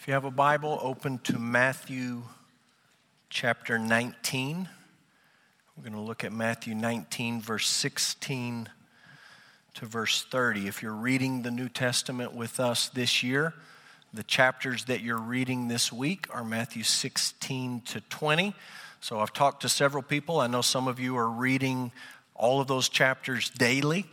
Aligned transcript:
If 0.00 0.08
you 0.08 0.14
have 0.14 0.24
a 0.24 0.30
Bible, 0.30 0.78
open 0.80 1.18
to 1.24 1.38
Matthew 1.38 2.22
chapter 3.28 3.78
19. 3.78 4.66
We're 5.76 5.82
going 5.82 5.92
to 5.92 6.00
look 6.00 6.24
at 6.24 6.32
Matthew 6.32 6.74
19, 6.74 7.42
verse 7.42 7.68
16 7.68 8.70
to 9.74 9.84
verse 9.84 10.22
30. 10.22 10.66
If 10.66 10.82
you're 10.82 10.94
reading 10.94 11.42
the 11.42 11.50
New 11.50 11.68
Testament 11.68 12.32
with 12.32 12.60
us 12.60 12.88
this 12.88 13.22
year, 13.22 13.52
the 14.14 14.22
chapters 14.22 14.86
that 14.86 15.02
you're 15.02 15.20
reading 15.20 15.68
this 15.68 15.92
week 15.92 16.26
are 16.30 16.44
Matthew 16.44 16.82
16 16.82 17.82
to 17.82 18.00
20. 18.00 18.54
So 19.02 19.20
I've 19.20 19.34
talked 19.34 19.60
to 19.62 19.68
several 19.68 20.02
people. 20.02 20.40
I 20.40 20.46
know 20.46 20.62
some 20.62 20.88
of 20.88 20.98
you 20.98 21.18
are 21.18 21.28
reading 21.28 21.92
all 22.34 22.62
of 22.62 22.68
those 22.68 22.88
chapters 22.88 23.50
daily. 23.50 24.06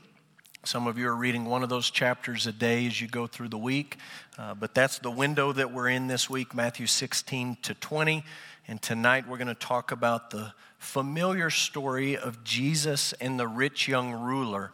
Some 0.63 0.87
of 0.87 0.97
you 0.97 1.07
are 1.07 1.15
reading 1.15 1.45
one 1.45 1.63
of 1.63 1.69
those 1.69 1.89
chapters 1.89 2.45
a 2.45 2.51
day 2.51 2.87
as 2.87 2.99
you 2.99 3.07
go 3.07 3.25
through 3.25 3.49
the 3.49 3.57
week, 3.57 3.97
uh, 4.37 4.53
but 4.53 4.73
that's 4.73 4.99
the 4.99 5.11
window 5.11 5.53
that 5.53 5.71
we're 5.71 5.87
in 5.87 6.07
this 6.07 6.29
week, 6.29 6.53
Matthew 6.53 6.87
16 6.87 7.57
to 7.61 7.73
20. 7.73 8.23
And 8.67 8.81
tonight 8.81 9.29
we're 9.29 9.37
going 9.37 9.47
to 9.47 9.55
talk 9.55 9.91
about 9.91 10.29
the 10.29 10.53
familiar 10.77 11.49
story 11.49 12.17
of 12.17 12.43
Jesus 12.43 13.13
and 13.13 13.39
the 13.39 13.47
rich 13.47 13.87
young 13.87 14.11
ruler. 14.11 14.71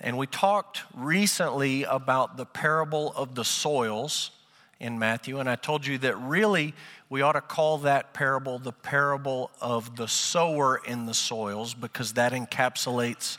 And 0.00 0.16
we 0.16 0.28
talked 0.28 0.82
recently 0.94 1.82
about 1.82 2.36
the 2.36 2.46
parable 2.46 3.12
of 3.16 3.34
the 3.34 3.44
soils 3.44 4.30
in 4.78 5.00
Matthew, 5.00 5.40
and 5.40 5.50
I 5.50 5.56
told 5.56 5.84
you 5.84 5.98
that 5.98 6.16
really 6.16 6.74
we 7.10 7.22
ought 7.22 7.32
to 7.32 7.40
call 7.40 7.78
that 7.78 8.14
parable 8.14 8.60
the 8.60 8.72
parable 8.72 9.50
of 9.60 9.96
the 9.96 10.06
sower 10.06 10.80
in 10.86 11.06
the 11.06 11.14
soils 11.14 11.74
because 11.74 12.12
that 12.12 12.32
encapsulates 12.32 13.38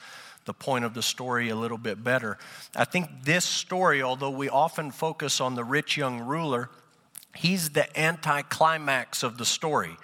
the 0.49 0.53
point 0.55 0.83
of 0.83 0.95
the 0.95 1.03
story 1.03 1.49
a 1.49 1.55
little 1.55 1.77
bit 1.77 2.03
better. 2.03 2.35
I 2.75 2.83
think 2.83 3.23
this 3.23 3.45
story, 3.45 4.01
although 4.01 4.31
we 4.31 4.49
often 4.49 4.89
focus 4.89 5.39
on 5.39 5.53
the 5.53 5.63
rich 5.63 5.95
young 5.95 6.21
ruler, 6.21 6.71
he's 7.35 7.69
the 7.69 7.85
anticlimax 7.95 9.21
of 9.21 9.37
the 9.37 9.45
story. 9.45 9.95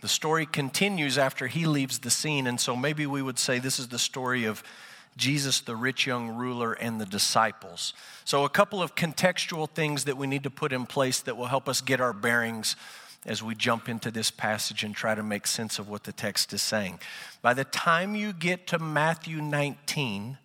The 0.00 0.08
story 0.08 0.46
continues 0.46 1.18
after 1.18 1.48
he 1.48 1.66
leaves 1.66 1.98
the 1.98 2.08
scene, 2.08 2.46
and 2.46 2.58
so 2.58 2.74
maybe 2.74 3.04
we 3.04 3.20
would 3.20 3.38
say 3.38 3.58
this 3.58 3.78
is 3.78 3.88
the 3.88 3.98
story 3.98 4.46
of 4.46 4.62
Jesus, 5.18 5.60
the 5.60 5.76
rich 5.76 6.06
young 6.06 6.30
ruler, 6.30 6.72
and 6.72 6.98
the 6.98 7.04
disciples. 7.04 7.92
So, 8.24 8.46
a 8.46 8.48
couple 8.48 8.82
of 8.82 8.94
contextual 8.94 9.68
things 9.68 10.04
that 10.04 10.16
we 10.16 10.26
need 10.26 10.44
to 10.44 10.50
put 10.50 10.72
in 10.72 10.86
place 10.86 11.20
that 11.20 11.36
will 11.36 11.48
help 11.48 11.68
us 11.68 11.82
get 11.82 12.00
our 12.00 12.14
bearings 12.14 12.74
as 13.26 13.42
we 13.42 13.54
jump 13.54 13.88
into 13.88 14.10
this 14.10 14.30
passage 14.30 14.82
and 14.82 14.94
try 14.94 15.14
to 15.14 15.22
make 15.22 15.46
sense 15.46 15.78
of 15.78 15.88
what 15.88 16.04
the 16.04 16.12
text 16.12 16.52
is 16.52 16.62
saying. 16.62 16.98
By 17.42 17.54
the 17.54 17.64
time 17.64 18.14
you 18.14 18.32
get 18.32 18.66
to 18.68 18.78
Matthew 18.78 19.42
19, 19.42 20.38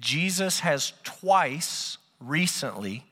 Jesus 0.00 0.60
has 0.60 0.94
twice 1.04 1.98
recently 2.18 3.04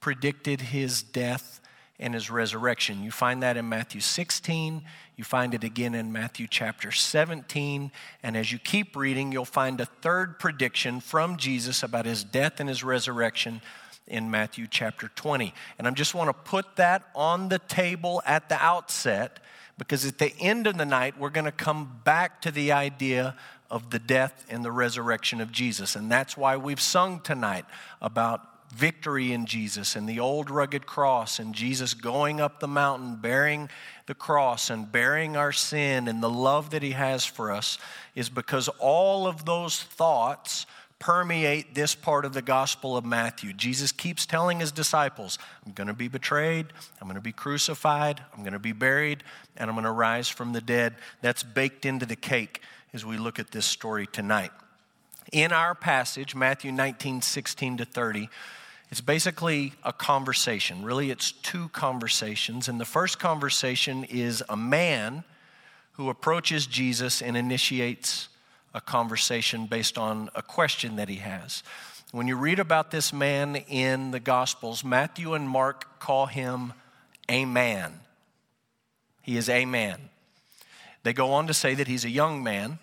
predicted 0.00 0.60
his 0.60 1.02
death 1.02 1.60
and 1.98 2.14
his 2.14 2.30
resurrection. 2.30 3.04
You 3.04 3.10
find 3.10 3.42
that 3.42 3.56
in 3.56 3.68
Matthew 3.68 4.00
16, 4.00 4.82
you 5.16 5.24
find 5.24 5.54
it 5.54 5.62
again 5.62 5.94
in 5.94 6.10
Matthew 6.10 6.48
chapter 6.50 6.90
17, 6.90 7.92
and 8.22 8.36
as 8.36 8.50
you 8.50 8.58
keep 8.58 8.96
reading, 8.96 9.30
you'll 9.30 9.44
find 9.44 9.80
a 9.80 9.86
third 9.86 10.38
prediction 10.38 11.00
from 11.00 11.36
Jesus 11.36 11.82
about 11.82 12.06
his 12.06 12.24
death 12.24 12.58
and 12.58 12.68
his 12.68 12.82
resurrection 12.82 13.60
in 14.06 14.30
Matthew 14.30 14.66
chapter 14.68 15.08
20. 15.14 15.54
And 15.78 15.86
I 15.86 15.90
just 15.90 16.14
want 16.14 16.28
to 16.28 16.50
put 16.50 16.76
that 16.76 17.04
on 17.14 17.48
the 17.48 17.58
table 17.58 18.22
at 18.26 18.48
the 18.48 18.62
outset 18.62 19.38
because 19.78 20.04
at 20.04 20.18
the 20.18 20.32
end 20.38 20.66
of 20.66 20.76
the 20.76 20.84
night, 20.84 21.18
we're 21.18 21.30
going 21.30 21.44
to 21.44 21.52
come 21.52 22.00
back 22.04 22.42
to 22.42 22.50
the 22.50 22.72
idea 22.72 23.36
of 23.70 23.90
the 23.90 23.98
death 23.98 24.44
and 24.50 24.64
the 24.64 24.70
resurrection 24.70 25.40
of 25.40 25.50
Jesus. 25.50 25.96
And 25.96 26.10
that's 26.10 26.36
why 26.36 26.56
we've 26.56 26.80
sung 26.80 27.20
tonight 27.20 27.64
about 28.00 28.42
victory 28.74 29.32
in 29.32 29.44
Jesus 29.44 29.96
and 29.96 30.08
the 30.08 30.20
old 30.20 30.50
rugged 30.50 30.86
cross 30.86 31.38
and 31.38 31.54
Jesus 31.54 31.92
going 31.92 32.40
up 32.40 32.58
the 32.58 32.68
mountain 32.68 33.16
bearing 33.16 33.68
the 34.06 34.14
cross 34.14 34.70
and 34.70 34.90
bearing 34.90 35.36
our 35.36 35.52
sin 35.52 36.08
and 36.08 36.22
the 36.22 36.30
love 36.30 36.70
that 36.70 36.82
he 36.82 36.92
has 36.92 37.24
for 37.24 37.50
us 37.50 37.78
is 38.14 38.30
because 38.30 38.68
all 38.78 39.26
of 39.26 39.44
those 39.44 39.82
thoughts 39.82 40.66
permeate 41.02 41.74
this 41.74 41.96
part 41.96 42.24
of 42.24 42.32
the 42.32 42.40
Gospel 42.40 42.96
of 42.96 43.04
Matthew. 43.04 43.52
Jesus 43.52 43.90
keeps 43.90 44.24
telling 44.24 44.60
his 44.60 44.70
disciples, 44.70 45.36
I'm 45.66 45.72
going 45.72 45.88
to 45.88 45.94
be 45.94 46.06
betrayed, 46.06 46.66
I'm 47.00 47.08
going 47.08 47.16
to 47.16 47.20
be 47.20 47.32
crucified, 47.32 48.22
I'm 48.32 48.44
going 48.44 48.52
to 48.52 48.60
be 48.60 48.70
buried, 48.70 49.24
and 49.56 49.68
I'm 49.68 49.74
going 49.74 49.84
to 49.84 49.90
rise 49.90 50.28
from 50.28 50.52
the 50.52 50.60
dead. 50.60 50.94
That's 51.20 51.42
baked 51.42 51.84
into 51.84 52.06
the 52.06 52.14
cake 52.14 52.62
as 52.92 53.04
we 53.04 53.16
look 53.16 53.40
at 53.40 53.50
this 53.50 53.66
story 53.66 54.06
tonight. 54.06 54.52
In 55.32 55.50
our 55.50 55.74
passage, 55.74 56.36
Matthew 56.36 56.70
19, 56.70 57.20
16 57.20 57.78
to 57.78 57.84
30, 57.84 58.28
it's 58.92 59.00
basically 59.00 59.72
a 59.82 59.92
conversation. 59.92 60.84
Really, 60.84 61.10
it's 61.10 61.32
two 61.32 61.68
conversations. 61.70 62.68
And 62.68 62.80
the 62.80 62.84
first 62.84 63.18
conversation 63.18 64.04
is 64.04 64.44
a 64.48 64.56
man 64.56 65.24
who 65.94 66.10
approaches 66.10 66.64
Jesus 66.64 67.20
and 67.20 67.36
initiates 67.36 68.28
a 68.74 68.80
conversation 68.80 69.66
based 69.66 69.98
on 69.98 70.30
a 70.34 70.42
question 70.42 70.96
that 70.96 71.08
he 71.08 71.16
has. 71.16 71.62
When 72.12 72.28
you 72.28 72.36
read 72.36 72.58
about 72.58 72.90
this 72.90 73.12
man 73.12 73.56
in 73.56 74.10
the 74.10 74.20
Gospels, 74.20 74.84
Matthew 74.84 75.34
and 75.34 75.48
Mark 75.48 75.98
call 75.98 76.26
him 76.26 76.74
a 77.28 77.44
man. 77.44 78.00
He 79.22 79.36
is 79.36 79.48
a 79.48 79.64
man. 79.64 80.10
They 81.04 81.12
go 81.12 81.32
on 81.32 81.46
to 81.46 81.54
say 81.54 81.74
that 81.74 81.88
he's 81.88 82.04
a 82.04 82.10
young 82.10 82.42
man. 82.42 82.78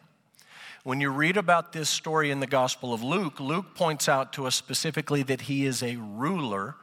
When 0.84 1.02
you 1.02 1.10
read 1.10 1.38
about 1.38 1.74
this 1.74 1.90
story 1.90 2.32
in 2.32 2.40
the 2.40 2.48
Gospel 2.48 2.94
of 2.94 3.04
Luke, 3.04 3.40
Luke 3.40 3.76
points 3.76 4.10
out 4.10 4.34
to 4.34 4.48
us 4.48 4.56
specifically 4.56 5.24
that 5.24 5.42
he 5.42 5.66
is 5.66 5.84
a 5.84 5.98
ruler. 5.98 6.76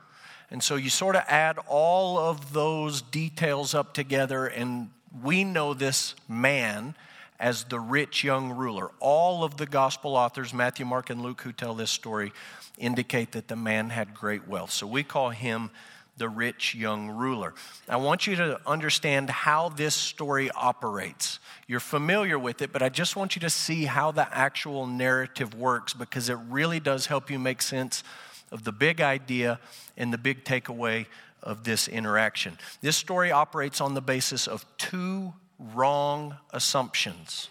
And 0.51 0.63
so 0.63 0.77
you 0.77 0.91
sort 0.91 1.17
of 1.17 1.25
add 1.27 1.59
all 1.67 2.19
of 2.19 2.53
those 2.53 3.03
details 3.03 3.75
up 3.75 3.95
together, 3.95 4.47
and 4.47 4.91
we 5.23 5.43
know 5.43 5.75
this 5.75 6.15
man 6.29 6.95
as 7.39 7.65
the 7.65 7.81
rich 7.81 8.25
young 8.25 8.53
ruler. 8.53 8.91
All 9.01 9.45
of 9.45 9.57
the 9.57 9.67
gospel 9.67 10.17
authors, 10.17 10.55
Matthew, 10.55 10.87
Mark, 10.87 11.11
and 11.11 11.23
Luke, 11.23 11.41
who 11.43 11.53
tell 11.53 11.75
this 11.75 11.91
story, 11.91 12.33
indicate 12.79 13.33
that 13.33 13.49
the 13.49 13.57
man 13.57 13.91
had 13.91 14.15
great 14.15 14.49
wealth. 14.49 14.71
So 14.71 14.87
we 14.87 15.03
call 15.03 15.31
him 15.31 15.71
the 16.17 16.29
rich 16.29 16.75
young 16.75 17.11
ruler. 17.11 17.55
I 17.89 17.97
want 17.97 18.27
you 18.27 18.37
to 18.37 18.59
understand 18.67 19.29
how 19.29 19.69
this 19.69 19.95
story 19.95 20.51
operates. 20.51 21.39
You're 21.67 21.81
familiar 21.81 22.39
with 22.39 22.63
it, 22.63 22.73
but 22.73 22.83
I 22.83 22.89
just 22.89 23.17
want 23.17 23.37
you 23.37 23.41
to 23.41 23.51
see 23.51 23.85
how 23.85 24.13
the 24.13 24.27
actual 24.35 24.87
narrative 24.87 25.55
works 25.55 25.93
because 25.93 26.29
it 26.29 26.39
really 26.49 26.81
does 26.81 27.07
help 27.07 27.31
you 27.31 27.39
make 27.39 27.61
sense 27.61 28.03
of 28.51 28.65
the 28.65 28.73
big 28.73 29.01
idea 29.01 29.61
and 29.97 30.13
the 30.13 30.19
big 30.19 30.45
takeaway 30.45 31.07
of 31.43 31.65
this 31.65 31.87
interaction. 31.87 32.57
This 32.81 32.97
story 32.97 33.31
operates 33.31 33.81
on 33.81 33.95
the 33.95 34.01
basis 34.01 34.47
of 34.47 34.65
two 34.79 35.35
wrong 35.59 36.37
assumptions. 36.53 37.49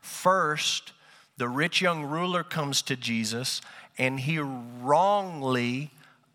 First, 0.00 0.92
the 1.36 1.48
rich 1.48 1.80
young 1.80 2.04
ruler 2.04 2.42
comes 2.42 2.82
to 2.82 2.96
Jesus 2.96 3.60
and 3.98 4.20
he 4.20 4.38
wrongly 4.38 5.90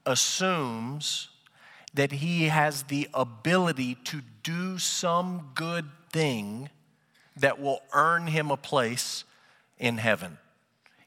assumes 0.05 1.29
that 1.93 2.13
he 2.13 2.45
has 2.45 2.83
the 2.83 3.09
ability 3.13 3.95
to 3.95 4.21
do 4.43 4.77
some 4.77 5.51
good 5.55 5.85
thing 6.11 6.69
that 7.37 7.59
will 7.59 7.81
earn 7.93 8.27
him 8.27 8.51
a 8.51 8.57
place 8.57 9.23
in 9.77 9.97
heaven. 9.97 10.37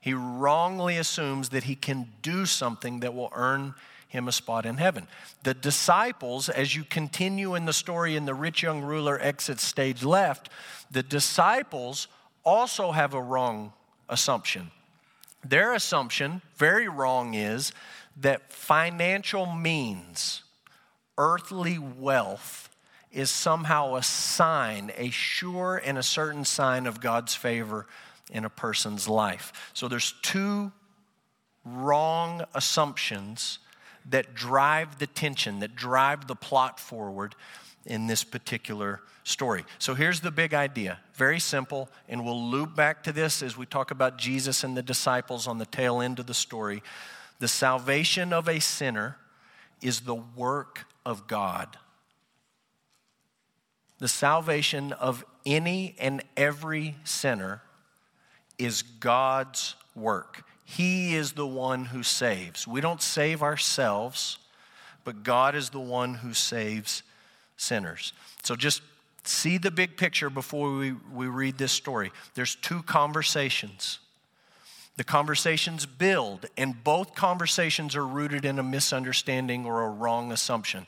He 0.00 0.14
wrongly 0.14 0.96
assumes 0.96 1.50
that 1.50 1.64
he 1.64 1.76
can 1.76 2.08
do 2.22 2.46
something 2.46 3.00
that 3.00 3.14
will 3.14 3.32
earn 3.34 3.74
him 4.12 4.28
a 4.28 4.32
spot 4.32 4.66
in 4.66 4.76
heaven. 4.76 5.08
The 5.42 5.54
disciples, 5.54 6.50
as 6.50 6.76
you 6.76 6.84
continue 6.84 7.54
in 7.54 7.64
the 7.64 7.72
story 7.72 8.14
and 8.14 8.28
the 8.28 8.34
rich 8.34 8.62
young 8.62 8.82
ruler 8.82 9.18
exits 9.18 9.64
stage 9.64 10.04
left, 10.04 10.50
the 10.90 11.02
disciples 11.02 12.08
also 12.44 12.92
have 12.92 13.14
a 13.14 13.22
wrong 13.22 13.72
assumption. 14.10 14.70
Their 15.42 15.72
assumption, 15.72 16.42
very 16.56 16.88
wrong, 16.88 17.32
is 17.32 17.72
that 18.20 18.52
financial 18.52 19.46
means, 19.46 20.42
earthly 21.16 21.78
wealth, 21.78 22.68
is 23.10 23.30
somehow 23.30 23.94
a 23.94 24.02
sign, 24.02 24.92
a 24.98 25.08
sure 25.08 25.80
and 25.82 25.96
a 25.96 26.02
certain 26.02 26.44
sign 26.44 26.86
of 26.86 27.00
God's 27.00 27.34
favor 27.34 27.86
in 28.30 28.44
a 28.44 28.50
person's 28.50 29.08
life. 29.08 29.70
So 29.72 29.88
there's 29.88 30.12
two 30.20 30.70
wrong 31.64 32.44
assumptions 32.54 33.58
that 34.10 34.34
drive 34.34 34.98
the 34.98 35.06
tension, 35.06 35.60
that 35.60 35.76
drive 35.76 36.26
the 36.26 36.34
plot 36.34 36.80
forward 36.80 37.34
in 37.86 38.06
this 38.06 38.24
particular 38.24 39.00
story. 39.24 39.64
So 39.78 39.94
here's 39.94 40.20
the 40.20 40.30
big 40.30 40.54
idea 40.54 40.98
very 41.14 41.40
simple, 41.40 41.88
and 42.08 42.24
we'll 42.24 42.50
loop 42.50 42.74
back 42.74 43.04
to 43.04 43.12
this 43.12 43.42
as 43.42 43.56
we 43.56 43.66
talk 43.66 43.90
about 43.90 44.18
Jesus 44.18 44.64
and 44.64 44.76
the 44.76 44.82
disciples 44.82 45.46
on 45.46 45.58
the 45.58 45.66
tail 45.66 46.00
end 46.00 46.18
of 46.18 46.26
the 46.26 46.34
story. 46.34 46.82
The 47.38 47.48
salvation 47.48 48.32
of 48.32 48.48
a 48.48 48.60
sinner 48.60 49.16
is 49.80 50.00
the 50.00 50.14
work 50.14 50.86
of 51.04 51.26
God. 51.26 51.76
The 53.98 54.08
salvation 54.08 54.92
of 54.92 55.24
any 55.46 55.94
and 55.98 56.22
every 56.36 56.96
sinner 57.04 57.62
is 58.58 58.82
God's 58.82 59.74
work. 59.94 60.44
He 60.64 61.14
is 61.14 61.32
the 61.32 61.46
one 61.46 61.86
who 61.86 62.02
saves. 62.02 62.66
We 62.66 62.80
don't 62.80 63.02
save 63.02 63.42
ourselves, 63.42 64.38
but 65.04 65.22
God 65.22 65.54
is 65.54 65.70
the 65.70 65.80
one 65.80 66.14
who 66.14 66.32
saves 66.32 67.02
sinners. 67.56 68.12
So 68.42 68.56
just 68.56 68.82
see 69.24 69.58
the 69.58 69.70
big 69.70 69.96
picture 69.96 70.30
before 70.30 70.74
we, 70.76 70.92
we 71.12 71.26
read 71.26 71.58
this 71.58 71.72
story. 71.72 72.10
There's 72.34 72.54
two 72.54 72.82
conversations. 72.82 73.98
The 74.96 75.04
conversations 75.04 75.86
build, 75.86 76.46
and 76.56 76.82
both 76.84 77.14
conversations 77.14 77.96
are 77.96 78.06
rooted 78.06 78.44
in 78.44 78.58
a 78.58 78.62
misunderstanding 78.62 79.64
or 79.64 79.84
a 79.84 79.88
wrong 79.88 80.32
assumption. 80.32 80.86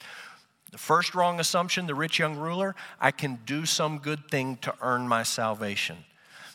The 0.73 0.79
first 0.79 1.15
wrong 1.15 1.41
assumption, 1.41 1.87
the 1.87 1.95
rich 1.95 2.19
young 2.19 2.37
ruler, 2.37 2.75
I 3.01 3.13
can 3.13 3.39
do 3.47 3.65
some 3.65 3.99
good 3.99 4.29
thing 4.29 4.57
to 4.63 4.75
earn 4.81 5.09
my 5.09 5.23
salvation. 5.23 6.05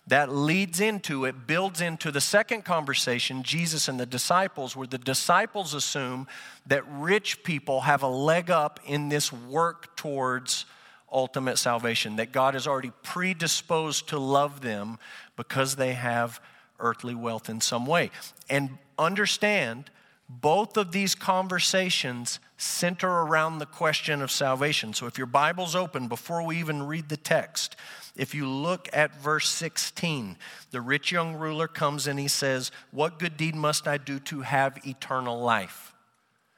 That 0.10 0.32
leads 0.32 0.80
into, 0.80 1.26
it 1.26 1.46
builds 1.46 1.82
into 1.82 2.12
the 2.12 2.20
second 2.20 2.66
conversation, 2.66 3.44
Jesus 3.44 3.88
and 3.88 4.00
the 4.00 4.08
disciples, 4.08 4.76
where 4.76 4.88
the 4.88 4.98
disciples 4.98 5.76
assume 5.76 6.28
that 6.66 6.84
rich 6.90 7.44
people 7.44 7.82
have 7.82 8.02
a 8.02 8.08
leg 8.08 8.50
up 8.50 8.80
in 8.88 9.10
this 9.10 9.32
work 9.32 9.96
towards 9.96 10.66
ultimate 11.12 11.58
salvation, 11.58 12.16
that 12.16 12.32
God 12.32 12.56
is 12.56 12.66
already 12.66 12.92
predisposed 13.04 14.10
to 14.10 14.18
love 14.18 14.62
them 14.62 14.98
because 15.36 15.76
they 15.76 15.94
have 15.94 16.42
earthly 16.80 17.14
wealth 17.14 17.48
in 17.48 17.62
some 17.62 17.86
way. 17.86 18.10
And 18.50 18.80
understand, 18.98 19.92
both 20.28 20.76
of 20.76 20.92
these 20.92 21.14
conversations 21.14 22.40
center 22.58 23.10
around 23.10 23.60
the 23.60 23.66
question 23.66 24.22
of 24.22 24.32
salvation. 24.32 24.94
So 24.94 25.06
if 25.06 25.18
your 25.18 25.28
Bible's 25.28 25.76
open, 25.76 26.08
before 26.08 26.44
we 26.44 26.58
even 26.60 26.84
read 26.84 27.10
the 27.10 27.18
text, 27.18 27.76
if 28.20 28.36
you 28.36 28.48
look 28.48 28.90
at 28.92 29.16
verse 29.22 29.48
16, 29.48 30.36
the 30.72 30.82
rich 30.82 31.12
young 31.12 31.36
ruler 31.36 31.68
comes 31.68 32.06
and 32.06 32.20
he 32.20 32.28
says, 32.28 32.70
What 32.92 33.18
good 33.18 33.38
deed 33.38 33.56
must 33.56 33.88
I 33.88 33.98
do 33.98 34.20
to 34.20 34.42
have 34.42 34.86
eternal 34.86 35.40
life? 35.40 35.94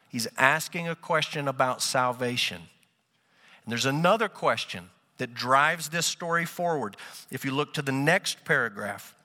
He's 0.09 0.27
asking 0.37 0.89
a 0.89 0.95
question 0.95 1.47
about 1.47 1.81
salvation. 1.81 2.63
And 3.63 3.71
there's 3.71 3.85
another 3.85 4.27
question 4.27 4.89
that 5.19 5.35
drives 5.35 5.89
this 5.89 6.07
story 6.07 6.45
forward. 6.45 6.97
If 7.29 7.45
you 7.45 7.51
look 7.51 7.75
to 7.75 7.83
the 7.83 7.91
next 7.91 8.43
paragraph, 8.43 9.15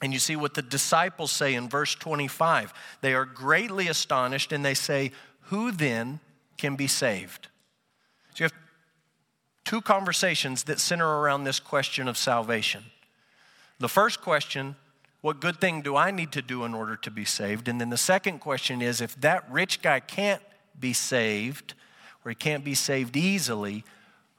and 0.00 0.12
you 0.12 0.18
see 0.18 0.36
what 0.36 0.54
the 0.54 0.62
disciples 0.62 1.32
say 1.32 1.54
in 1.54 1.68
verse 1.68 1.94
25. 1.94 2.72
They 3.00 3.14
are 3.14 3.24
greatly 3.24 3.88
astonished 3.88 4.52
and 4.52 4.64
they 4.64 4.74
say, 4.74 5.12
Who 5.42 5.72
then 5.72 6.20
can 6.56 6.76
be 6.76 6.86
saved? 6.86 7.48
So 8.34 8.44
you 8.44 8.44
have 8.44 8.63
two 9.64 9.80
conversations 9.80 10.64
that 10.64 10.80
center 10.80 11.20
around 11.20 11.44
this 11.44 11.60
question 11.60 12.08
of 12.08 12.16
salvation. 12.16 12.84
The 13.78 13.88
first 13.88 14.20
question, 14.20 14.76
What 15.20 15.40
good 15.40 15.60
thing 15.60 15.82
do 15.82 15.96
I 15.96 16.10
need 16.10 16.32
to 16.32 16.42
do 16.42 16.64
in 16.64 16.74
order 16.74 16.96
to 16.96 17.10
be 17.10 17.24
saved? 17.24 17.68
And 17.68 17.80
then 17.80 17.90
the 17.90 17.96
second 17.96 18.38
question 18.40 18.82
is, 18.82 19.00
If 19.00 19.20
that 19.20 19.50
rich 19.50 19.82
guy 19.82 20.00
can't 20.00 20.42
be 20.78 20.92
saved, 20.92 21.74
or 22.24 22.30
he 22.30 22.34
can't 22.34 22.64
be 22.64 22.74
saved 22.74 23.16
easily, 23.16 23.84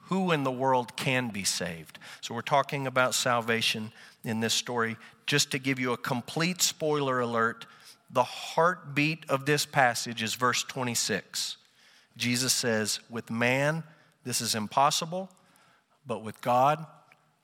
who 0.08 0.30
in 0.30 0.44
the 0.44 0.52
world 0.52 0.96
can 0.96 1.28
be 1.30 1.44
saved? 1.44 1.98
So 2.20 2.34
we're 2.34 2.42
talking 2.42 2.86
about 2.86 3.14
salvation 3.14 3.92
in 4.24 4.40
this 4.40 4.54
story. 4.54 4.96
Just 5.26 5.50
to 5.50 5.58
give 5.58 5.80
you 5.80 5.92
a 5.92 5.96
complete 5.96 6.62
spoiler 6.62 7.20
alert, 7.20 7.66
the 8.10 8.22
heartbeat 8.22 9.28
of 9.28 9.46
this 9.46 9.66
passage 9.66 10.22
is 10.22 10.34
verse 10.34 10.62
26. 10.62 11.56
Jesus 12.16 12.52
says, 12.52 13.00
With 13.10 13.30
man, 13.30 13.82
this 14.26 14.40
is 14.40 14.56
impossible, 14.56 15.30
but 16.04 16.22
with 16.24 16.40
God, 16.40 16.84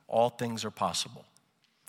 all 0.08 0.31
things 0.31 0.64
are 0.64 0.70
possible. 0.70 1.25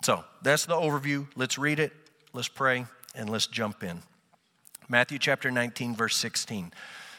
So 0.03 0.23
that's 0.43 0.67
the 0.67 0.75
overview. 0.75 1.27
Let's 1.35 1.57
read 1.57 1.79
it, 1.79 1.91
let's 2.31 2.47
pray, 2.47 2.85
and 3.15 3.27
let's 3.27 3.47
jump 3.47 3.83
in. 3.83 4.03
Matthew 4.87 5.17
chapter 5.17 5.49
19, 5.49 5.95
verse 5.95 6.15
16 6.17 6.71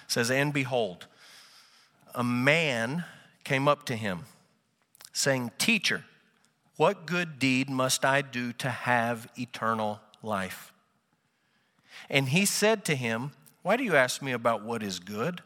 says, 0.06 0.30
And 0.30 0.52
behold, 0.52 1.08
a 2.14 2.22
man 2.22 3.04
came 3.42 3.66
up 3.66 3.84
to 3.86 3.96
him, 3.96 4.20
saying, 5.12 5.50
Teacher, 5.58 6.04
what 6.76 7.06
good 7.06 7.40
deed 7.40 7.68
must 7.68 8.04
I 8.04 8.22
do 8.22 8.52
to 8.52 8.70
have 8.70 9.26
eternal 9.36 10.00
life? 10.22 10.72
And 12.08 12.28
he 12.28 12.44
said 12.44 12.84
to 12.84 12.94
him, 12.94 13.32
Why 13.62 13.76
do 13.76 13.82
you 13.82 13.96
ask 13.96 14.22
me 14.22 14.30
about 14.30 14.62
what 14.62 14.80
is 14.80 15.00
good? 15.00 15.42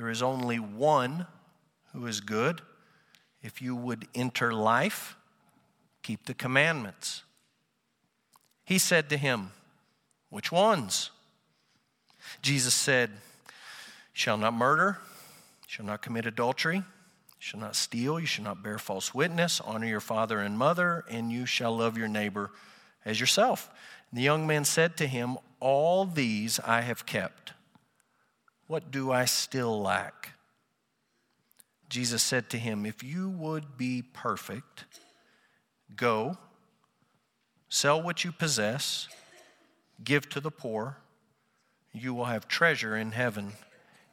There 0.00 0.08
is 0.08 0.22
only 0.22 0.58
one 0.58 1.26
who 1.92 2.06
is 2.06 2.22
good. 2.22 2.62
If 3.42 3.60
you 3.60 3.76
would 3.76 4.08
enter 4.14 4.50
life, 4.50 5.14
keep 6.02 6.24
the 6.24 6.32
commandments. 6.32 7.22
He 8.64 8.78
said 8.78 9.10
to 9.10 9.18
him, 9.18 9.50
Which 10.30 10.50
ones? 10.50 11.10
Jesus 12.40 12.72
said, 12.72 13.10
Shall 14.14 14.38
not 14.38 14.54
murder, 14.54 14.96
shall 15.66 15.84
not 15.84 16.00
commit 16.00 16.24
adultery 16.24 16.82
shall 17.38 17.60
not 17.60 17.76
steal, 17.76 18.18
you 18.18 18.24
shall 18.24 18.44
not 18.44 18.62
bear 18.62 18.78
false 18.78 19.14
witness, 19.14 19.60
honor 19.60 19.86
your 19.86 20.00
father 20.00 20.40
and 20.40 20.56
mother, 20.56 21.04
and 21.10 21.30
you 21.30 21.44
shall 21.44 21.76
love 21.76 21.98
your 21.98 22.08
neighbor 22.08 22.52
as 23.04 23.20
yourself. 23.20 23.70
And 24.10 24.18
the 24.18 24.24
young 24.24 24.46
man 24.46 24.64
said 24.64 24.96
to 24.96 25.06
him, 25.06 25.36
All 25.58 26.06
these 26.06 26.58
I 26.60 26.80
have 26.80 27.04
kept. 27.04 27.52
What 28.70 28.92
do 28.92 29.10
I 29.10 29.24
still 29.24 29.82
lack? 29.82 30.30
Jesus 31.88 32.22
said 32.22 32.48
to 32.50 32.56
him, 32.56 32.86
If 32.86 33.02
you 33.02 33.28
would 33.28 33.76
be 33.76 34.00
perfect, 34.00 34.84
go, 35.96 36.38
sell 37.68 38.00
what 38.00 38.22
you 38.22 38.30
possess, 38.30 39.08
give 40.04 40.28
to 40.28 40.38
the 40.38 40.52
poor, 40.52 40.98
you 41.92 42.14
will 42.14 42.26
have 42.26 42.46
treasure 42.46 42.96
in 42.96 43.10
heaven, 43.10 43.54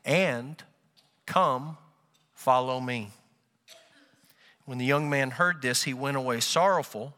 and 0.04 0.64
come 1.28 1.78
Follow 2.34 2.80
me. 2.80 3.10
When 4.66 4.80
the 4.80 4.86
young 4.86 5.08
man 5.08 5.32
heard 5.32 5.62
this, 5.62 5.84
he 5.84 5.94
went 5.94 6.18
away 6.18 6.40
sorrowful, 6.40 7.14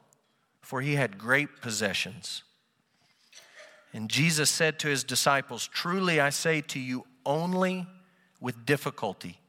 for 0.62 0.82
he 0.82 0.96
had 0.96 1.18
great 1.18 1.62
possessions. 1.62 2.44
And 3.94 4.10
Jesus 4.10 4.50
said 4.50 4.80
to 4.80 4.88
his 4.88 5.04
disciples, 5.04 5.68
Truly 5.68 6.20
I 6.20 6.30
say 6.30 6.62
to 6.62 6.80
you, 6.80 7.06
only 7.30 7.86
with 8.42 8.66
difficulty 8.66 9.40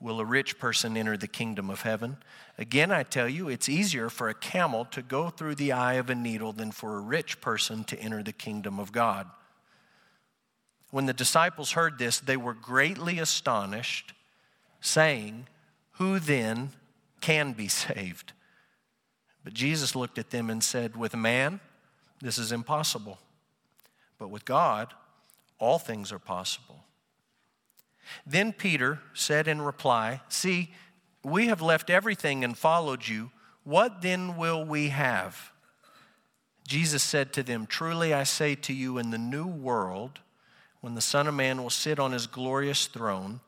will 0.00 0.20
a 0.20 0.24
rich 0.24 0.58
person 0.58 0.96
enter 0.96 1.16
the 1.16 1.28
kingdom 1.28 1.70
of 1.70 1.82
heaven. 1.82 2.16
Again, 2.58 2.90
I 2.90 3.04
tell 3.04 3.28
you, 3.28 3.48
it's 3.48 3.68
easier 3.68 4.10
for 4.10 4.28
a 4.28 4.34
camel 4.34 4.84
to 4.86 5.02
go 5.02 5.30
through 5.30 5.54
the 5.54 5.72
eye 5.72 5.94
of 5.94 6.10
a 6.10 6.14
needle 6.14 6.52
than 6.52 6.72
for 6.72 6.96
a 6.96 7.00
rich 7.00 7.40
person 7.40 7.84
to 7.84 7.98
enter 7.98 8.22
the 8.22 8.32
kingdom 8.32 8.78
of 8.78 8.92
God. 8.92 9.28
When 10.90 11.06
the 11.06 11.12
disciples 11.12 11.72
heard 11.72 11.98
this, 11.98 12.18
they 12.18 12.36
were 12.36 12.54
greatly 12.54 13.18
astonished 13.18 14.12
saying, 14.80 15.46
Who 15.92 16.18
then 16.18 16.70
can 17.20 17.52
be 17.52 17.68
saved? 17.68 18.32
But 19.44 19.54
Jesus 19.54 19.94
looked 19.94 20.18
at 20.18 20.30
them 20.30 20.50
and 20.50 20.62
said, 20.62 20.96
With 20.96 21.14
man, 21.14 21.60
this 22.20 22.38
is 22.38 22.52
impossible. 22.52 23.18
But 24.18 24.30
with 24.30 24.44
God, 24.44 24.94
all 25.58 25.78
things 25.78 26.10
are 26.10 26.18
possible. 26.18 26.77
Then 28.26 28.52
Peter 28.52 29.00
said 29.14 29.48
in 29.48 29.62
reply, 29.62 30.20
See, 30.28 30.72
we 31.24 31.46
have 31.48 31.62
left 31.62 31.90
everything 31.90 32.44
and 32.44 32.56
followed 32.56 33.06
you. 33.06 33.30
What 33.64 34.02
then 34.02 34.36
will 34.36 34.64
we 34.64 34.88
have? 34.88 35.52
Jesus 36.66 37.02
said 37.02 37.32
to 37.32 37.42
them, 37.42 37.66
Truly 37.66 38.12
I 38.12 38.24
say 38.24 38.54
to 38.54 38.72
you, 38.72 38.98
in 38.98 39.10
the 39.10 39.18
new 39.18 39.46
world, 39.46 40.20
when 40.80 40.94
the 40.94 41.00
Son 41.00 41.26
of 41.26 41.34
Man 41.34 41.62
will 41.62 41.70
sit 41.70 41.98
on 41.98 42.12
his 42.12 42.26
glorious 42.26 42.86
throne, 42.86 43.40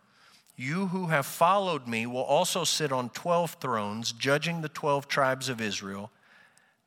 you 0.56 0.88
who 0.88 1.06
have 1.06 1.24
followed 1.24 1.86
me 1.86 2.06
will 2.06 2.22
also 2.22 2.64
sit 2.64 2.92
on 2.92 3.08
12 3.10 3.52
thrones, 3.60 4.12
judging 4.12 4.60
the 4.60 4.68
12 4.68 5.08
tribes 5.08 5.48
of 5.48 5.60
Israel. 5.60 6.10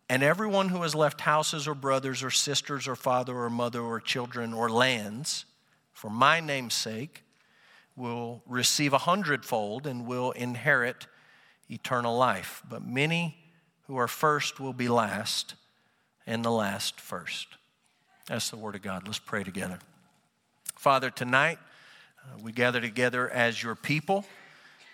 And 0.09 0.21
everyone 0.21 0.69
who 0.69 0.83
has 0.83 0.93
left 0.93 1.21
houses 1.21 1.67
or 1.67 1.73
brothers 1.73 2.21
or 2.21 2.29
sisters 2.29 2.87
or 2.87 2.95
father 2.95 3.35
or 3.35 3.49
mother 3.49 3.81
or 3.81 3.99
children 3.99 4.53
or 4.53 4.69
lands 4.69 5.45
for 5.91 6.09
my 6.09 6.39
name's 6.39 6.73
sake 6.73 7.22
will 7.95 8.41
receive 8.47 8.93
a 8.93 9.00
hundredfold 9.00 9.85
and 9.85 10.07
will 10.07 10.31
inherit 10.31 11.07
eternal 11.69 12.17
life. 12.17 12.62
But 12.67 12.85
many 12.85 13.38
who 13.88 13.97
are 13.97 14.07
first 14.07 14.59
will 14.59 14.73
be 14.73 14.88
last, 14.88 15.55
and 16.25 16.43
the 16.43 16.51
last 16.51 17.00
first. 17.01 17.47
That's 18.27 18.50
the 18.50 18.57
word 18.57 18.75
of 18.75 18.81
God. 18.81 19.05
Let's 19.05 19.19
pray 19.19 19.43
together. 19.43 19.79
Father, 20.75 21.09
tonight, 21.09 21.59
uh, 22.23 22.38
we 22.41 22.51
gather 22.51 22.79
together 22.79 23.29
as 23.29 23.62
your 23.62 23.75
people. 23.75 24.25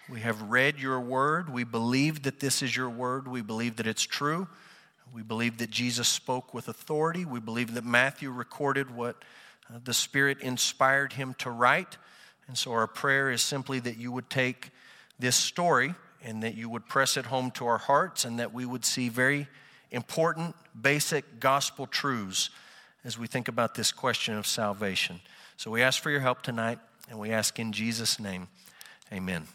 We 0.09 0.21
have 0.21 0.41
read 0.41 0.79
your 0.79 0.99
word. 0.99 1.53
We 1.53 1.63
believe 1.63 2.23
that 2.23 2.39
this 2.39 2.63
is 2.63 2.75
your 2.75 2.89
word. 2.89 3.27
We 3.27 3.41
believe 3.41 3.75
that 3.75 3.85
it's 3.85 4.03
true. 4.03 4.47
We 5.13 5.21
believe 5.21 5.59
that 5.59 5.69
Jesus 5.69 6.07
spoke 6.07 6.53
with 6.53 6.67
authority. 6.67 7.25
We 7.25 7.39
believe 7.39 7.75
that 7.75 7.85
Matthew 7.85 8.31
recorded 8.31 8.95
what 8.95 9.23
uh, 9.69 9.79
the 9.83 9.93
Spirit 9.93 10.41
inspired 10.41 11.13
him 11.13 11.35
to 11.39 11.51
write. 11.51 11.97
And 12.49 12.57
so 12.57 12.73
our 12.73 12.87
prayer 12.87 13.31
is 13.31 13.41
simply 13.41 13.79
that 13.79 13.97
you 13.97 14.11
would 14.11 14.29
take 14.29 14.71
this 15.19 15.37
story 15.37 15.93
and 16.21 16.43
that 16.43 16.55
you 16.55 16.67
would 16.67 16.87
press 16.87 17.15
it 17.15 17.27
home 17.27 17.51
to 17.51 17.67
our 17.67 17.77
hearts 17.77 18.25
and 18.25 18.39
that 18.39 18.53
we 18.53 18.65
would 18.65 18.83
see 18.83 19.07
very 19.07 19.47
important, 19.91 20.55
basic 20.79 21.39
gospel 21.39 21.85
truths 21.85 22.49
as 23.05 23.17
we 23.17 23.27
think 23.27 23.47
about 23.47 23.75
this 23.75 23.91
question 23.91 24.35
of 24.35 24.45
salvation. 24.45 25.21
So 25.55 25.71
we 25.71 25.81
ask 25.81 26.01
for 26.01 26.09
your 26.09 26.19
help 26.19 26.41
tonight. 26.41 26.79
And 27.09 27.17
we 27.17 27.31
ask 27.31 27.57
in 27.57 27.71
Jesus' 27.71 28.19
name, 28.19 28.47
amen. 29.11 29.47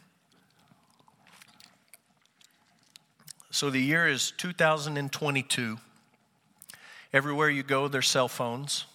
So 3.50 3.70
the 3.70 3.80
year 3.80 4.08
is 4.08 4.32
2022. 4.32 5.78
Everywhere 7.12 7.48
you 7.48 7.62
go, 7.62 7.86
there's 7.86 8.08
cell 8.08 8.26
phones. 8.26 8.86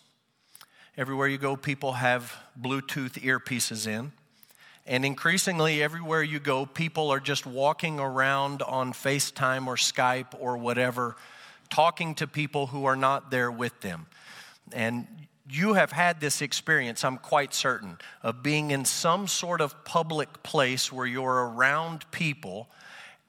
Everywhere 1.00 1.30
you 1.30 1.38
go, 1.38 1.56
people 1.56 1.94
have 1.94 2.36
Bluetooth 2.62 3.14
earpieces 3.22 3.88
in. 3.88 4.12
And 4.86 5.06
increasingly, 5.06 5.82
everywhere 5.82 6.22
you 6.22 6.42
go, 6.42 6.66
people 6.66 7.10
are 7.10 7.22
just 7.22 7.46
walking 7.46 8.02
around 8.02 8.62
on 8.62 8.92
FaceTime 8.92 9.68
or 9.68 9.78
Skype 9.78 10.36
or 10.38 10.58
whatever, 10.58 11.16
talking 11.70 12.16
to 12.16 12.28
people 12.28 12.68
who 12.68 12.84
are 12.84 12.98
not 12.98 13.32
there 13.32 13.50
with 13.50 13.80
them. 13.80 14.08
And 14.74 15.08
you 15.50 15.76
have 15.76 15.94
had 15.94 16.20
this 16.20 16.42
experience, 16.42 17.06
I'm 17.06 17.18
quite 17.18 17.54
certain, 17.54 17.98
of 18.22 18.44
being 18.44 18.72
in 18.72 18.84
some 18.84 19.26
sort 19.30 19.62
of 19.62 19.86
public 19.86 20.44
place 20.44 20.92
where 20.92 21.06
you're 21.06 21.48
around 21.48 22.12
people 22.12 22.68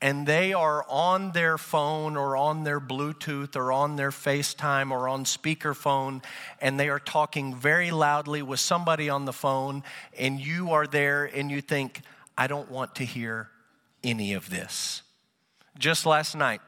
and 0.03 0.27
they 0.27 0.53
are 0.53 0.85
on 0.89 1.33
their 1.33 1.59
phone 1.59 2.17
or 2.17 2.37
on 2.37 2.65
their 2.65 2.81
Bluetooth 2.81 3.55
or 3.55 3.71
on 3.73 3.97
their 3.97 4.11
FaceTime 4.11 4.91
or 4.91 5.09
on 5.09 5.25
speakerphone, 5.25 6.23
and 6.61 6.81
they 6.81 6.89
are 6.89 6.99
talking 6.99 7.55
very 7.55 7.91
loudly 7.91 8.43
with 8.43 8.61
somebody 8.61 9.11
on 9.11 9.27
the 9.27 9.33
phone, 9.33 9.83
and 10.19 10.41
you 10.41 10.73
are 10.73 10.87
there 10.87 11.25
and 11.25 11.51
you 11.51 11.61
think, 11.61 12.01
I 12.39 12.47
don't 12.47 12.71
want 12.71 12.95
to 12.97 13.05
hear 13.05 13.51
any 14.03 14.33
of 14.33 14.49
this. 14.49 15.03
Just 15.79 16.07
last 16.07 16.35
night, 16.35 16.61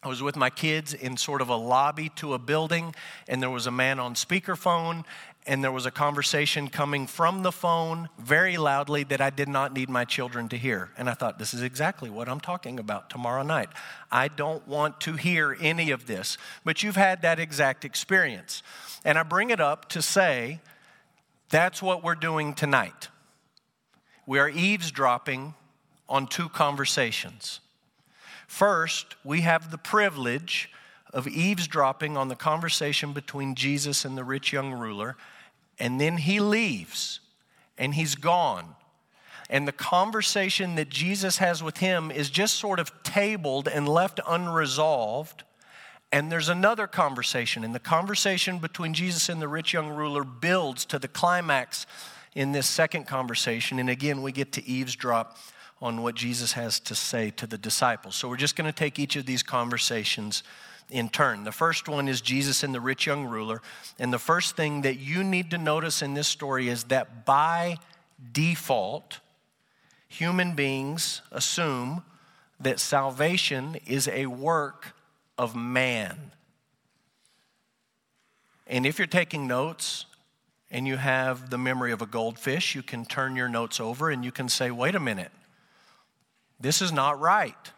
I 0.00 0.08
was 0.08 0.22
with 0.22 0.36
my 0.36 0.48
kids 0.48 0.94
in 0.94 1.16
sort 1.16 1.42
of 1.42 1.48
a 1.48 1.56
lobby 1.56 2.10
to 2.16 2.34
a 2.34 2.38
building, 2.38 2.94
and 3.26 3.42
there 3.42 3.50
was 3.50 3.66
a 3.66 3.72
man 3.72 3.98
on 3.98 4.14
speakerphone, 4.14 5.04
and 5.48 5.64
there 5.64 5.72
was 5.72 5.86
a 5.86 5.90
conversation 5.90 6.68
coming 6.68 7.06
from 7.06 7.42
the 7.42 7.50
phone 7.50 8.10
very 8.18 8.58
loudly 8.58 9.02
that 9.04 9.22
I 9.22 9.30
did 9.30 9.48
not 9.48 9.72
need 9.72 9.88
my 9.88 10.04
children 10.04 10.46
to 10.50 10.58
hear. 10.58 10.90
And 10.98 11.08
I 11.08 11.14
thought, 11.14 11.38
this 11.38 11.54
is 11.54 11.62
exactly 11.62 12.10
what 12.10 12.28
I'm 12.28 12.38
talking 12.38 12.78
about 12.78 13.08
tomorrow 13.08 13.42
night. 13.42 13.70
I 14.12 14.28
don't 14.28 14.68
want 14.68 15.00
to 15.00 15.14
hear 15.14 15.56
any 15.58 15.90
of 15.90 16.06
this. 16.06 16.36
But 16.66 16.82
you've 16.82 16.96
had 16.96 17.22
that 17.22 17.40
exact 17.40 17.86
experience. 17.86 18.62
And 19.06 19.16
I 19.18 19.22
bring 19.22 19.48
it 19.48 19.58
up 19.58 19.88
to 19.88 20.02
say, 20.02 20.60
that's 21.48 21.82
what 21.82 22.04
we're 22.04 22.14
doing 22.14 22.52
tonight. 22.52 23.08
We 24.26 24.38
are 24.38 24.50
eavesdropping 24.50 25.54
on 26.10 26.26
two 26.26 26.50
conversations. 26.50 27.60
First, 28.46 29.16
we 29.24 29.40
have 29.40 29.70
the 29.70 29.78
privilege 29.78 30.70
of 31.14 31.26
eavesdropping 31.26 32.18
on 32.18 32.28
the 32.28 32.36
conversation 32.36 33.14
between 33.14 33.54
Jesus 33.54 34.04
and 34.04 34.18
the 34.18 34.24
rich 34.24 34.52
young 34.52 34.74
ruler 34.74 35.16
and 35.78 36.00
then 36.00 36.16
he 36.16 36.40
leaves 36.40 37.20
and 37.76 37.94
he's 37.94 38.14
gone. 38.14 38.74
And 39.50 39.66
the 39.66 39.72
conversation 39.72 40.74
that 40.74 40.90
Jesus 40.90 41.38
has 41.38 41.62
with 41.62 41.78
him 41.78 42.10
is 42.10 42.28
just 42.28 42.56
sort 42.56 42.78
of 42.78 43.02
tabled 43.02 43.66
and 43.66 43.88
left 43.88 44.20
unresolved. 44.26 45.44
And 46.12 46.30
there's 46.32 46.48
another 46.48 46.86
conversation, 46.86 47.64
and 47.64 47.74
the 47.74 47.80
conversation 47.80 48.58
between 48.58 48.94
Jesus 48.94 49.28
and 49.28 49.42
the 49.42 49.48
rich 49.48 49.74
young 49.74 49.90
ruler 49.90 50.24
builds 50.24 50.84
to 50.86 50.98
the 50.98 51.08
climax 51.08 51.86
in 52.34 52.52
this 52.52 52.66
second 52.66 53.06
conversation. 53.06 53.78
And 53.78 53.90
again, 53.90 54.22
we 54.22 54.32
get 54.32 54.52
to 54.52 54.66
eavesdrop 54.66 55.36
on 55.80 56.02
what 56.02 56.14
Jesus 56.14 56.52
has 56.52 56.80
to 56.80 56.94
say 56.94 57.30
to 57.30 57.46
the 57.46 57.58
disciples. 57.58 58.16
So 58.16 58.28
we're 58.28 58.36
just 58.36 58.56
going 58.56 58.70
to 58.70 58.76
take 58.76 58.98
each 58.98 59.16
of 59.16 59.26
these 59.26 59.42
conversations 59.42 60.42
in 60.90 61.08
turn. 61.08 61.44
The 61.44 61.52
first 61.52 61.88
one 61.88 62.08
is 62.08 62.20
Jesus 62.20 62.62
and 62.62 62.74
the 62.74 62.80
rich 62.80 63.06
young 63.06 63.26
ruler. 63.26 63.60
And 63.98 64.12
the 64.12 64.18
first 64.18 64.56
thing 64.56 64.82
that 64.82 64.98
you 64.98 65.22
need 65.22 65.50
to 65.50 65.58
notice 65.58 66.02
in 66.02 66.14
this 66.14 66.28
story 66.28 66.68
is 66.68 66.84
that 66.84 67.24
by 67.24 67.76
default, 68.32 69.20
human 70.08 70.54
beings 70.54 71.22
assume 71.30 72.02
that 72.60 72.80
salvation 72.80 73.76
is 73.86 74.08
a 74.08 74.26
work 74.26 74.94
of 75.36 75.54
man. 75.54 76.32
And 78.66 78.84
if 78.84 78.98
you're 78.98 79.06
taking 79.06 79.46
notes 79.46 80.06
and 80.70 80.86
you 80.86 80.96
have 80.96 81.50
the 81.50 81.58
memory 81.58 81.92
of 81.92 82.02
a 82.02 82.06
goldfish, 82.06 82.74
you 82.74 82.82
can 82.82 83.04
turn 83.04 83.36
your 83.36 83.48
notes 83.48 83.80
over 83.80 84.10
and 84.10 84.24
you 84.24 84.32
can 84.32 84.48
say, 84.48 84.70
wait 84.70 84.94
a 84.94 85.00
minute, 85.00 85.32
this 86.60 86.82
is 86.82 86.92
not 86.92 87.20
right. 87.20 87.72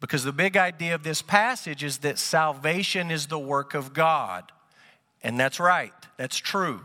Because 0.00 0.24
the 0.24 0.32
big 0.32 0.56
idea 0.56 0.94
of 0.94 1.02
this 1.02 1.22
passage 1.22 1.82
is 1.82 1.98
that 1.98 2.18
salvation 2.18 3.10
is 3.10 3.26
the 3.26 3.38
work 3.38 3.74
of 3.74 3.94
God. 3.94 4.52
And 5.22 5.40
that's 5.40 5.58
right, 5.58 5.92
that's 6.16 6.36
true. 6.36 6.80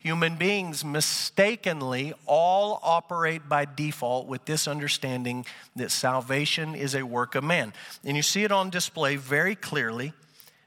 Human 0.00 0.36
beings 0.36 0.84
mistakenly 0.84 2.14
all 2.24 2.78
operate 2.82 3.48
by 3.48 3.64
default 3.64 4.28
with 4.28 4.44
this 4.44 4.68
understanding 4.68 5.44
that 5.74 5.90
salvation 5.90 6.74
is 6.76 6.94
a 6.94 7.04
work 7.04 7.34
of 7.34 7.42
man. 7.42 7.72
And 8.04 8.16
you 8.16 8.22
see 8.22 8.44
it 8.44 8.52
on 8.52 8.70
display 8.70 9.16
very 9.16 9.56
clearly. 9.56 10.12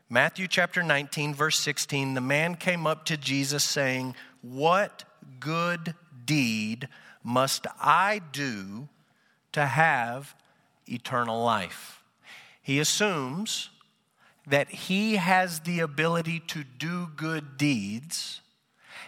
Matthew 0.10 0.50
chapter 0.50 0.84
19, 0.84 1.34
verse 1.34 1.58
16 1.60 2.13
the 2.13 2.22
man 2.22 2.55
came 2.55 2.86
up 2.86 3.05
to 3.05 3.15
Jesus 3.15 3.63
saying, 3.63 4.15
What 4.41 5.05
good 5.39 5.96
deed 6.25 6.89
must 7.24 7.67
I 7.79 8.22
do 8.34 8.89
to 9.53 9.65
have 9.65 10.36
eternal 10.91 11.43
life. 11.43 12.03
He 12.62 12.79
assumes 12.79 13.69
that 14.48 14.69
he 14.69 15.15
has 15.15 15.62
the 15.62 15.79
ability 15.79 16.39
to 16.48 16.63
do 16.63 17.10
good 17.15 17.57
deeds, 17.57 18.41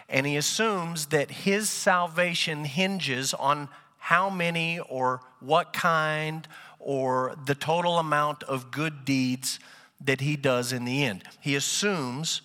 and 0.08 0.26
he 0.26 0.36
assumes 0.36 1.06
that 1.06 1.30
his 1.30 1.68
salvation 1.68 2.64
hinges 2.64 3.34
on 3.34 3.68
how 3.98 4.28
many 4.28 4.78
or 4.80 5.20
what 5.40 5.72
kind 5.72 6.46
or 6.78 7.34
the 7.46 7.54
total 7.54 7.98
amount 7.98 8.42
of 8.42 8.70
good 8.70 9.04
deeds 9.04 9.58
that 10.00 10.20
he 10.20 10.36
does 10.36 10.72
in 10.72 10.84
the 10.84 11.04
end. 11.04 11.22
He 11.40 11.54
assumes 11.54 12.42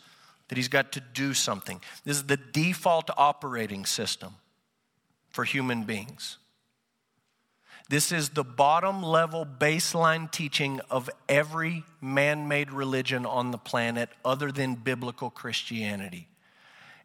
that 0.48 0.58
he's 0.58 0.67
got 0.67 0.91
to 0.93 1.01
do 1.13 1.34
something. 1.34 1.81
This 2.05 2.17
is 2.17 2.24
the 2.24 2.38
default 2.38 3.10
operating 3.17 3.86
system 3.86 4.36
for 5.29 5.43
human 5.43 5.84
beings. 5.84 6.38
This 7.89 8.12
is 8.12 8.29
the 8.29 8.43
bottom 8.43 9.01
level 9.01 9.46
baseline 9.46 10.31
teaching 10.31 10.79
of 10.91 11.10
every 11.27 11.84
man 12.00 12.48
made 12.48 12.72
religion 12.72 13.25
on 13.25 13.50
the 13.50 13.58
planet 13.58 14.10
other 14.24 14.51
than 14.51 14.75
biblical 14.75 15.31
Christianity 15.31 16.27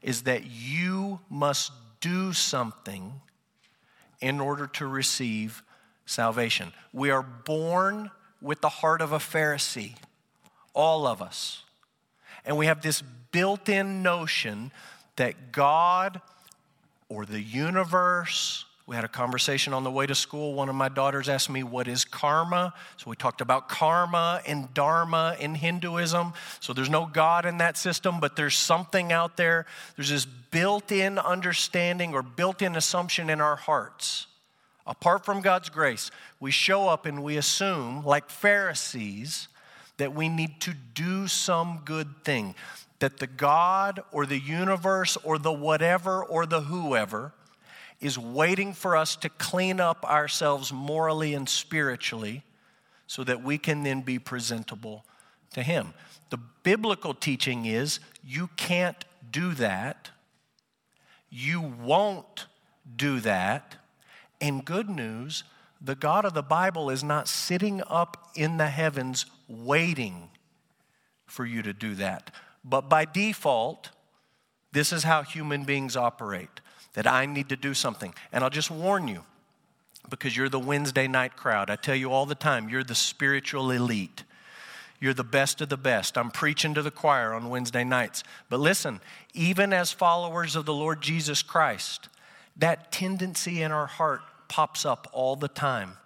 is 0.02 0.22
that 0.24 0.44
you 0.44 1.20
must 1.30 1.72
do 2.02 2.34
something 2.34 3.14
in 4.20 4.40
order 4.40 4.66
to 4.66 4.86
receive 4.86 5.62
salvation. 6.04 6.70
We 6.92 7.10
are 7.10 7.22
born 7.22 8.10
with 8.42 8.60
the 8.60 8.68
heart 8.68 9.00
of 9.00 9.12
a 9.12 9.18
Pharisee, 9.18 9.96
all 10.74 11.06
of 11.06 11.22
us. 11.22 11.62
And 12.44 12.58
we 12.58 12.66
have 12.66 12.82
this 12.82 13.02
built 13.32 13.70
in 13.70 14.02
notion 14.02 14.70
that 15.16 15.50
God 15.50 16.20
or 17.08 17.24
the 17.24 17.40
universe 17.40 18.66
we 18.86 18.94
had 18.94 19.04
a 19.04 19.08
conversation 19.08 19.72
on 19.72 19.82
the 19.82 19.90
way 19.90 20.06
to 20.06 20.14
school. 20.14 20.52
One 20.52 20.68
of 20.68 20.74
my 20.74 20.90
daughters 20.90 21.30
asked 21.30 21.48
me, 21.48 21.62
What 21.62 21.88
is 21.88 22.04
karma? 22.04 22.74
So 22.98 23.08
we 23.08 23.16
talked 23.16 23.40
about 23.40 23.68
karma 23.68 24.42
and 24.46 24.72
dharma 24.74 25.36
in 25.40 25.54
Hinduism. 25.54 26.34
So 26.60 26.74
there's 26.74 26.90
no 26.90 27.06
God 27.06 27.46
in 27.46 27.58
that 27.58 27.78
system, 27.78 28.20
but 28.20 28.36
there's 28.36 28.56
something 28.56 29.10
out 29.10 29.38
there. 29.38 29.64
There's 29.96 30.10
this 30.10 30.26
built 30.26 30.92
in 30.92 31.18
understanding 31.18 32.12
or 32.12 32.22
built 32.22 32.60
in 32.60 32.76
assumption 32.76 33.30
in 33.30 33.40
our 33.40 33.56
hearts. 33.56 34.26
Apart 34.86 35.24
from 35.24 35.40
God's 35.40 35.70
grace, 35.70 36.10
we 36.38 36.50
show 36.50 36.86
up 36.88 37.06
and 37.06 37.22
we 37.22 37.38
assume, 37.38 38.04
like 38.04 38.28
Pharisees, 38.28 39.48
that 39.96 40.14
we 40.14 40.28
need 40.28 40.60
to 40.60 40.74
do 40.74 41.26
some 41.26 41.80
good 41.86 42.22
thing. 42.22 42.54
That 42.98 43.16
the 43.18 43.26
God 43.26 44.00
or 44.12 44.26
the 44.26 44.38
universe 44.38 45.16
or 45.24 45.38
the 45.38 45.52
whatever 45.52 46.22
or 46.22 46.44
the 46.44 46.60
whoever 46.60 47.32
is 48.04 48.18
waiting 48.18 48.74
for 48.74 48.98
us 48.98 49.16
to 49.16 49.30
clean 49.30 49.80
up 49.80 50.04
ourselves 50.04 50.70
morally 50.70 51.32
and 51.32 51.48
spiritually 51.48 52.42
so 53.06 53.24
that 53.24 53.42
we 53.42 53.56
can 53.56 53.82
then 53.82 54.02
be 54.02 54.18
presentable 54.18 55.06
to 55.54 55.62
Him. 55.62 55.94
The 56.28 56.36
biblical 56.36 57.14
teaching 57.14 57.64
is 57.64 58.00
you 58.22 58.50
can't 58.58 59.02
do 59.30 59.54
that, 59.54 60.10
you 61.30 61.62
won't 61.62 62.44
do 62.94 63.20
that. 63.20 63.76
And 64.38 64.66
good 64.66 64.90
news, 64.90 65.42
the 65.80 65.94
God 65.94 66.26
of 66.26 66.34
the 66.34 66.42
Bible 66.42 66.90
is 66.90 67.02
not 67.02 67.26
sitting 67.26 67.82
up 67.86 68.28
in 68.34 68.58
the 68.58 68.68
heavens 68.68 69.24
waiting 69.48 70.28
for 71.24 71.46
you 71.46 71.62
to 71.62 71.72
do 71.72 71.94
that. 71.94 72.34
But 72.62 72.90
by 72.90 73.06
default, 73.06 73.92
this 74.72 74.92
is 74.92 75.04
how 75.04 75.22
human 75.22 75.64
beings 75.64 75.96
operate 75.96 76.60
that 76.94 77.06
I 77.06 77.26
need 77.26 77.48
to 77.50 77.56
do 77.56 77.74
something. 77.74 78.14
And 78.32 78.42
I'll 78.42 78.50
just 78.50 78.70
warn 78.70 79.06
you, 79.06 79.24
because 80.10 80.36
you're 80.36 80.48
the 80.48 80.58
Wednesday 80.58 81.06
night 81.06 81.36
crowd. 81.36 81.70
I 81.70 81.76
tell 81.76 81.94
you 81.94 82.10
all 82.10 82.26
the 82.26 82.34
time, 82.34 82.68
you're 82.68 82.84
the 82.84 82.94
spiritual 82.94 83.70
elite. 83.70 84.24
You're 85.00 85.14
the 85.14 85.24
best 85.24 85.60
of 85.60 85.68
the 85.68 85.76
best. 85.76 86.16
I'm 86.16 86.30
preaching 86.30 86.72
to 86.74 86.82
the 86.82 86.90
choir 86.90 87.34
on 87.34 87.50
Wednesday 87.50 87.84
nights. 87.84 88.22
But 88.48 88.60
listen, 88.60 89.00
even 89.34 89.72
as 89.72 89.92
followers 89.92 90.56
of 90.56 90.64
the 90.64 90.72
Lord 90.72 91.02
Jesus 91.02 91.42
Christ, 91.42 92.08
that 92.56 92.90
tendency 92.92 93.62
in 93.62 93.72
our 93.72 93.86
heart 93.86 94.22
pops 94.48 94.86
up 94.86 95.08
all 95.12 95.36
the 95.36 95.48
time 95.48 95.98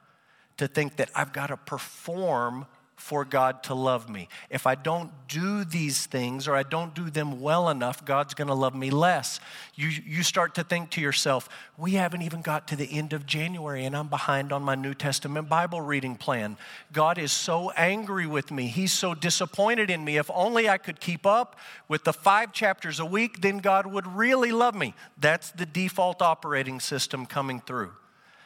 to 0.56 0.66
think 0.66 0.96
that 0.96 1.10
I've 1.14 1.32
got 1.32 1.48
to 1.48 1.56
perform 1.56 2.66
for 3.08 3.24
God 3.24 3.62
to 3.62 3.74
love 3.74 4.10
me. 4.10 4.28
If 4.50 4.66
I 4.66 4.74
don't 4.74 5.10
do 5.28 5.64
these 5.64 6.04
things 6.04 6.46
or 6.46 6.54
I 6.54 6.62
don't 6.62 6.94
do 6.94 7.08
them 7.08 7.40
well 7.40 7.70
enough, 7.70 8.04
God's 8.04 8.34
going 8.34 8.48
to 8.48 8.54
love 8.54 8.74
me 8.74 8.90
less. 8.90 9.40
You, 9.74 9.88
you 9.88 10.22
start 10.22 10.54
to 10.56 10.62
think 10.62 10.90
to 10.90 11.00
yourself, 11.00 11.48
we 11.78 11.92
haven't 11.92 12.20
even 12.20 12.42
got 12.42 12.68
to 12.68 12.76
the 12.76 12.84
end 12.92 13.14
of 13.14 13.24
January 13.24 13.86
and 13.86 13.96
I'm 13.96 14.08
behind 14.08 14.52
on 14.52 14.62
my 14.62 14.74
New 14.74 14.92
Testament 14.92 15.48
Bible 15.48 15.80
reading 15.80 16.16
plan. 16.16 16.58
God 16.92 17.16
is 17.16 17.32
so 17.32 17.70
angry 17.70 18.26
with 18.26 18.50
me. 18.50 18.66
He's 18.66 18.92
so 18.92 19.14
disappointed 19.14 19.88
in 19.88 20.04
me. 20.04 20.18
If 20.18 20.30
only 20.34 20.68
I 20.68 20.76
could 20.76 21.00
keep 21.00 21.24
up 21.24 21.58
with 21.88 22.04
the 22.04 22.12
five 22.12 22.52
chapters 22.52 23.00
a 23.00 23.06
week, 23.06 23.40
then 23.40 23.56
God 23.56 23.86
would 23.86 24.06
really 24.06 24.52
love 24.52 24.74
me. 24.74 24.92
That's 25.16 25.50
the 25.50 25.64
default 25.64 26.20
operating 26.20 26.78
system 26.78 27.24
coming 27.24 27.62
through, 27.62 27.92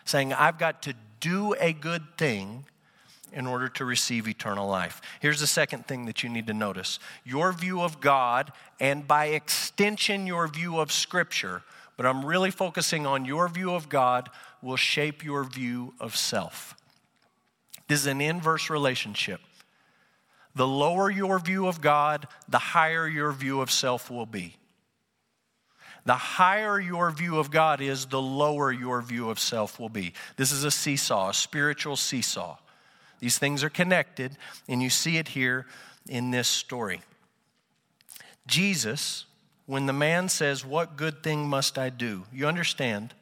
saying, 0.05 0.33
I've 0.33 0.59
got 0.59 0.83
to 0.83 0.95
do 1.19 1.57
a 1.59 1.73
good 1.73 2.17
thing 2.17 2.65
in 3.33 3.47
order 3.47 3.69
to 3.69 3.85
receive 3.85 4.29
eternal 4.29 4.69
life. 4.69 5.01
Here's 5.21 5.41
the 5.41 5.47
second 5.47 5.87
thing 5.87 6.07
that 6.07 6.23
you 6.23 6.29
need 6.29 6.47
to 6.47 6.55
notice 6.55 6.99
your 7.25 7.53
view 7.53 7.81
of 7.81 8.01
God, 8.01 8.53
and 8.81 9.07
by 9.07 9.27
extension, 9.27 10.27
your 10.27 10.47
view 10.49 10.79
of 10.79 10.93
Scripture, 10.93 11.63
but 11.97 12.07
I'm 12.07 12.25
really 12.25 12.51
focusing 12.51 13.07
on 13.07 13.25
your 13.25 13.49
view 13.49 13.75
of 13.75 13.89
God, 13.89 14.29
will 14.63 14.77
shape 14.77 15.25
your 15.25 15.45
view 15.45 15.95
of 16.01 16.17
self. 16.17 16.77
This 17.89 18.01
is 18.01 18.07
an 18.07 18.21
inverse 18.21 18.71
relationship. 18.71 19.41
The 20.55 20.67
lower 20.67 21.11
your 21.11 21.39
view 21.39 21.67
of 21.67 21.81
God, 21.81 22.29
the 22.49 22.59
higher 22.59 23.09
your 23.09 23.33
view 23.33 23.61
of 23.61 23.71
self 23.71 24.11
will 24.11 24.27
be. 24.27 24.57
The 26.05 26.15
higher 26.15 26.81
your 26.81 27.11
view 27.11 27.39
of 27.39 27.51
God 27.51 27.81
is, 27.81 28.07
the 28.07 28.21
lower 28.21 28.73
your 28.73 29.01
view 29.03 29.31
of 29.31 29.39
self 29.39 29.79
will 29.79 29.89
be. 29.89 30.15
This 30.37 30.51
is 30.51 30.65
a 30.65 30.71
seesaw, 30.71 31.31
a 31.31 31.35
spiritual 31.35 31.97
seesaw. 31.97 32.59
These 33.23 33.39
things 33.39 33.63
are 33.63 33.71
connected, 33.71 34.37
and 34.69 34.83
you 34.83 34.91
see 34.91 35.17
it 35.17 35.29
here 35.29 35.67
in 36.09 36.33
this 36.33 36.49
story. 36.49 37.03
Jesus, 38.49 39.27
when 39.65 39.87
the 39.87 39.93
man 39.93 40.29
says, 40.29 40.67
What 40.67 40.97
good 40.97 41.23
thing 41.23 41.49
must 41.49 41.79
I 41.79 41.89
do? 41.89 42.25
You 42.33 42.49
understand, 42.49 43.15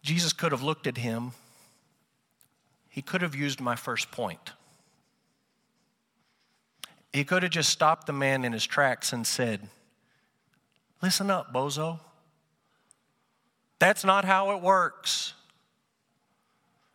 Jesus 0.00 0.32
could 0.32 0.52
have 0.52 0.62
looked 0.62 0.86
at 0.86 0.96
him, 0.96 1.32
he 2.88 3.02
could 3.02 3.20
have 3.20 3.34
used 3.34 3.60
my 3.60 3.76
first 3.76 4.10
point. 4.10 4.52
He 7.12 7.24
could 7.24 7.42
have 7.42 7.52
just 7.52 7.68
stopped 7.68 8.06
the 8.06 8.14
man 8.14 8.42
in 8.42 8.54
his 8.54 8.64
tracks 8.64 9.12
and 9.12 9.26
said, 9.26 9.68
Listen 11.02 11.30
up, 11.30 11.52
bozo. 11.52 12.00
That's 13.78 14.02
not 14.02 14.24
how 14.24 14.52
it 14.52 14.62
works. 14.62 15.34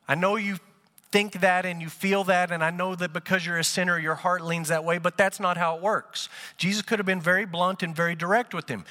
I 0.07 0.15
know 0.15 0.37
you 0.37 0.57
think 1.11 1.41
that 1.41 1.65
and 1.65 1.81
you 1.81 1.89
feel 1.89 2.23
that, 2.25 2.51
and 2.51 2.63
I 2.63 2.71
know 2.71 2.95
that 2.95 3.13
because 3.13 3.45
you're 3.45 3.57
a 3.57 3.63
sinner, 3.63 3.99
your 3.99 4.15
heart 4.15 4.43
leans 4.43 4.69
that 4.69 4.83
way, 4.83 4.97
but 4.97 5.17
that's 5.17 5.39
not 5.39 5.57
how 5.57 5.75
it 5.75 5.81
works. 5.81 6.29
Jesus 6.57 6.81
could 6.81 6.99
have 6.99 7.05
been 7.05 7.21
very 7.21 7.45
blunt 7.45 7.83
and 7.83 7.95
very 7.95 8.15
direct 8.15 8.53
with 8.53 8.69
him. 8.69 8.85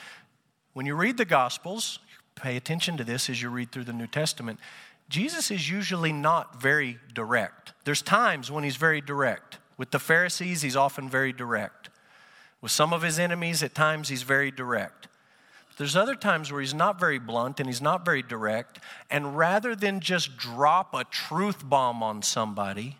When 0.72 0.86
you 0.86 0.94
read 0.94 1.16
the 1.16 1.24
Gospels, 1.24 1.98
pay 2.34 2.56
attention 2.56 2.96
to 2.96 3.04
this 3.04 3.28
as 3.28 3.42
you 3.42 3.50
read 3.50 3.72
through 3.72 3.84
the 3.84 3.92
New 3.92 4.06
Testament. 4.06 4.60
Jesus 5.08 5.50
is 5.50 5.68
usually 5.68 6.12
not 6.12 6.60
very 6.60 6.98
direct. 7.12 7.72
There's 7.84 8.02
times 8.02 8.50
when 8.50 8.64
he's 8.64 8.76
very 8.76 9.00
direct. 9.00 9.58
With 9.76 9.90
the 9.90 9.98
Pharisees, 9.98 10.62
he's 10.62 10.76
often 10.76 11.08
very 11.08 11.32
direct. 11.32 11.88
With 12.60 12.70
some 12.70 12.92
of 12.92 13.02
his 13.02 13.18
enemies, 13.18 13.62
at 13.62 13.74
times, 13.74 14.10
he's 14.10 14.22
very 14.22 14.50
direct. 14.50 15.08
There's 15.80 15.96
other 15.96 16.14
times 16.14 16.52
where 16.52 16.60
he's 16.60 16.74
not 16.74 17.00
very 17.00 17.18
blunt 17.18 17.58
and 17.58 17.66
he's 17.66 17.80
not 17.80 18.04
very 18.04 18.20
direct. 18.20 18.80
And 19.10 19.34
rather 19.34 19.74
than 19.74 20.00
just 20.00 20.36
drop 20.36 20.92
a 20.92 21.04
truth 21.04 21.66
bomb 21.66 22.02
on 22.02 22.20
somebody, 22.20 22.98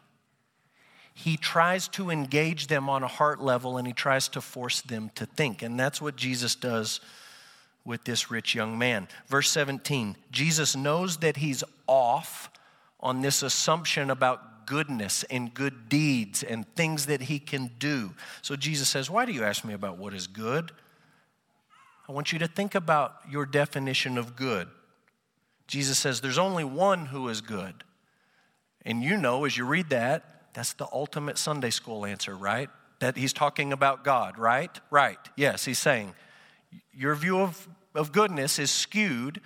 he 1.12 1.36
tries 1.36 1.88
to 1.88 2.08
engage 2.08 2.68
them 2.68 2.88
on 2.88 3.02
a 3.02 3.06
heart 3.06 3.38
level 3.38 3.76
and 3.76 3.86
he 3.86 3.92
tries 3.92 4.28
to 4.28 4.40
force 4.40 4.80
them 4.80 5.10
to 5.16 5.26
think. 5.26 5.60
And 5.60 5.78
that's 5.78 6.00
what 6.00 6.16
Jesus 6.16 6.54
does 6.54 7.00
with 7.84 8.04
this 8.04 8.30
rich 8.30 8.54
young 8.54 8.78
man. 8.78 9.08
Verse 9.28 9.50
17 9.50 10.16
Jesus 10.30 10.74
knows 10.74 11.18
that 11.18 11.36
he's 11.36 11.62
off 11.86 12.48
on 12.98 13.20
this 13.20 13.42
assumption 13.42 14.08
about 14.08 14.64
goodness 14.64 15.22
and 15.24 15.52
good 15.52 15.90
deeds 15.90 16.42
and 16.42 16.66
things 16.76 17.04
that 17.04 17.20
he 17.20 17.40
can 17.40 17.72
do. 17.78 18.14
So 18.40 18.56
Jesus 18.56 18.88
says, 18.88 19.10
Why 19.10 19.26
do 19.26 19.32
you 19.32 19.44
ask 19.44 19.66
me 19.66 19.74
about 19.74 19.98
what 19.98 20.14
is 20.14 20.26
good? 20.26 20.72
I 22.10 22.12
want 22.12 22.32
you 22.32 22.40
to 22.40 22.48
think 22.48 22.74
about 22.74 23.14
your 23.30 23.46
definition 23.46 24.18
of 24.18 24.34
good. 24.34 24.66
Jesus 25.68 25.96
says 25.96 26.20
there's 26.20 26.38
only 26.38 26.64
one 26.64 27.06
who 27.06 27.28
is 27.28 27.40
good. 27.40 27.84
And 28.84 29.00
you 29.00 29.16
know, 29.16 29.44
as 29.44 29.56
you 29.56 29.64
read 29.64 29.90
that, 29.90 30.50
that's 30.52 30.72
the 30.72 30.88
ultimate 30.92 31.38
Sunday 31.38 31.70
school 31.70 32.04
answer, 32.04 32.34
right? 32.34 32.68
That 32.98 33.16
he's 33.16 33.32
talking 33.32 33.72
about 33.72 34.02
God, 34.02 34.38
right? 34.38 34.76
Right. 34.90 35.20
Yes, 35.36 35.64
he's 35.64 35.78
saying 35.78 36.14
your 36.92 37.14
view 37.14 37.38
of, 37.38 37.68
of 37.94 38.10
goodness 38.10 38.58
is 38.58 38.72
skewed, 38.72 39.40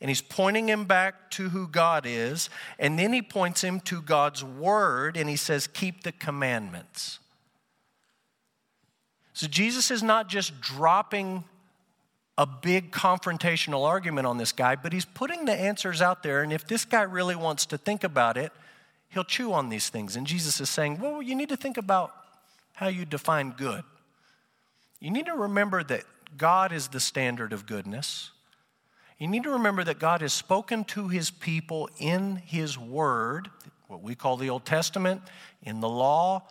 and 0.00 0.10
he's 0.10 0.20
pointing 0.20 0.68
him 0.68 0.86
back 0.86 1.30
to 1.32 1.50
who 1.50 1.68
God 1.68 2.04
is, 2.04 2.50
and 2.80 2.98
then 2.98 3.12
he 3.12 3.22
points 3.22 3.62
him 3.62 3.78
to 3.82 4.02
God's 4.02 4.42
word, 4.42 5.16
and 5.16 5.30
he 5.30 5.36
says, 5.36 5.68
Keep 5.68 6.02
the 6.02 6.10
commandments. 6.10 7.20
So 9.34 9.46
Jesus 9.46 9.92
is 9.92 10.02
not 10.02 10.28
just 10.28 10.60
dropping 10.60 11.44
a 12.38 12.46
big 12.46 12.92
confrontational 12.92 13.84
argument 13.84 14.24
on 14.24 14.38
this 14.38 14.52
guy, 14.52 14.76
but 14.76 14.92
he's 14.92 15.04
putting 15.04 15.44
the 15.44 15.52
answers 15.52 16.00
out 16.00 16.22
there. 16.22 16.40
And 16.42 16.52
if 16.52 16.66
this 16.68 16.84
guy 16.84 17.02
really 17.02 17.34
wants 17.34 17.66
to 17.66 17.76
think 17.76 18.04
about 18.04 18.36
it, 18.36 18.52
he'll 19.08 19.24
chew 19.24 19.52
on 19.52 19.70
these 19.70 19.88
things. 19.88 20.14
And 20.14 20.24
Jesus 20.24 20.60
is 20.60 20.70
saying, 20.70 21.00
well, 21.00 21.20
you 21.20 21.34
need 21.34 21.48
to 21.48 21.56
think 21.56 21.76
about 21.76 22.14
how 22.74 22.86
you 22.86 23.04
define 23.04 23.50
good. 23.50 23.82
You 25.00 25.10
need 25.10 25.26
to 25.26 25.34
remember 25.34 25.82
that 25.82 26.04
God 26.36 26.72
is 26.72 26.88
the 26.88 27.00
standard 27.00 27.52
of 27.52 27.66
goodness. 27.66 28.30
You 29.18 29.26
need 29.26 29.42
to 29.42 29.50
remember 29.50 29.82
that 29.82 29.98
God 29.98 30.20
has 30.20 30.32
spoken 30.32 30.84
to 30.84 31.08
his 31.08 31.30
people 31.30 31.90
in 31.98 32.36
his 32.36 32.78
word, 32.78 33.50
what 33.88 34.00
we 34.00 34.14
call 34.14 34.36
the 34.36 34.50
Old 34.50 34.64
Testament, 34.64 35.22
in 35.60 35.80
the 35.80 35.88
law, 35.88 36.44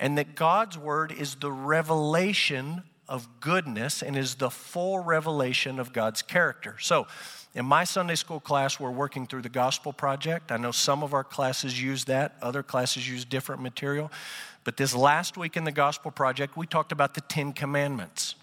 and 0.00 0.18
that 0.18 0.34
God's 0.34 0.76
word 0.76 1.12
is 1.12 1.36
the 1.36 1.52
revelation 1.52 2.82
of 3.08 3.28
goodness 3.40 4.02
and 4.02 4.16
is 4.16 4.36
the 4.36 4.50
full 4.50 4.98
revelation 4.98 5.78
of 5.78 5.92
God's 5.92 6.22
character. 6.22 6.76
So, 6.80 7.06
in 7.54 7.64
my 7.64 7.84
Sunday 7.84 8.16
school 8.16 8.40
class, 8.40 8.80
we're 8.80 8.90
working 8.90 9.28
through 9.28 9.42
the 9.42 9.48
Gospel 9.48 9.92
Project. 9.92 10.50
I 10.50 10.56
know 10.56 10.72
some 10.72 11.04
of 11.04 11.14
our 11.14 11.22
classes 11.22 11.80
use 11.80 12.04
that, 12.06 12.34
other 12.42 12.64
classes 12.64 13.08
use 13.08 13.24
different 13.24 13.62
material. 13.62 14.10
But 14.64 14.76
this 14.76 14.92
last 14.92 15.36
week 15.36 15.56
in 15.56 15.62
the 15.62 15.70
Gospel 15.70 16.10
Project, 16.10 16.56
we 16.56 16.66
talked 16.66 16.90
about 16.90 17.14
the 17.14 17.20
Ten 17.20 17.52
Commandments. 17.52 18.34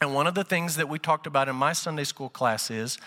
And 0.00 0.14
one 0.14 0.28
of 0.28 0.34
the 0.34 0.44
things 0.44 0.76
that 0.76 0.88
we 0.88 0.98
talked 0.98 1.26
about 1.26 1.48
in 1.48 1.56
my 1.56 1.72
Sunday 1.72 2.04
school 2.04 2.28
class 2.28 2.70
is 2.70 2.98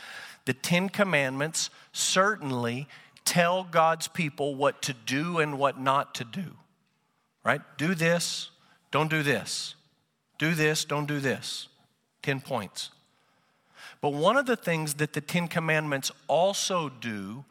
the 0.45 0.53
Ten 0.53 0.89
Commandments 0.89 1.69
certainly 1.93 2.87
tell 3.23 3.63
God's 3.63 4.07
people 4.07 4.55
what 4.55 4.81
to 4.81 4.93
do 4.93 5.39
and 5.39 5.57
what 5.57 5.79
not 5.79 6.15
to 6.15 6.23
do. 6.25 6.55
Right? 7.45 7.61
Do 7.77 7.95
this, 7.95 8.49
don't 8.91 9.09
do 9.09 9.23
this. 9.23 9.75
Do 10.39 10.55
this, 10.55 10.83
don't 10.85 11.05
do 11.05 11.19
this. 11.19 11.67
10 12.23 12.41
points. 12.41 12.89
But 14.01 14.13
one 14.13 14.37
of 14.37 14.45
the 14.45 14.55
things 14.55 14.95
that 14.95 15.13
the 15.13 15.21
Ten 15.21 15.47
Commandments 15.47 16.11
also 16.27 16.89
do 16.89 17.45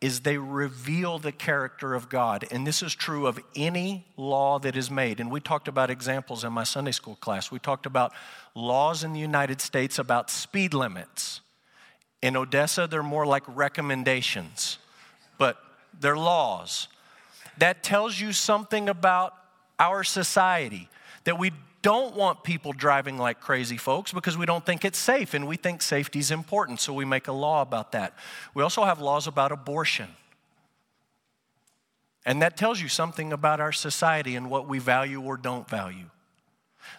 is 0.00 0.20
they 0.20 0.38
reveal 0.38 1.18
the 1.18 1.32
character 1.32 1.94
of 1.94 2.08
God. 2.08 2.46
And 2.52 2.64
this 2.64 2.84
is 2.84 2.94
true 2.94 3.26
of 3.26 3.40
any 3.56 4.06
law 4.16 4.60
that 4.60 4.76
is 4.76 4.92
made. 4.92 5.18
And 5.18 5.28
we 5.28 5.40
talked 5.40 5.66
about 5.66 5.90
examples 5.90 6.44
in 6.44 6.52
my 6.52 6.62
Sunday 6.62 6.92
school 6.92 7.16
class. 7.16 7.50
We 7.50 7.58
talked 7.58 7.84
about 7.84 8.12
laws 8.54 9.02
in 9.02 9.12
the 9.12 9.18
United 9.18 9.60
States 9.60 9.98
about 9.98 10.30
speed 10.30 10.72
limits. 10.72 11.40
In 12.22 12.36
Odessa, 12.36 12.86
they're 12.86 13.02
more 13.02 13.26
like 13.26 13.42
recommendations, 13.48 14.78
but 15.36 15.58
they're 15.98 16.16
laws. 16.16 16.86
That 17.58 17.82
tells 17.82 18.20
you 18.20 18.32
something 18.32 18.88
about 18.88 19.34
our 19.80 20.04
society 20.04 20.88
that 21.24 21.40
we 21.40 21.50
don't 21.82 22.14
want 22.16 22.42
people 22.42 22.72
driving 22.72 23.18
like 23.18 23.40
crazy 23.40 23.76
folks 23.76 24.12
because 24.12 24.36
we 24.36 24.46
don't 24.46 24.64
think 24.64 24.84
it's 24.84 24.98
safe 24.98 25.34
and 25.34 25.46
we 25.46 25.56
think 25.56 25.82
safety 25.82 26.18
is 26.18 26.30
important, 26.30 26.80
so 26.80 26.92
we 26.92 27.04
make 27.04 27.28
a 27.28 27.32
law 27.32 27.62
about 27.62 27.92
that. 27.92 28.14
We 28.54 28.62
also 28.62 28.84
have 28.84 29.00
laws 29.00 29.26
about 29.26 29.52
abortion. 29.52 30.08
And 32.26 32.42
that 32.42 32.56
tells 32.56 32.80
you 32.80 32.88
something 32.88 33.32
about 33.32 33.60
our 33.60 33.72
society 33.72 34.36
and 34.36 34.50
what 34.50 34.68
we 34.68 34.78
value 34.78 35.22
or 35.22 35.36
don't 35.36 35.68
value. 35.68 36.10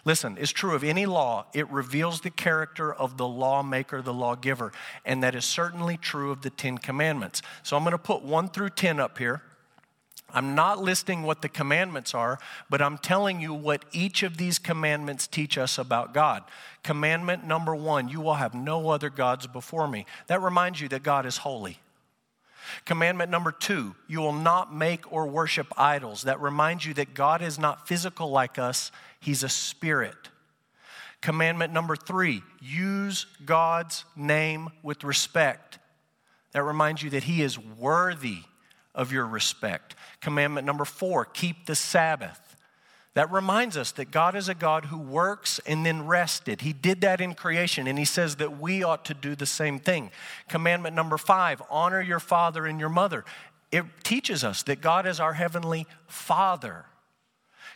Listen, 0.04 0.36
it's 0.40 0.50
true 0.50 0.74
of 0.74 0.84
any 0.84 1.06
law, 1.06 1.46
it 1.52 1.70
reveals 1.70 2.20
the 2.20 2.30
character 2.30 2.92
of 2.92 3.16
the 3.16 3.26
lawmaker, 3.26 4.02
the 4.02 4.14
lawgiver. 4.14 4.72
And 5.04 5.22
that 5.22 5.34
is 5.34 5.44
certainly 5.44 5.96
true 5.96 6.30
of 6.30 6.42
the 6.42 6.50
Ten 6.50 6.78
Commandments. 6.78 7.42
So 7.62 7.76
I'm 7.76 7.82
going 7.82 7.92
to 7.92 7.98
put 7.98 8.22
one 8.22 8.48
through 8.48 8.70
10 8.70 8.98
up 9.00 9.18
here. 9.18 9.42
I'm 10.34 10.54
not 10.54 10.82
listing 10.82 11.22
what 11.22 11.42
the 11.42 11.48
commandments 11.48 12.14
are, 12.14 12.38
but 12.68 12.82
I'm 12.82 12.98
telling 12.98 13.40
you 13.40 13.52
what 13.52 13.84
each 13.92 14.22
of 14.22 14.36
these 14.36 14.58
commandments 14.58 15.26
teach 15.26 15.58
us 15.58 15.78
about 15.78 16.14
God. 16.14 16.44
Commandment 16.82 17.46
number 17.46 17.74
one 17.74 18.08
you 18.08 18.20
will 18.20 18.34
have 18.34 18.54
no 18.54 18.90
other 18.90 19.10
gods 19.10 19.46
before 19.46 19.88
me. 19.88 20.06
That 20.26 20.42
reminds 20.42 20.80
you 20.80 20.88
that 20.88 21.02
God 21.02 21.26
is 21.26 21.38
holy. 21.38 21.78
Commandment 22.84 23.30
number 23.30 23.52
two, 23.52 23.94
you 24.06 24.20
will 24.20 24.32
not 24.32 24.74
make 24.74 25.10
or 25.12 25.26
worship 25.26 25.66
idols. 25.76 26.22
That 26.22 26.40
reminds 26.40 26.86
you 26.86 26.94
that 26.94 27.14
God 27.14 27.42
is 27.42 27.58
not 27.58 27.88
physical 27.88 28.30
like 28.30 28.58
us, 28.58 28.92
He's 29.18 29.42
a 29.42 29.48
spirit. 29.48 30.16
Commandment 31.20 31.72
number 31.72 31.96
three, 31.96 32.42
use 32.60 33.26
God's 33.44 34.04
name 34.16 34.70
with 34.82 35.04
respect. 35.04 35.78
That 36.52 36.62
reminds 36.62 37.02
you 37.02 37.10
that 37.10 37.24
He 37.24 37.42
is 37.42 37.58
worthy 37.58 38.42
of 38.94 39.12
your 39.12 39.26
respect. 39.26 39.94
Commandment 40.20 40.66
number 40.66 40.84
four, 40.84 41.24
keep 41.24 41.66
the 41.66 41.74
Sabbath. 41.74 42.56
That 43.14 43.32
reminds 43.32 43.76
us 43.76 43.90
that 43.92 44.12
God 44.12 44.36
is 44.36 44.48
a 44.48 44.54
God 44.54 44.86
who 44.86 44.98
works 44.98 45.60
and 45.66 45.84
then 45.84 46.06
rested. 46.06 46.60
He 46.60 46.72
did 46.72 47.00
that 47.00 47.20
in 47.20 47.34
creation, 47.34 47.86
and 47.88 47.98
He 47.98 48.04
says 48.04 48.36
that 48.36 48.60
we 48.60 48.84
ought 48.84 49.04
to 49.06 49.14
do 49.14 49.34
the 49.34 49.46
same 49.46 49.80
thing. 49.80 50.10
Commandment 50.48 50.94
number 50.94 51.18
five 51.18 51.60
honor 51.70 52.00
your 52.00 52.20
father 52.20 52.66
and 52.66 52.78
your 52.78 52.88
mother. 52.88 53.24
It 53.72 53.84
teaches 54.04 54.44
us 54.44 54.62
that 54.64 54.80
God 54.80 55.06
is 55.06 55.18
our 55.18 55.32
heavenly 55.32 55.86
Father. 56.06 56.86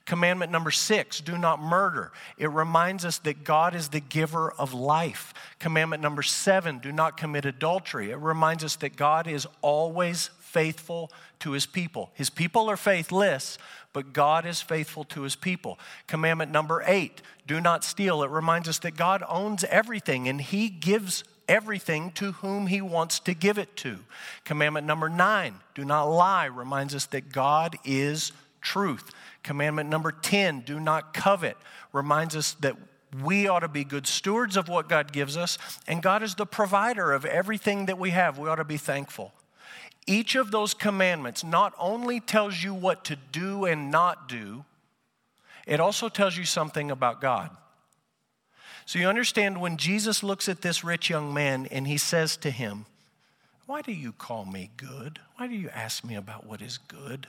Commandment 0.06 0.52
number 0.52 0.70
six 0.70 1.20
do 1.20 1.38
not 1.38 1.62
murder. 1.62 2.12
It 2.36 2.50
reminds 2.50 3.04
us 3.04 3.18
that 3.18 3.42
God 3.42 3.74
is 3.74 3.88
the 3.88 4.00
giver 4.00 4.52
of 4.52 4.74
life. 4.74 5.32
Commandment 5.58 6.02
number 6.02 6.22
seven 6.22 6.78
do 6.78 6.92
not 6.92 7.16
commit 7.16 7.46
adultery. 7.46 8.10
It 8.10 8.18
reminds 8.18 8.64
us 8.64 8.76
that 8.76 8.96
God 8.96 9.26
is 9.26 9.46
always 9.62 10.28
faithful 10.54 11.10
to 11.40 11.50
his 11.50 11.66
people. 11.66 12.12
His 12.14 12.30
people 12.30 12.70
are 12.70 12.76
faithless, 12.76 13.58
but 13.92 14.12
God 14.12 14.46
is 14.46 14.62
faithful 14.62 15.02
to 15.06 15.22
his 15.22 15.34
people. 15.34 15.80
Commandment 16.06 16.52
number 16.52 16.84
eight 16.86 17.20
do 17.44 17.60
not 17.60 17.82
steal. 17.82 18.22
It 18.22 18.30
reminds 18.30 18.68
us 18.68 18.78
that 18.78 18.96
God 18.96 19.24
owns 19.28 19.64
everything 19.64 20.28
and 20.28 20.40
he 20.40 20.68
gives 20.68 21.24
everything 21.48 22.12
to 22.12 22.32
whom 22.32 22.68
he 22.68 22.80
wants 22.80 23.18
to 23.18 23.34
give 23.34 23.58
it 23.58 23.76
to. 23.78 23.98
Commandment 24.44 24.86
number 24.86 25.08
nine 25.08 25.56
do 25.74 25.84
not 25.84 26.04
lie 26.04 26.46
reminds 26.46 26.94
us 26.94 27.06
that 27.06 27.32
God 27.32 27.76
is 27.84 28.30
truth. 28.60 29.10
Commandment 29.42 29.90
number 29.90 30.12
10 30.12 30.60
do 30.60 30.78
not 30.78 31.12
covet 31.12 31.56
reminds 31.92 32.36
us 32.36 32.52
that 32.60 32.76
we 33.24 33.48
ought 33.48 33.60
to 33.60 33.68
be 33.68 33.82
good 33.82 34.06
stewards 34.06 34.56
of 34.56 34.68
what 34.68 34.88
God 34.88 35.12
gives 35.12 35.36
us, 35.36 35.58
and 35.86 36.02
God 36.02 36.22
is 36.22 36.34
the 36.36 36.46
provider 36.46 37.12
of 37.12 37.24
everything 37.24 37.86
that 37.86 37.98
we 37.98 38.10
have. 38.10 38.38
We 38.38 38.48
ought 38.48 38.56
to 38.56 38.64
be 38.64 38.76
thankful. 38.76 39.32
Each 40.06 40.34
of 40.34 40.50
those 40.50 40.74
commandments 40.74 41.42
not 41.42 41.72
only 41.78 42.20
tells 42.20 42.62
you 42.62 42.74
what 42.74 43.04
to 43.06 43.16
do 43.32 43.64
and 43.64 43.90
not 43.90 44.28
do, 44.28 44.64
it 45.66 45.80
also 45.80 46.08
tells 46.08 46.36
you 46.36 46.44
something 46.44 46.90
about 46.90 47.20
God. 47.20 47.50
So 48.86 48.98
you 48.98 49.08
understand 49.08 49.60
when 49.60 49.78
Jesus 49.78 50.22
looks 50.22 50.46
at 50.48 50.60
this 50.60 50.84
rich 50.84 51.08
young 51.08 51.32
man 51.32 51.66
and 51.70 51.86
he 51.86 51.96
says 51.96 52.36
to 52.38 52.50
him, 52.50 52.84
Why 53.64 53.80
do 53.80 53.92
you 53.92 54.12
call 54.12 54.44
me 54.44 54.70
good? 54.76 55.20
Why 55.36 55.46
do 55.46 55.54
you 55.54 55.70
ask 55.70 56.04
me 56.04 56.16
about 56.16 56.46
what 56.46 56.60
is 56.60 56.76
good? 56.76 57.28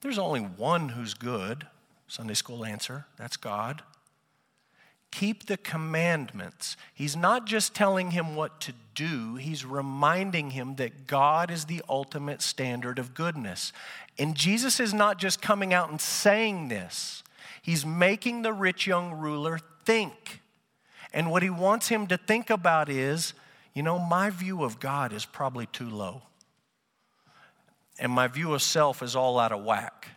There's 0.00 0.18
only 0.18 0.40
one 0.40 0.90
who's 0.90 1.12
good. 1.12 1.66
Sunday 2.08 2.34
school 2.34 2.64
answer 2.64 3.04
that's 3.18 3.36
God 3.36 3.82
keep 5.10 5.46
the 5.46 5.56
commandments. 5.56 6.76
He's 6.94 7.16
not 7.16 7.46
just 7.46 7.74
telling 7.74 8.12
him 8.12 8.36
what 8.36 8.60
to 8.62 8.72
do, 8.94 9.36
he's 9.36 9.64
reminding 9.64 10.50
him 10.50 10.76
that 10.76 11.06
God 11.06 11.50
is 11.50 11.64
the 11.64 11.82
ultimate 11.88 12.42
standard 12.42 12.98
of 12.98 13.14
goodness. 13.14 13.72
And 14.18 14.34
Jesus 14.34 14.78
is 14.78 14.92
not 14.92 15.18
just 15.18 15.40
coming 15.40 15.72
out 15.72 15.90
and 15.90 16.00
saying 16.00 16.68
this, 16.68 17.22
he's 17.62 17.86
making 17.86 18.42
the 18.42 18.52
rich 18.52 18.86
young 18.86 19.12
ruler 19.12 19.58
think. 19.84 20.40
And 21.12 21.30
what 21.30 21.42
he 21.42 21.50
wants 21.50 21.88
him 21.88 22.06
to 22.08 22.16
think 22.16 22.50
about 22.50 22.88
is 22.88 23.34
you 23.74 23.82
know, 23.82 23.98
my 23.98 24.30
view 24.30 24.64
of 24.64 24.80
God 24.80 25.12
is 25.12 25.24
probably 25.24 25.66
too 25.66 25.88
low. 25.88 26.22
And 27.98 28.10
my 28.10 28.26
view 28.26 28.54
of 28.54 28.62
self 28.62 29.02
is 29.02 29.14
all 29.14 29.38
out 29.38 29.52
of 29.52 29.64
whack. 29.64 30.08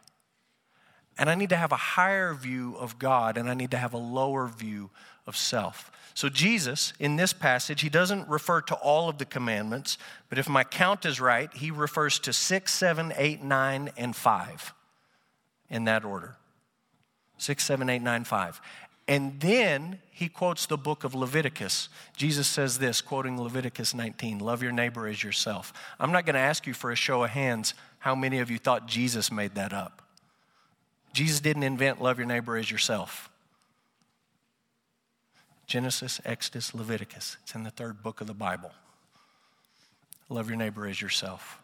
And 1.17 1.29
I 1.29 1.35
need 1.35 1.49
to 1.49 1.55
have 1.55 1.71
a 1.71 1.77
higher 1.77 2.33
view 2.33 2.75
of 2.79 2.97
God 2.99 3.37
and 3.37 3.49
I 3.49 3.53
need 3.53 3.71
to 3.71 3.77
have 3.77 3.93
a 3.93 3.97
lower 3.97 4.47
view 4.47 4.89
of 5.27 5.37
self. 5.37 5.91
So, 6.15 6.29
Jesus, 6.29 6.93
in 6.99 7.15
this 7.15 7.33
passage, 7.33 7.81
he 7.81 7.89
doesn't 7.89 8.27
refer 8.29 8.61
to 8.61 8.75
all 8.75 9.09
of 9.09 9.17
the 9.17 9.25
commandments, 9.25 9.97
but 10.29 10.37
if 10.37 10.47
my 10.47 10.63
count 10.63 11.05
is 11.05 11.19
right, 11.19 11.51
he 11.53 11.71
refers 11.71 12.19
to 12.19 12.33
six, 12.33 12.71
seven, 12.71 13.13
eight, 13.17 13.41
nine, 13.41 13.91
and 13.97 14.15
five 14.15 14.73
in 15.69 15.85
that 15.85 16.05
order. 16.05 16.35
Six, 17.39 17.65
seven, 17.65 17.89
eight, 17.89 18.03
nine, 18.03 18.25
five. 18.25 18.61
And 19.07 19.39
then 19.39 19.99
he 20.11 20.29
quotes 20.29 20.67
the 20.67 20.77
book 20.77 21.03
of 21.03 21.15
Leviticus. 21.15 21.89
Jesus 22.15 22.47
says 22.47 22.77
this, 22.77 23.01
quoting 23.01 23.41
Leviticus 23.41 23.93
19 23.95 24.37
Love 24.37 24.61
your 24.61 24.71
neighbor 24.71 25.07
as 25.07 25.23
yourself. 25.23 25.73
I'm 25.99 26.11
not 26.11 26.25
going 26.25 26.35
to 26.35 26.39
ask 26.39 26.67
you 26.67 26.73
for 26.73 26.91
a 26.91 26.95
show 26.95 27.23
of 27.23 27.31
hands 27.31 27.73
how 27.99 28.13
many 28.13 28.39
of 28.39 28.51
you 28.51 28.59
thought 28.59 28.87
Jesus 28.87 29.31
made 29.31 29.55
that 29.55 29.73
up. 29.73 30.02
Jesus 31.13 31.39
didn't 31.39 31.63
invent 31.63 32.01
love 32.01 32.17
your 32.17 32.27
neighbor 32.27 32.57
as 32.57 32.69
yourself. 32.69 33.29
Genesis, 35.67 36.19
Exodus, 36.25 36.73
Leviticus. 36.73 37.37
It's 37.43 37.55
in 37.55 37.63
the 37.63 37.69
third 37.69 38.03
book 38.03 38.19
of 38.19 38.27
the 38.27 38.33
Bible. 38.33 38.71
Love 40.27 40.49
your 40.49 40.57
neighbor 40.57 40.87
as 40.87 41.01
yourself. 41.01 41.59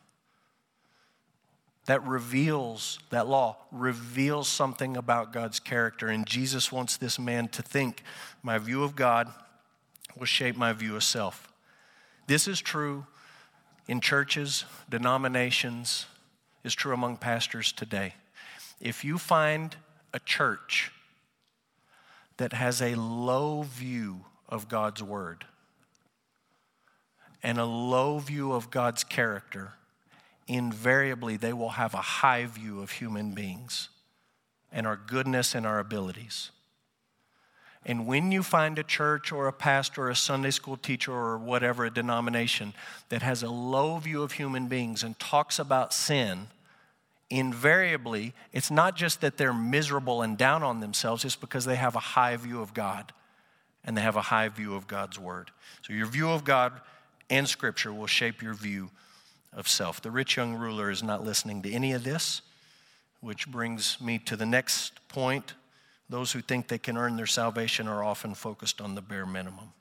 That 1.88 2.06
reveals, 2.06 3.00
that 3.10 3.28
law 3.28 3.58
reveals 3.72 4.48
something 4.48 4.96
about 4.96 5.34
God's 5.34 5.60
character. 5.60 6.08
And 6.08 6.28
Jesus 6.28 6.72
wants 6.72 6.98
this 6.98 7.18
man 7.18 7.48
to 7.50 7.64
think 7.64 8.04
my 8.44 8.60
view 8.60 8.84
of 8.84 8.96
God 8.96 9.28
will 10.16 10.26
shape 10.26 10.56
my 10.56 10.72
view 10.72 10.96
of 10.96 11.04
self. 11.04 11.52
This 12.28 12.48
is 12.48 12.62
true 12.62 13.08
in 13.88 14.00
churches, 14.02 14.66
denominations, 14.88 16.06
is 16.64 16.76
true 16.76 16.94
among 16.94 17.18
pastors 17.18 17.72
today 17.72 18.14
if 18.80 19.04
you 19.04 19.18
find 19.18 19.76
a 20.13 20.20
church 20.20 20.92
that 22.38 22.54
has 22.54 22.82
a 22.82 22.96
low 22.96 23.63
view 23.63 24.26
of 24.48 24.70
God's 24.70 25.04
word 25.04 25.46
and 27.44 27.58
a 27.58 27.65
low 27.65 28.20
view 28.20 28.54
of 28.54 28.72
God's 28.72 29.04
character, 29.04 29.74
invariably 30.48 31.38
they 31.38 31.54
will 31.54 31.70
have 31.70 31.94
a 31.94 31.98
high 31.98 32.46
view 32.46 32.82
of 32.82 32.92
human 32.92 33.32
beings 33.32 33.89
and 34.72 34.88
our 34.88 34.96
goodness 34.98 35.56
and 35.56 35.65
our 35.65 35.80
abilities. 35.80 36.52
And 37.86 38.06
when 38.06 38.32
you 38.32 38.44
find 38.44 38.78
a 38.78 38.84
church 38.84 39.32
or 39.32 39.48
a 39.48 39.54
pastor 39.54 40.04
or 40.04 40.10
a 40.10 40.15
Sunday 40.15 40.52
school 40.52 40.76
teacher 40.76 41.13
or 41.13 41.38
whatever, 41.38 41.86
a 41.86 41.89
denomination 41.89 42.74
that 43.08 43.22
has 43.22 43.42
a 43.42 43.50
low 43.50 43.98
view 43.98 44.22
of 44.22 44.34
human 44.34 44.68
beings 44.68 45.02
and 45.02 45.18
talks 45.18 45.60
about 45.60 45.94
sin, 45.94 46.48
invariably, 47.30 48.34
it's 48.52 48.72
not 48.72 48.96
just 48.96 49.22
that 49.22 49.38
they're 49.38 49.54
miserable 49.54 50.22
and 50.22 50.38
down 50.38 50.63
on 50.63 50.80
themselves, 50.80 51.24
it's 51.26 51.36
because 51.36 51.65
they 51.65 51.76
have 51.76 51.96
a 51.96 52.00
high 52.00 52.36
view 52.36 52.62
of 52.62 52.74
God 52.74 53.13
and 53.84 53.96
they 53.96 54.02
have 54.02 54.15
a 54.15 54.22
high 54.22 54.50
view 54.50 54.76
of 54.76 54.88
God's 54.88 55.20
word. 55.20 55.52
So, 55.84 55.94
your 55.94 56.08
view 56.08 56.30
of 56.30 56.44
God 56.44 56.74
and 57.30 57.48
Scripture 57.48 57.94
will 57.94 58.08
shape 58.08 58.42
your 58.42 58.54
view 58.54 58.89
of 59.54 59.68
self. 59.68 60.02
The 60.02 60.12
rich 60.12 60.38
young 60.38 60.56
ruler 60.56 60.89
is 60.89 61.04
not 61.04 61.24
listening 61.24 61.62
to 61.63 61.72
any 61.72 61.94
of 61.94 62.04
this, 62.04 62.42
which 63.22 63.48
brings 63.48 64.00
me 64.02 64.20
to 64.20 64.36
the 64.36 64.46
next 64.46 65.08
point. 65.08 65.54
Those 66.10 66.32
who 66.32 66.42
think 66.42 66.68
they 66.68 66.78
can 66.78 66.98
earn 66.98 67.15
their 67.15 67.28
salvation 67.28 67.88
are 67.88 68.04
often 68.04 68.34
focused 68.34 68.82
on 68.82 68.96
the 68.96 69.02
bare 69.02 69.26
minimum. 69.26 69.74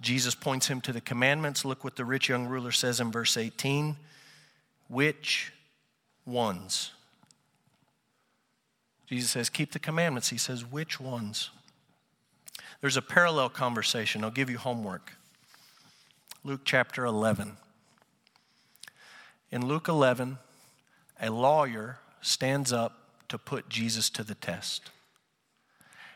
Jesus 0.00 0.34
points 0.34 0.68
him 0.68 0.80
to 0.82 0.92
the 0.92 1.00
commandments. 1.00 1.64
Look 1.64 1.82
what 1.82 1.96
the 1.96 2.04
rich 2.04 2.28
young 2.28 2.46
ruler 2.46 2.72
says 2.72 3.00
in 3.00 3.10
verse 3.10 3.36
18. 3.36 3.96
Which 4.88 5.52
ones? 6.26 6.92
Jesus 9.06 9.30
says, 9.30 9.50
Keep 9.50 9.72
the 9.72 9.78
commandments. 9.78 10.30
He 10.30 10.38
says, 10.38 10.64
Which 10.64 11.00
ones? 11.00 11.50
There's 12.80 12.96
a 12.96 13.02
parallel 13.02 13.48
conversation. 13.48 14.24
I'll 14.24 14.30
give 14.30 14.50
you 14.50 14.58
homework. 14.58 15.12
Luke 16.42 16.62
chapter 16.64 17.04
11. 17.04 17.56
In 19.50 19.66
Luke 19.66 19.88
11, 19.88 20.38
a 21.20 21.30
lawyer 21.30 21.98
stands 22.20 22.72
up 22.72 22.98
to 23.28 23.38
put 23.38 23.68
Jesus 23.68 24.10
to 24.10 24.22
the 24.22 24.34
test. 24.34 24.90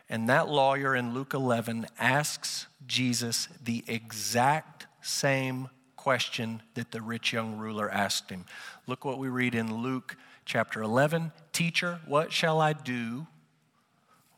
And 0.08 0.28
that 0.28 0.48
lawyer 0.48 0.94
in 0.94 1.14
Luke 1.14 1.34
11 1.34 1.86
asks 1.98 2.66
Jesus 2.86 3.48
the 3.62 3.84
exact 3.86 4.86
same 5.02 5.68
question 6.08 6.62
that 6.72 6.90
the 6.90 7.02
rich 7.02 7.34
young 7.34 7.58
ruler 7.58 7.90
asked 7.90 8.30
him. 8.30 8.46
Look 8.86 9.04
what 9.04 9.18
we 9.18 9.28
read 9.28 9.54
in 9.54 9.82
Luke 9.82 10.16
chapter 10.46 10.80
11 10.80 11.32
Teacher, 11.52 12.00
what 12.06 12.32
shall 12.32 12.62
I 12.62 12.72
do? 12.72 13.26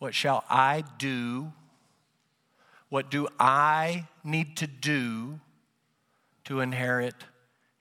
What 0.01 0.13
shall 0.13 0.43
I 0.51 0.83
do? 0.99 1.53
What 2.89 3.09
do 3.09 3.29
I 3.39 4.09
need 4.25 4.57
to 4.57 4.67
do 4.67 5.39
to 6.47 6.59
inherit 6.59 7.15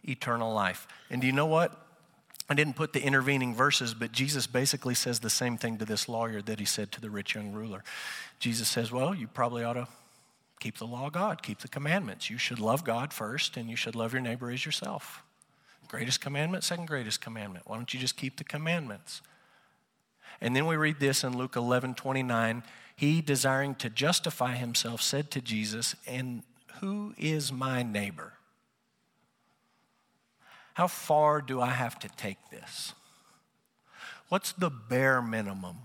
eternal 0.04 0.54
life. 0.54 0.88
And 1.10 1.19
do 1.19 1.25
you 1.25 1.34
know 1.34 1.47
what? 1.47 1.75
I 2.47 2.54
didn't 2.54 2.75
put 2.75 2.93
the 2.93 3.02
intervening 3.02 3.56
verses, 3.56 3.95
but 3.95 4.12
Jesus 4.12 4.45
basically 4.45 4.93
says 4.93 5.19
the 5.19 5.32
same 5.32 5.58
thing 5.58 5.80
to 5.80 5.86
this 5.86 6.08
lawyer 6.08 6.43
that 6.43 6.60
he 6.60 6.65
said 6.65 6.91
to 6.91 7.02
the 7.02 7.10
rich 7.10 7.34
young 7.34 7.54
ruler. 7.54 7.84
Jesus 8.38 8.69
says, 8.69 8.91
Well, 8.91 9.15
you 9.15 9.28
probably 9.28 9.63
ought 9.63 9.73
to 9.73 9.88
keep 10.59 10.77
the 10.77 10.85
law 10.85 11.07
of 11.07 11.13
God, 11.13 11.41
keep 11.41 11.59
the 11.59 11.67
commandments. 11.67 12.29
You 12.29 12.37
should 12.37 12.59
love 12.59 12.83
God 12.83 13.13
first, 13.13 13.57
and 13.57 13.69
you 13.69 13.75
should 13.75 13.95
love 13.95 14.13
your 14.13 14.21
neighbor 14.21 14.51
as 14.51 14.65
yourself. 14.65 15.23
Greatest 15.87 16.21
commandment, 16.21 16.63
second 16.63 16.85
greatest 16.85 17.21
commandment. 17.21 17.67
Why 17.67 17.75
don't 17.75 17.93
you 17.93 17.99
just 17.99 18.15
keep 18.15 18.37
the 18.37 18.43
commandments? 18.43 19.21
And 20.41 20.55
then 20.55 20.67
we 20.67 20.75
read 20.75 20.99
this 20.99 21.23
in 21.23 21.37
Luke 21.37 21.55
11 21.55 21.95
29. 21.95 22.63
He, 22.95 23.21
desiring 23.21 23.75
to 23.75 23.89
justify 23.89 24.55
himself, 24.55 25.01
said 25.01 25.31
to 25.31 25.41
Jesus, 25.41 25.95
And 26.05 26.43
who 26.79 27.13
is 27.17 27.51
my 27.51 27.81
neighbor? 27.81 28.33
How 30.73 30.87
far 30.87 31.41
do 31.41 31.59
I 31.59 31.71
have 31.71 31.97
to 31.99 32.09
take 32.09 32.37
this? 32.51 32.93
What's 34.27 34.51
the 34.51 34.69
bare 34.69 35.21
minimum 35.21 35.77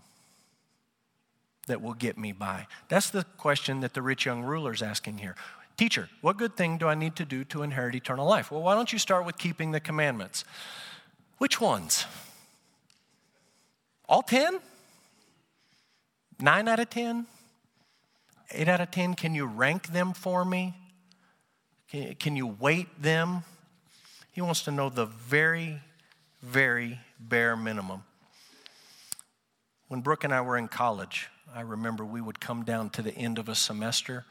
that 1.66 1.82
will 1.82 1.94
get 1.94 2.18
me 2.18 2.32
by? 2.32 2.66
That's 2.88 3.10
the 3.10 3.24
question 3.36 3.80
that 3.80 3.94
the 3.94 4.02
rich 4.02 4.26
young 4.26 4.42
ruler 4.42 4.72
is 4.72 4.82
asking 4.82 5.18
here. 5.18 5.36
Teacher, 5.76 6.08
what 6.20 6.36
good 6.36 6.56
thing 6.56 6.78
do 6.78 6.86
I 6.86 6.94
need 6.94 7.16
to 7.16 7.24
do 7.24 7.42
to 7.44 7.62
inherit 7.62 7.94
eternal 7.94 8.26
life? 8.26 8.50
Well, 8.50 8.62
why 8.62 8.74
don't 8.74 8.92
you 8.92 8.98
start 8.98 9.26
with 9.26 9.38
keeping 9.38 9.72
the 9.72 9.80
commandments? 9.80 10.44
Which 11.38 11.60
ones? 11.60 12.06
All 14.08 14.22
10? 14.22 14.60
9 16.40 16.68
out 16.68 16.78
of 16.78 16.90
10? 16.90 17.26
8 18.50 18.68
out 18.68 18.80
of 18.80 18.90
10? 18.90 19.14
Can 19.14 19.34
you 19.34 19.46
rank 19.46 19.88
them 19.88 20.12
for 20.12 20.44
me? 20.44 20.74
Can 22.18 22.36
you 22.36 22.46
weight 22.46 23.02
them? 23.02 23.42
He 24.32 24.40
wants 24.40 24.62
to 24.62 24.70
know 24.70 24.90
the 24.90 25.06
very, 25.06 25.80
very 26.42 27.00
bare 27.18 27.56
minimum. 27.56 28.04
When 29.88 30.00
Brooke 30.00 30.24
and 30.24 30.34
I 30.34 30.40
were 30.40 30.56
in 30.56 30.68
college, 30.68 31.28
I 31.52 31.62
remember 31.62 32.04
we 32.04 32.20
would 32.20 32.40
come 32.40 32.64
down 32.64 32.90
to 32.90 33.02
the 33.02 33.12
end 33.12 33.38
of 33.38 33.48
a 33.48 33.54
semester. 33.54 34.24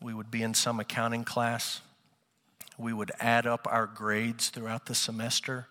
We 0.00 0.14
would 0.14 0.30
be 0.30 0.42
in 0.42 0.54
some 0.54 0.78
accounting 0.78 1.24
class. 1.24 1.80
We 2.78 2.92
would 2.92 3.10
add 3.18 3.46
up 3.46 3.66
our 3.70 3.86
grades 3.86 4.50
throughout 4.50 4.86
the 4.86 4.94
semester. 4.94 5.66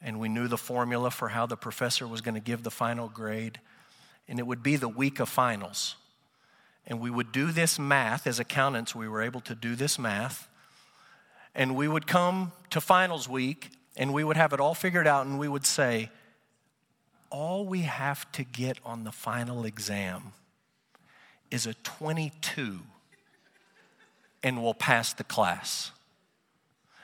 And 0.00 0.20
we 0.20 0.28
knew 0.28 0.46
the 0.46 0.56
formula 0.56 1.10
for 1.10 1.28
how 1.28 1.46
the 1.46 1.56
professor 1.56 2.06
was 2.06 2.20
going 2.20 2.34
to 2.34 2.40
give 2.40 2.62
the 2.62 2.70
final 2.70 3.08
grade. 3.08 3.60
And 4.28 4.38
it 4.38 4.46
would 4.46 4.62
be 4.62 4.76
the 4.76 4.88
week 4.88 5.20
of 5.20 5.28
finals. 5.28 5.96
And 6.86 7.00
we 7.00 7.10
would 7.10 7.32
do 7.32 7.50
this 7.50 7.78
math. 7.78 8.26
As 8.26 8.38
accountants, 8.38 8.94
we 8.94 9.08
were 9.08 9.22
able 9.22 9.40
to 9.40 9.54
do 9.54 9.74
this 9.74 9.98
math 9.98 10.48
and 11.56 11.74
we 11.74 11.88
would 11.88 12.06
come 12.06 12.52
to 12.70 12.80
finals 12.80 13.28
week 13.28 13.70
and 13.96 14.12
we 14.12 14.22
would 14.22 14.36
have 14.36 14.52
it 14.52 14.60
all 14.60 14.74
figured 14.74 15.06
out 15.06 15.26
and 15.26 15.38
we 15.38 15.48
would 15.48 15.64
say, 15.64 16.10
all 17.30 17.64
we 17.64 17.82
have 17.82 18.30
to 18.32 18.44
get 18.44 18.78
on 18.84 19.04
the 19.04 19.12
final 19.12 19.64
exam 19.64 20.32
is 21.50 21.66
a 21.66 21.74
22 21.74 22.80
and 24.42 24.62
we'll 24.62 24.74
pass 24.74 25.12
the 25.12 25.24
class. 25.24 25.92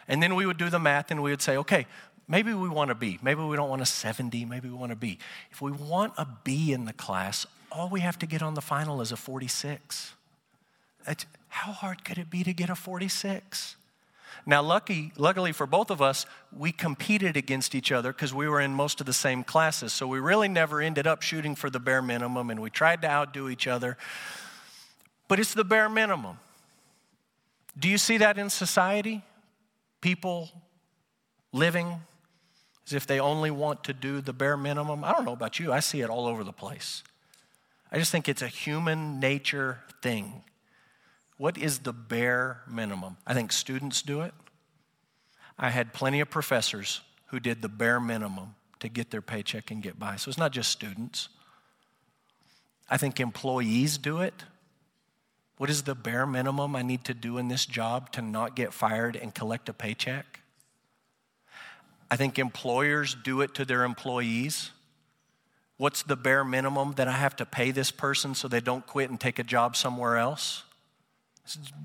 And 0.09 0.23
then 0.23 0.35
we 0.35 0.47
would 0.47 0.59
do 0.59 0.69
the 0.71 0.79
math 0.79 1.11
and 1.11 1.23
we 1.23 1.31
would 1.31 1.43
say, 1.43 1.57
okay, 1.57 1.87
maybe 2.29 2.53
we 2.55 2.69
want 2.69 2.91
a 2.91 2.95
B. 2.95 3.19
Maybe 3.23 3.43
we 3.43 3.57
don't 3.57 3.69
want 3.69 3.83
a 3.83 3.87
70. 3.87 4.45
Maybe 4.45 4.69
we 4.69 4.75
want 4.75 4.93
a 4.93 4.97
B. 4.97 5.19
If 5.51 5.63
we 5.63 5.73
want 5.73 6.13
a 6.19 6.27
B 6.45 6.73
in 6.73 6.85
the 6.85 6.93
class, 6.93 7.47
all 7.71 7.89
we 7.89 8.01
have 8.01 8.19
to 8.19 8.27
get 8.27 8.43
on 8.43 8.55
the 8.55 8.61
final 8.61 9.01
is 9.01 9.13
a 9.13 9.17
46. 9.17 10.15
That's, 11.07 11.27
how 11.49 11.73
hard 11.73 12.05
could 12.05 12.19
it 12.19 12.31
be 12.31 12.45
to 12.45 12.53
get 12.53 12.71
a 12.71 12.75
46? 12.75 13.77
Now, 14.45 14.63
lucky, 14.63 15.13
luckily 15.17 15.53
for 15.53 15.67
both 15.67 15.91
of 15.91 16.03
us, 16.03 16.27
we 16.57 16.73
competed 16.73 17.37
against 17.37 17.75
each 17.75 17.93
other 17.93 18.13
because 18.13 18.35
we 18.35 18.49
were 18.49 18.61
in 18.61 18.73
most 18.75 19.01
of 19.01 19.07
the 19.07 19.13
same 19.13 19.45
classes. 19.45 19.93
So 19.93 20.07
we 20.07 20.19
really 20.19 20.49
never 20.49 20.81
ended 20.81 21.07
up 21.07 21.23
shooting 21.23 21.55
for 21.55 21.71
the 21.71 21.79
bare 21.79 22.03
minimum 22.03 22.51
and 22.51 22.61
we 22.61 22.71
tried 22.71 23.03
to 23.03 23.09
outdo 23.11 23.49
each 23.49 23.67
other. 23.67 23.97
But 25.29 25.39
it's 25.39 25.55
the 25.55 25.65
bare 25.65 25.89
minimum. 25.89 26.39
Do 27.79 27.89
you 27.89 27.99
see 27.99 28.19
that 28.19 28.37
in 28.37 28.51
society? 28.51 29.23
People 30.01 30.51
living 31.53 32.01
as 32.87 32.93
if 32.93 33.07
they 33.07 33.21
only 33.21 33.51
want 33.51 33.85
to 33.85 33.93
do 33.93 34.21
the 34.21 34.33
bare 34.33 34.57
minimum. 34.57 35.05
I 35.05 35.13
don't 35.13 35.25
know 35.25 35.33
about 35.33 35.61
you, 35.61 35.73
I 35.73 35.81
see 35.81 36.01
it 36.01 36.11
all 36.11 36.27
over 36.27 36.43
the 36.43 36.53
place. 36.53 37.05
I 37.93 37.99
just 37.99 38.11
think 38.11 38.29
it's 38.29 38.43
a 38.43 38.49
human 38.49 39.21
nature 39.21 39.79
thing. 40.03 40.43
What 41.43 41.59
is 41.59 41.81
the 41.81 41.93
bare 41.93 42.61
minimum? 42.69 43.17
I 43.27 43.35
think 43.35 43.51
students 43.51 44.01
do 44.01 44.21
it. 44.21 44.33
I 45.59 45.71
had 45.71 45.93
plenty 45.93 46.21
of 46.21 46.31
professors 46.31 47.01
who 47.27 47.41
did 47.41 47.63
the 47.63 47.69
bare 47.69 47.99
minimum 47.99 48.55
to 48.79 48.89
get 48.89 49.11
their 49.11 49.23
paycheck 49.23 49.73
and 49.73 49.83
get 49.83 49.99
by. 49.99 50.15
So 50.15 50.29
it's 50.29 50.39
not 50.39 50.53
just 50.53 50.71
students. 50.71 51.31
I 52.89 52.97
think 52.97 53.19
employees 53.19 53.99
do 53.99 54.21
it. 54.21 54.45
What 55.57 55.69
is 55.69 55.83
the 55.83 55.97
bare 55.97 56.27
minimum 56.27 56.77
I 56.77 56.83
need 56.83 57.05
to 57.07 57.13
do 57.13 57.39
in 57.39 57.49
this 57.49 57.67
job 57.67 58.13
to 58.13 58.23
not 58.23 58.55
get 58.55 58.73
fired 58.73 59.17
and 59.17 59.35
collect 59.35 59.69
a 59.69 59.73
paycheck? 59.73 60.43
I 62.09 62.15
think 62.15 62.39
employers 62.39 63.17
do 63.17 63.41
it 63.41 63.53
to 63.55 63.65
their 63.65 63.83
employees. 63.83 64.71
What's 65.77 66.05
the 66.05 66.15
bare 66.15 66.45
minimum 66.45 66.93
that 66.93 67.09
I 67.09 67.17
have 67.17 67.35
to 67.35 67.45
pay 67.45 67.73
this 67.73 67.91
person 67.91 68.37
so 68.37 68.47
they 68.47 68.61
don't 68.61 68.87
quit 68.87 69.11
and 69.11 69.19
take 69.19 69.41
a 69.41 69.43
job 69.43 69.75
somewhere 69.75 70.19
else? 70.19 70.63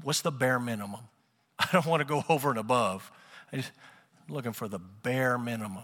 What's 0.03 0.21
the 0.21 0.31
bare 0.31 0.59
minimum? 0.59 1.01
I 1.59 1.67
don't 1.71 1.85
want 1.85 2.01
to 2.01 2.05
go 2.05 2.23
over 2.29 2.49
and 2.49 2.59
above. 2.59 3.11
I'm 3.51 3.63
looking 4.29 4.53
for 4.53 4.67
the 4.67 4.79
bare 4.79 5.37
minimum. 5.37 5.83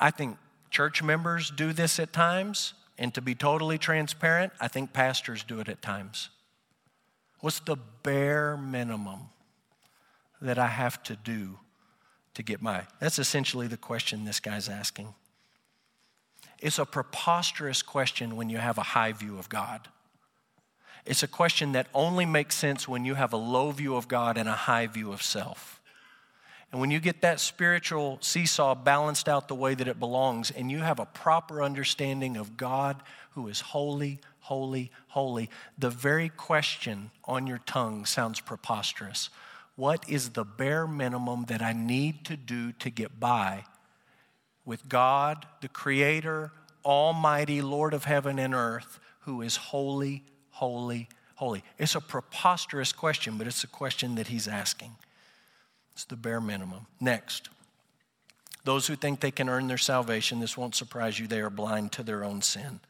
I 0.00 0.10
think 0.10 0.38
church 0.70 1.02
members 1.02 1.50
do 1.50 1.72
this 1.72 1.98
at 1.98 2.12
times, 2.12 2.74
and 2.98 3.12
to 3.14 3.20
be 3.20 3.34
totally 3.34 3.78
transparent, 3.78 4.52
I 4.60 4.68
think 4.68 4.92
pastors 4.92 5.44
do 5.44 5.60
it 5.60 5.68
at 5.68 5.82
times. 5.82 6.30
What's 7.40 7.60
the 7.60 7.76
bare 8.02 8.56
minimum 8.56 9.28
that 10.40 10.58
I 10.58 10.68
have 10.68 11.02
to 11.04 11.16
do 11.16 11.58
to 12.34 12.42
get 12.42 12.62
my? 12.62 12.84
That's 13.00 13.18
essentially 13.18 13.66
the 13.66 13.76
question 13.76 14.24
this 14.24 14.40
guy's 14.40 14.68
asking. 14.68 15.14
It's 16.60 16.78
a 16.78 16.86
preposterous 16.86 17.82
question 17.82 18.36
when 18.36 18.48
you 18.48 18.58
have 18.58 18.78
a 18.78 18.82
high 18.82 19.12
view 19.12 19.38
of 19.38 19.48
God. 19.48 19.88
It's 21.04 21.22
a 21.22 21.28
question 21.28 21.72
that 21.72 21.88
only 21.94 22.26
makes 22.26 22.54
sense 22.54 22.86
when 22.86 23.04
you 23.04 23.14
have 23.14 23.32
a 23.32 23.36
low 23.36 23.70
view 23.70 23.96
of 23.96 24.08
God 24.08 24.38
and 24.38 24.48
a 24.48 24.52
high 24.52 24.86
view 24.86 25.12
of 25.12 25.22
self. 25.22 25.80
And 26.70 26.80
when 26.80 26.90
you 26.90 27.00
get 27.00 27.20
that 27.20 27.38
spiritual 27.38 28.18
seesaw 28.22 28.74
balanced 28.74 29.28
out 29.28 29.46
the 29.46 29.54
way 29.54 29.74
that 29.74 29.88
it 29.88 30.00
belongs, 30.00 30.50
and 30.50 30.70
you 30.70 30.78
have 30.78 30.98
a 30.98 31.06
proper 31.06 31.62
understanding 31.62 32.36
of 32.36 32.56
God 32.56 33.02
who 33.32 33.48
is 33.48 33.60
holy, 33.60 34.20
holy, 34.40 34.90
holy, 35.08 35.50
the 35.76 35.90
very 35.90 36.30
question 36.30 37.10
on 37.24 37.46
your 37.46 37.58
tongue 37.58 38.06
sounds 38.06 38.40
preposterous. 38.40 39.28
What 39.76 40.08
is 40.08 40.30
the 40.30 40.44
bare 40.44 40.86
minimum 40.86 41.44
that 41.48 41.60
I 41.60 41.72
need 41.72 42.24
to 42.26 42.36
do 42.36 42.72
to 42.72 42.90
get 42.90 43.20
by 43.20 43.64
with 44.64 44.88
God, 44.88 45.46
the 45.60 45.68
Creator, 45.68 46.52
Almighty, 46.84 47.60
Lord 47.60 47.92
of 47.92 48.04
heaven 48.04 48.38
and 48.38 48.54
earth, 48.54 48.98
who 49.20 49.42
is 49.42 49.56
holy, 49.56 50.24
holy, 50.52 51.08
holy? 51.34 51.62
It's 51.78 51.94
a 51.94 52.00
preposterous 52.00 52.92
question, 52.92 53.36
but 53.36 53.46
it's 53.46 53.64
a 53.64 53.68
question 53.68 54.14
that 54.14 54.28
he's 54.28 54.48
asking. 54.48 54.92
It's 55.92 56.04
the 56.04 56.16
bare 56.16 56.40
minimum. 56.40 56.86
Next, 57.00 57.48
those 58.64 58.86
who 58.86 58.96
think 58.96 59.20
they 59.20 59.30
can 59.30 59.48
earn 59.48 59.66
their 59.66 59.78
salvation, 59.78 60.40
this 60.40 60.56
won't 60.56 60.74
surprise 60.74 61.18
you, 61.18 61.26
they 61.26 61.40
are 61.40 61.50
blind 61.50 61.92
to 61.92 62.02
their 62.02 62.24
own 62.24 62.42
sin. 62.42 62.80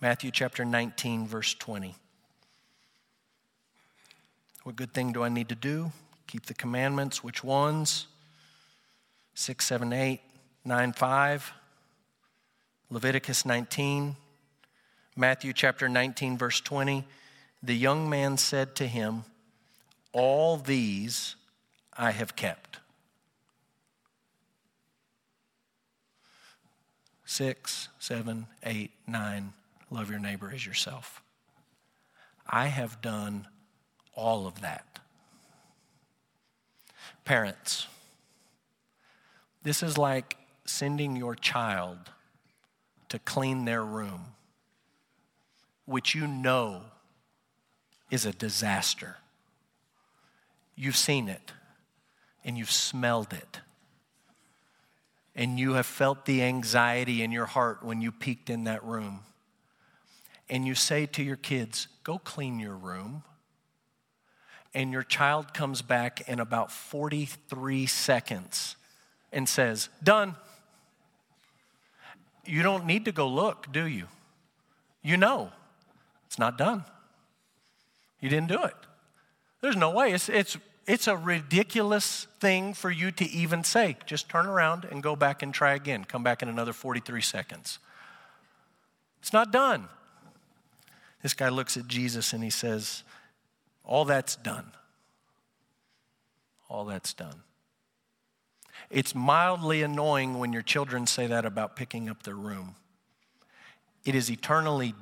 Matthew 0.00 0.30
chapter 0.30 0.64
19, 0.64 1.26
verse 1.26 1.54
20. 1.54 1.94
What 4.64 4.76
good 4.76 4.92
thing 4.92 5.12
do 5.12 5.22
I 5.22 5.28
need 5.28 5.48
to 5.48 5.54
do? 5.54 5.92
Keep 6.26 6.46
the 6.46 6.54
commandments. 6.54 7.24
Which 7.24 7.42
ones? 7.42 8.06
6, 9.34 9.64
7, 9.64 9.92
8, 9.92 10.20
9, 10.64 10.92
5. 10.92 11.52
Leviticus 12.90 13.44
19, 13.44 14.16
Matthew 15.18 15.54
chapter 15.54 15.88
19, 15.88 16.36
verse 16.36 16.60
20, 16.60 17.06
the 17.62 17.74
young 17.74 18.10
man 18.10 18.36
said 18.36 18.74
to 18.76 18.86
him, 18.86 19.24
All 20.12 20.58
these 20.58 21.36
I 21.96 22.10
have 22.10 22.36
kept. 22.36 22.80
Six, 27.24 27.88
seven, 27.98 28.46
eight, 28.62 28.90
nine, 29.06 29.54
love 29.90 30.10
your 30.10 30.18
neighbor 30.18 30.52
as 30.54 30.66
yourself. 30.66 31.22
I 32.46 32.66
have 32.66 33.00
done 33.00 33.48
all 34.14 34.46
of 34.46 34.60
that. 34.60 34.98
Parents, 37.24 37.86
this 39.62 39.82
is 39.82 39.96
like 39.96 40.36
sending 40.66 41.16
your 41.16 41.34
child 41.34 41.98
to 43.08 43.18
clean 43.18 43.64
their 43.64 43.82
room 43.82 44.35
which 45.86 46.14
you 46.14 46.26
know 46.26 46.82
is 48.10 48.26
a 48.26 48.32
disaster. 48.32 49.16
You've 50.74 50.96
seen 50.96 51.28
it 51.28 51.52
and 52.44 52.58
you've 52.58 52.70
smelled 52.70 53.32
it. 53.32 53.60
And 55.34 55.58
you 55.58 55.74
have 55.74 55.86
felt 55.86 56.24
the 56.24 56.42
anxiety 56.42 57.22
in 57.22 57.30
your 57.30 57.46
heart 57.46 57.84
when 57.84 58.00
you 58.00 58.10
peeked 58.10 58.48
in 58.48 58.64
that 58.64 58.82
room. 58.84 59.20
And 60.48 60.66
you 60.66 60.74
say 60.74 61.06
to 61.06 61.22
your 61.22 61.36
kids, 61.36 61.88
Go 62.04 62.18
clean 62.18 62.58
your 62.58 62.76
room. 62.76 63.22
And 64.72 64.92
your 64.92 65.02
child 65.02 65.52
comes 65.54 65.82
back 65.82 66.28
in 66.28 66.38
about 66.38 66.70
43 66.70 67.86
seconds 67.86 68.76
and 69.32 69.48
says, 69.48 69.88
Done. 70.02 70.36
You 72.44 72.62
don't 72.62 72.86
need 72.86 73.06
to 73.06 73.12
go 73.12 73.26
look, 73.26 73.70
do 73.72 73.84
you? 73.86 74.06
You 75.02 75.16
know 75.16 75.50
it's 76.36 76.38
not 76.38 76.58
done. 76.58 76.84
You 78.20 78.28
didn't 78.28 78.48
do 78.48 78.62
it. 78.62 78.74
There's 79.62 79.74
no 79.74 79.90
way. 79.90 80.12
It's, 80.12 80.28
it's, 80.28 80.58
it's 80.86 81.08
a 81.08 81.16
ridiculous 81.16 82.26
thing 82.40 82.74
for 82.74 82.90
you 82.90 83.10
to 83.12 83.24
even 83.24 83.64
say. 83.64 83.96
Just 84.04 84.28
turn 84.28 84.44
around 84.44 84.84
and 84.84 85.02
go 85.02 85.16
back 85.16 85.42
and 85.42 85.54
try 85.54 85.72
again. 85.72 86.04
Come 86.04 86.22
back 86.22 86.42
in 86.42 86.50
another 86.50 86.74
43 86.74 87.22
seconds. 87.22 87.78
It's 89.22 89.32
not 89.32 89.50
done. 89.50 89.88
This 91.22 91.32
guy 91.32 91.48
looks 91.48 91.78
at 91.78 91.88
Jesus 91.88 92.34
and 92.34 92.44
he 92.44 92.50
says, 92.50 93.02
All 93.82 94.04
that's 94.04 94.36
done. 94.36 94.72
All 96.68 96.84
that's 96.84 97.14
done. 97.14 97.44
It's 98.90 99.14
mildly 99.14 99.82
annoying 99.82 100.38
when 100.38 100.52
your 100.52 100.60
children 100.60 101.06
say 101.06 101.26
that 101.28 101.46
about 101.46 101.76
picking 101.76 102.10
up 102.10 102.24
their 102.24 102.34
room. 102.34 102.74
It 104.04 104.14
is 104.14 104.30
eternally 104.30 104.92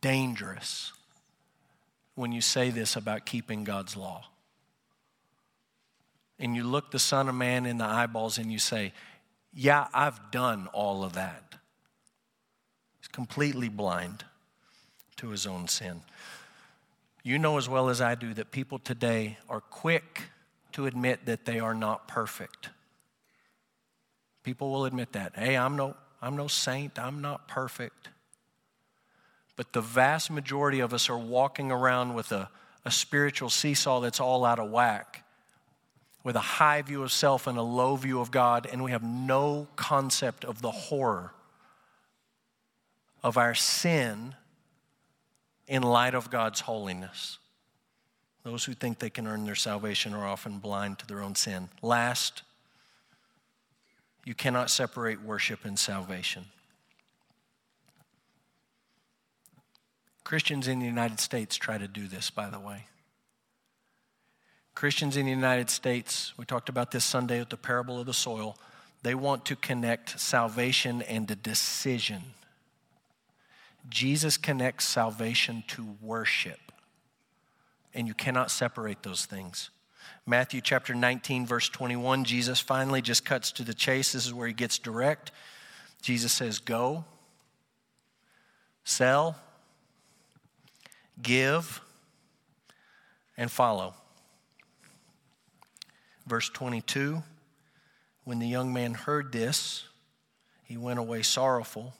dangerous 0.00 0.92
when 2.14 2.32
you 2.32 2.40
say 2.40 2.70
this 2.70 2.96
about 2.96 3.26
keeping 3.26 3.64
God's 3.64 3.96
law. 3.96 4.24
And 6.38 6.56
you 6.56 6.64
look 6.64 6.90
the 6.90 6.98
Son 6.98 7.28
of 7.28 7.34
Man 7.34 7.66
in 7.66 7.78
the 7.78 7.84
eyeballs 7.84 8.38
and 8.38 8.50
you 8.50 8.58
say, 8.58 8.92
Yeah, 9.52 9.88
I've 9.92 10.30
done 10.30 10.68
all 10.72 11.04
of 11.04 11.14
that. 11.14 11.54
He's 12.98 13.08
completely 13.08 13.68
blind 13.68 14.24
to 15.16 15.28
his 15.28 15.46
own 15.46 15.68
sin. 15.68 16.00
You 17.22 17.38
know 17.38 17.58
as 17.58 17.68
well 17.68 17.90
as 17.90 18.00
I 18.00 18.14
do 18.14 18.32
that 18.34 18.50
people 18.50 18.78
today 18.78 19.36
are 19.48 19.60
quick 19.60 20.22
to 20.72 20.86
admit 20.86 21.26
that 21.26 21.44
they 21.44 21.60
are 21.60 21.74
not 21.74 22.08
perfect. 22.08 22.70
People 24.42 24.70
will 24.70 24.86
admit 24.86 25.12
that. 25.12 25.36
Hey, 25.36 25.56
I'm 25.56 25.76
no, 25.76 25.94
I'm 26.22 26.36
no 26.36 26.48
saint, 26.48 26.98
I'm 26.98 27.20
not 27.20 27.46
perfect. 27.46 28.08
But 29.60 29.74
the 29.74 29.82
vast 29.82 30.30
majority 30.30 30.80
of 30.80 30.94
us 30.94 31.10
are 31.10 31.18
walking 31.18 31.70
around 31.70 32.14
with 32.14 32.32
a, 32.32 32.48
a 32.86 32.90
spiritual 32.90 33.50
seesaw 33.50 34.00
that's 34.00 34.18
all 34.18 34.46
out 34.46 34.58
of 34.58 34.70
whack, 34.70 35.22
with 36.24 36.34
a 36.34 36.40
high 36.40 36.80
view 36.80 37.02
of 37.02 37.12
self 37.12 37.46
and 37.46 37.58
a 37.58 37.62
low 37.62 37.94
view 37.96 38.20
of 38.20 38.30
God, 38.30 38.66
and 38.72 38.82
we 38.82 38.92
have 38.92 39.02
no 39.02 39.68
concept 39.76 40.46
of 40.46 40.62
the 40.62 40.70
horror 40.70 41.34
of 43.22 43.36
our 43.36 43.54
sin 43.54 44.34
in 45.68 45.82
light 45.82 46.14
of 46.14 46.30
God's 46.30 46.60
holiness. 46.60 47.36
Those 48.44 48.64
who 48.64 48.72
think 48.72 48.98
they 48.98 49.10
can 49.10 49.26
earn 49.26 49.44
their 49.44 49.54
salvation 49.54 50.14
are 50.14 50.26
often 50.26 50.58
blind 50.58 51.00
to 51.00 51.06
their 51.06 51.20
own 51.20 51.34
sin. 51.34 51.68
Last, 51.82 52.44
you 54.24 54.34
cannot 54.34 54.70
separate 54.70 55.22
worship 55.22 55.66
and 55.66 55.78
salvation. 55.78 56.46
Christians 60.30 60.68
in 60.68 60.78
the 60.78 60.86
United 60.86 61.18
States 61.18 61.56
try 61.56 61.76
to 61.76 61.88
do 61.88 62.06
this, 62.06 62.30
by 62.30 62.48
the 62.50 62.60
way. 62.60 62.84
Christians 64.76 65.16
in 65.16 65.26
the 65.26 65.32
United 65.32 65.68
States, 65.70 66.32
we 66.36 66.44
talked 66.44 66.68
about 66.68 66.92
this 66.92 67.04
Sunday 67.04 67.40
with 67.40 67.48
the 67.48 67.56
parable 67.56 67.98
of 67.98 68.06
the 68.06 68.14
soil, 68.14 68.56
they 69.02 69.16
want 69.16 69.44
to 69.46 69.56
connect 69.56 70.20
salvation 70.20 71.02
and 71.02 71.28
a 71.32 71.34
decision. 71.34 72.22
Jesus 73.88 74.36
connects 74.36 74.86
salvation 74.86 75.64
to 75.66 75.96
worship, 76.00 76.60
and 77.92 78.06
you 78.06 78.14
cannot 78.14 78.52
separate 78.52 79.02
those 79.02 79.26
things. 79.26 79.70
Matthew 80.26 80.60
chapter 80.60 80.94
19, 80.94 81.44
verse 81.44 81.68
21, 81.68 82.22
Jesus 82.22 82.60
finally 82.60 83.02
just 83.02 83.24
cuts 83.24 83.50
to 83.50 83.64
the 83.64 83.74
chase. 83.74 84.12
This 84.12 84.26
is 84.26 84.32
where 84.32 84.46
he 84.46 84.54
gets 84.54 84.78
direct. 84.78 85.32
Jesus 86.02 86.30
says, 86.30 86.60
Go, 86.60 87.04
sell, 88.84 89.34
give, 91.22 91.80
and 93.36 93.50
follow. 93.50 93.94
Verse 96.26 96.48
22 96.50 97.22
When 98.24 98.38
the 98.38 98.48
young 98.48 98.72
man 98.72 98.94
heard 98.94 99.32
this, 99.32 99.84
he 100.64 100.76
went 100.76 100.98
away 100.98 101.22
sorrowful, 101.22 101.94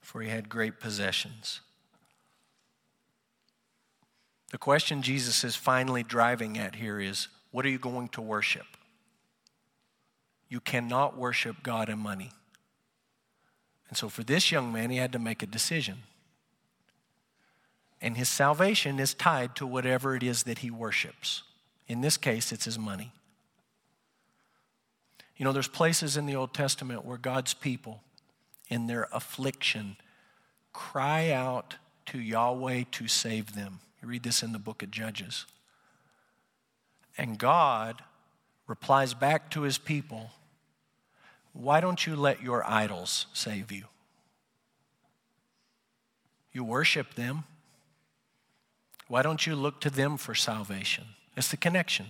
for 0.00 0.22
he 0.22 0.28
had 0.28 0.48
great 0.48 0.78
possessions. 0.78 1.60
The 4.50 4.58
question 4.58 5.02
Jesus 5.02 5.44
is 5.44 5.56
finally 5.56 6.02
driving 6.02 6.56
at 6.56 6.76
here 6.76 7.00
is 7.00 7.28
what 7.50 7.66
are 7.66 7.70
you 7.70 7.78
going 7.78 8.08
to 8.10 8.22
worship? 8.22 8.66
You 10.48 10.60
cannot 10.60 11.16
worship 11.16 11.62
God 11.62 11.88
and 11.88 12.00
money. 12.00 12.32
And 13.88 13.96
so 13.96 14.08
for 14.08 14.22
this 14.22 14.50
young 14.50 14.72
man, 14.72 14.90
he 14.90 14.96
had 14.96 15.12
to 15.12 15.18
make 15.18 15.42
a 15.42 15.46
decision. 15.46 15.98
And 18.00 18.16
his 18.16 18.28
salvation 18.28 19.00
is 19.00 19.14
tied 19.14 19.56
to 19.56 19.66
whatever 19.66 20.14
it 20.14 20.22
is 20.22 20.44
that 20.44 20.60
he 20.60 20.70
worships. 20.70 21.42
In 21.88 22.00
this 22.00 22.16
case, 22.16 22.52
it's 22.52 22.64
his 22.64 22.78
money. 22.78 23.12
You 25.36 25.44
know, 25.44 25.52
there's 25.52 25.68
places 25.68 26.16
in 26.16 26.26
the 26.26 26.36
Old 26.36 26.52
Testament 26.52 27.04
where 27.04 27.16
God's 27.16 27.54
people, 27.54 28.02
in 28.68 28.86
their 28.86 29.08
affliction, 29.12 29.96
cry 30.72 31.30
out 31.30 31.76
to 32.06 32.18
Yahweh 32.18 32.84
to 32.92 33.08
save 33.08 33.54
them. 33.54 33.80
You 34.02 34.08
read 34.08 34.22
this 34.22 34.42
in 34.42 34.52
the 34.52 34.58
book 34.58 34.82
of 34.82 34.90
Judges. 34.90 35.46
And 37.16 37.38
God 37.38 38.02
replies 38.66 39.14
back 39.14 39.50
to 39.50 39.62
his 39.62 39.78
people, 39.78 40.30
Why 41.52 41.80
don't 41.80 42.06
you 42.06 42.14
let 42.14 42.42
your 42.42 42.68
idols 42.68 43.26
save 43.32 43.72
you? 43.72 43.84
You 46.52 46.64
worship 46.64 47.14
them. 47.14 47.44
Why 49.08 49.22
don't 49.22 49.46
you 49.46 49.56
look 49.56 49.80
to 49.80 49.90
them 49.90 50.16
for 50.16 50.34
salvation? 50.34 51.04
It's 51.36 51.50
the 51.50 51.56
connection. 51.56 52.06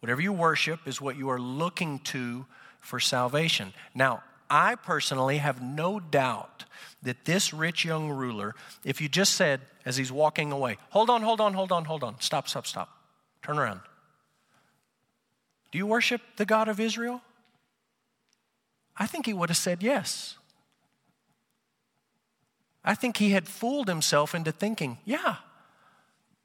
Whatever 0.00 0.20
you 0.22 0.32
worship 0.32 0.86
is 0.86 1.00
what 1.00 1.16
you 1.16 1.28
are 1.28 1.40
looking 1.40 1.98
to 2.00 2.46
for 2.80 3.00
salvation. 3.00 3.72
Now, 3.94 4.22
I 4.48 4.76
personally 4.76 5.38
have 5.38 5.60
no 5.60 6.00
doubt 6.00 6.64
that 7.02 7.24
this 7.24 7.52
rich 7.52 7.84
young 7.84 8.10
ruler, 8.10 8.54
if 8.84 9.00
you 9.00 9.08
just 9.08 9.34
said 9.34 9.60
as 9.84 9.96
he's 9.96 10.12
walking 10.12 10.52
away, 10.52 10.78
hold 10.90 11.10
on, 11.10 11.22
hold 11.22 11.40
on, 11.40 11.52
hold 11.52 11.72
on, 11.72 11.84
hold 11.84 12.02
on, 12.02 12.20
stop, 12.20 12.48
stop, 12.48 12.66
stop, 12.66 12.88
turn 13.42 13.58
around. 13.58 13.80
Do 15.70 15.78
you 15.78 15.86
worship 15.86 16.22
the 16.36 16.46
God 16.46 16.68
of 16.68 16.80
Israel? 16.80 17.20
I 18.96 19.06
think 19.06 19.26
he 19.26 19.34
would 19.34 19.50
have 19.50 19.58
said 19.58 19.82
yes. 19.82 20.36
I 22.84 22.94
think 22.94 23.18
he 23.18 23.30
had 23.30 23.46
fooled 23.48 23.88
himself 23.88 24.34
into 24.34 24.50
thinking, 24.50 24.98
yeah, 25.04 25.36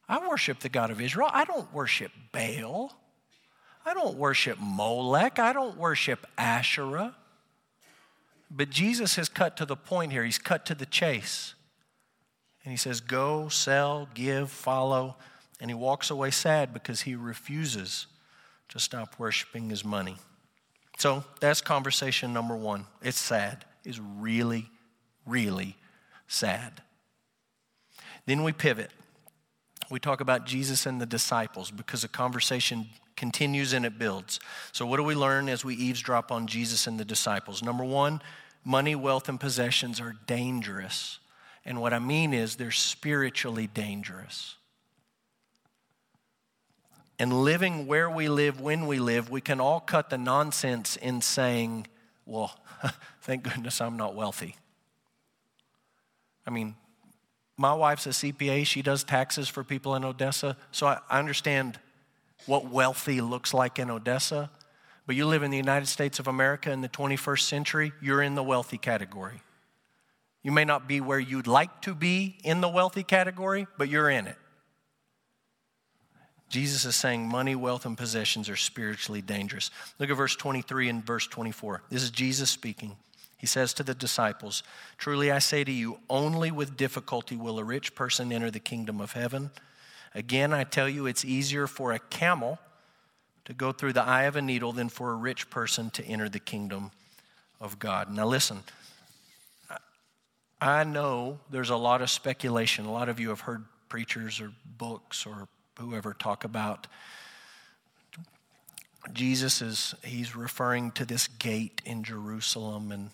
I 0.07 0.27
worship 0.27 0.59
the 0.59 0.69
God 0.69 0.91
of 0.91 1.01
Israel. 1.01 1.29
I 1.31 1.45
don't 1.45 1.71
worship 1.73 2.11
Baal. 2.31 2.93
I 3.85 3.93
don't 3.93 4.17
worship 4.17 4.57
Molech. 4.61 5.39
I 5.39 5.53
don't 5.53 5.77
worship 5.77 6.25
Asherah. 6.37 7.15
But 8.49 8.69
Jesus 8.69 9.15
has 9.15 9.29
cut 9.29 9.57
to 9.57 9.65
the 9.65 9.75
point 9.75 10.11
here. 10.11 10.23
He's 10.23 10.37
cut 10.37 10.65
to 10.67 10.75
the 10.75 10.85
chase. 10.85 11.55
And 12.63 12.71
he 12.71 12.77
says, 12.77 13.01
Go, 13.01 13.49
sell, 13.49 14.07
give, 14.13 14.51
follow. 14.51 15.15
And 15.59 15.69
he 15.69 15.75
walks 15.75 16.09
away 16.09 16.31
sad 16.31 16.73
because 16.73 17.01
he 17.01 17.15
refuses 17.15 18.07
to 18.69 18.79
stop 18.79 19.15
worshiping 19.17 19.69
his 19.69 19.83
money. 19.83 20.17
So 20.97 21.23
that's 21.39 21.61
conversation 21.61 22.33
number 22.33 22.55
one. 22.55 22.85
It's 23.01 23.19
sad. 23.19 23.65
It's 23.83 23.99
really, 23.99 24.69
really 25.25 25.75
sad. 26.27 26.81
Then 28.25 28.43
we 28.43 28.51
pivot 28.51 28.91
we 29.93 29.99
talk 29.99 30.21
about 30.21 30.47
Jesus 30.47 30.87
and 30.87 30.99
the 30.99 31.05
disciples 31.05 31.69
because 31.69 32.01
the 32.01 32.07
conversation 32.07 32.87
continues 33.15 33.73
and 33.73 33.85
it 33.85 33.99
builds. 33.99 34.39
So, 34.71 34.87
what 34.87 34.97
do 34.97 35.03
we 35.03 35.13
learn 35.13 35.47
as 35.47 35.63
we 35.63 35.75
eavesdrop 35.75 36.31
on 36.31 36.47
Jesus 36.47 36.87
and 36.87 36.99
the 36.99 37.05
disciples? 37.05 37.61
Number 37.61 37.83
one, 37.83 38.19
money, 38.65 38.95
wealth, 38.95 39.29
and 39.29 39.39
possessions 39.39 40.01
are 40.01 40.15
dangerous. 40.25 41.19
And 41.63 41.79
what 41.79 41.93
I 41.93 41.99
mean 41.99 42.33
is 42.33 42.55
they're 42.55 42.71
spiritually 42.71 43.67
dangerous. 43.67 44.55
And 47.19 47.43
living 47.43 47.85
where 47.85 48.09
we 48.09 48.29
live, 48.29 48.59
when 48.59 48.87
we 48.87 48.97
live, 48.97 49.29
we 49.29 49.41
can 49.41 49.61
all 49.61 49.79
cut 49.79 50.09
the 50.09 50.17
nonsense 50.17 50.95
in 50.95 51.21
saying, 51.21 51.85
well, 52.25 52.59
thank 53.21 53.43
goodness 53.43 53.79
I'm 53.79 53.95
not 53.95 54.15
wealthy. 54.15 54.55
I 56.47 56.49
mean, 56.49 56.73
my 57.57 57.73
wife's 57.73 58.05
a 58.07 58.09
CPA. 58.09 58.65
She 58.65 58.81
does 58.81 59.03
taxes 59.03 59.47
for 59.47 59.63
people 59.63 59.95
in 59.95 60.03
Odessa. 60.03 60.57
So 60.71 60.87
I, 60.87 60.99
I 61.09 61.19
understand 61.19 61.79
what 62.45 62.69
wealthy 62.69 63.21
looks 63.21 63.53
like 63.53 63.79
in 63.79 63.89
Odessa, 63.89 64.49
but 65.05 65.15
you 65.15 65.25
live 65.25 65.43
in 65.43 65.51
the 65.51 65.57
United 65.57 65.87
States 65.87 66.19
of 66.19 66.27
America 66.27 66.71
in 66.71 66.81
the 66.81 66.89
21st 66.89 67.41
century, 67.41 67.93
you're 68.01 68.21
in 68.21 68.35
the 68.35 68.43
wealthy 68.43 68.77
category. 68.77 69.41
You 70.41 70.51
may 70.51 70.65
not 70.65 70.87
be 70.87 70.99
where 70.99 71.19
you'd 71.19 71.47
like 71.47 71.81
to 71.83 71.95
be 71.95 72.37
in 72.43 72.59
the 72.59 72.67
wealthy 72.67 73.03
category, 73.03 73.67
but 73.77 73.87
you're 73.87 74.09
in 74.09 74.27
it. 74.27 74.37
Jesus 76.49 76.85
is 76.85 76.95
saying 76.95 77.27
money, 77.27 77.55
wealth, 77.55 77.85
and 77.85 77.97
possessions 77.97 78.49
are 78.49 78.55
spiritually 78.55 79.21
dangerous. 79.21 79.71
Look 79.97 80.09
at 80.09 80.17
verse 80.17 80.35
23 80.35 80.89
and 80.89 81.03
verse 81.03 81.25
24. 81.27 81.81
This 81.89 82.03
is 82.03 82.11
Jesus 82.11 82.49
speaking. 82.49 82.95
He 83.43 83.47
says 83.47 83.73
to 83.73 83.83
the 83.83 83.93
disciples, 83.93 84.63
Truly 84.97 85.29
I 85.29 85.39
say 85.39 85.65
to 85.65 85.71
you, 85.73 85.99
only 86.09 86.49
with 86.49 86.77
difficulty 86.77 87.35
will 87.35 87.59
a 87.59 87.63
rich 87.65 87.93
person 87.93 88.31
enter 88.31 88.49
the 88.49 88.61
kingdom 88.61 89.01
of 89.01 89.11
heaven. 89.11 89.51
Again, 90.15 90.53
I 90.53 90.63
tell 90.63 90.87
you, 90.87 91.07
it's 91.07 91.25
easier 91.25 91.67
for 91.67 91.91
a 91.91 91.99
camel 91.99 92.57
to 93.43 93.53
go 93.53 93.73
through 93.73 93.91
the 93.91 94.01
eye 94.01 94.23
of 94.23 94.37
a 94.37 94.41
needle 94.41 94.71
than 94.71 94.87
for 94.87 95.11
a 95.11 95.15
rich 95.15 95.49
person 95.49 95.89
to 95.89 96.05
enter 96.05 96.29
the 96.29 96.39
kingdom 96.39 96.91
of 97.59 97.79
God. 97.79 98.09
Now, 98.09 98.27
listen, 98.27 98.63
I 100.61 100.85
know 100.85 101.41
there's 101.51 101.69
a 101.69 101.75
lot 101.75 102.01
of 102.01 102.09
speculation. 102.09 102.85
A 102.85 102.93
lot 102.93 103.09
of 103.09 103.19
you 103.19 103.27
have 103.27 103.41
heard 103.41 103.65
preachers 103.89 104.39
or 104.39 104.53
books 104.77 105.25
or 105.25 105.49
whoever 105.77 106.13
talk 106.13 106.45
about 106.45 106.87
Jesus 109.11 109.61
is 109.61 109.95
he's 110.01 110.33
referring 110.33 110.91
to 110.91 111.03
this 111.03 111.27
gate 111.27 111.81
in 111.83 112.05
Jerusalem 112.05 112.93
and 112.93 113.09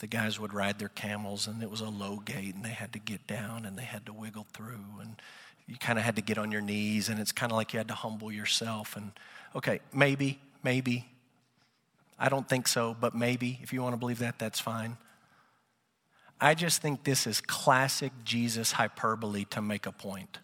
the 0.00 0.06
guys 0.06 0.40
would 0.40 0.52
ride 0.52 0.78
their 0.78 0.88
camels 0.88 1.46
and 1.46 1.62
it 1.62 1.70
was 1.70 1.80
a 1.80 1.88
low 1.88 2.16
gate 2.16 2.54
and 2.54 2.64
they 2.64 2.70
had 2.70 2.92
to 2.92 2.98
get 2.98 3.26
down 3.26 3.64
and 3.64 3.78
they 3.78 3.84
had 3.84 4.04
to 4.06 4.12
wiggle 4.12 4.46
through 4.52 4.84
and 5.00 5.20
you 5.66 5.76
kind 5.76 5.98
of 5.98 6.04
had 6.04 6.16
to 6.16 6.22
get 6.22 6.36
on 6.38 6.50
your 6.50 6.60
knees 6.60 7.08
and 7.08 7.20
it's 7.20 7.32
kind 7.32 7.52
of 7.52 7.56
like 7.56 7.72
you 7.72 7.78
had 7.78 7.88
to 7.88 7.94
humble 7.94 8.32
yourself 8.32 8.96
and 8.96 9.12
okay 9.54 9.80
maybe 9.92 10.40
maybe 10.64 11.06
i 12.18 12.28
don't 12.28 12.48
think 12.48 12.66
so 12.66 12.96
but 12.98 13.14
maybe 13.14 13.58
if 13.62 13.72
you 13.72 13.82
want 13.82 13.92
to 13.92 13.98
believe 13.98 14.18
that 14.18 14.38
that's 14.38 14.60
fine. 14.60 14.96
I 16.42 16.54
just 16.54 16.80
think 16.80 17.04
this 17.04 17.26
is 17.26 17.40
classic 17.40 18.12
jesus 18.24 18.72
hyperbole 18.72 19.44
to 19.50 19.60
make 19.60 19.86
a 19.86 19.92
point 19.92 20.38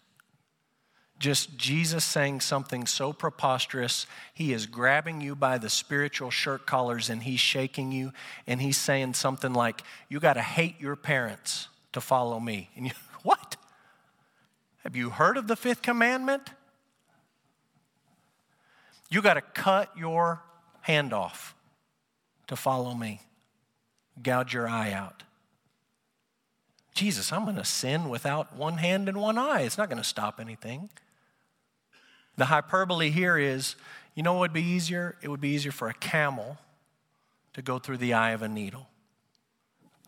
just 1.19 1.57
Jesus 1.57 2.05
saying 2.05 2.41
something 2.41 2.85
so 2.85 3.11
preposterous. 3.11 4.05
He 4.33 4.53
is 4.53 4.65
grabbing 4.65 5.21
you 5.21 5.35
by 5.35 5.57
the 5.57 5.69
spiritual 5.69 6.29
shirt 6.29 6.65
collars 6.65 7.09
and 7.09 7.23
he's 7.23 7.39
shaking 7.39 7.91
you, 7.91 8.13
and 8.45 8.61
he's 8.61 8.77
saying 8.77 9.15
something 9.15 9.53
like, 9.53 9.81
You 10.09 10.19
got 10.19 10.33
to 10.33 10.41
hate 10.41 10.79
your 10.79 10.95
parents 10.95 11.69
to 11.93 12.01
follow 12.01 12.39
me. 12.39 12.69
And 12.75 12.85
you, 12.85 12.91
what? 13.23 13.55
Have 14.83 14.95
you 14.95 15.09
heard 15.09 15.37
of 15.37 15.47
the 15.47 15.55
fifth 15.55 15.81
commandment? 15.81 16.51
You 19.09 19.21
got 19.21 19.35
to 19.35 19.41
cut 19.41 19.97
your 19.97 20.41
hand 20.81 21.13
off 21.13 21.55
to 22.47 22.55
follow 22.55 22.93
me, 22.93 23.21
gouge 24.21 24.53
your 24.53 24.67
eye 24.67 24.91
out. 24.91 25.23
Jesus, 26.93 27.31
I'm 27.31 27.43
going 27.43 27.57
to 27.57 27.65
sin 27.65 28.09
without 28.09 28.55
one 28.55 28.77
hand 28.77 29.07
and 29.07 29.21
one 29.21 29.37
eye. 29.37 29.61
It's 29.61 29.77
not 29.77 29.87
going 29.89 30.01
to 30.01 30.07
stop 30.07 30.39
anything. 30.39 30.89
The 32.37 32.45
hyperbole 32.45 33.09
here 33.09 33.37
is 33.37 33.75
you 34.17 34.23
know 34.23 34.33
what 34.33 34.39
would 34.39 34.53
be 34.53 34.63
easier? 34.63 35.15
It 35.21 35.27
would 35.27 35.41
be 35.41 35.49
easier 35.49 35.71
for 35.71 35.89
a 35.89 35.93
camel 35.93 36.57
to 37.53 37.61
go 37.61 37.77
through 37.77 37.97
the 37.97 38.13
eye 38.13 38.31
of 38.31 38.41
a 38.41 38.47
needle. 38.47 38.87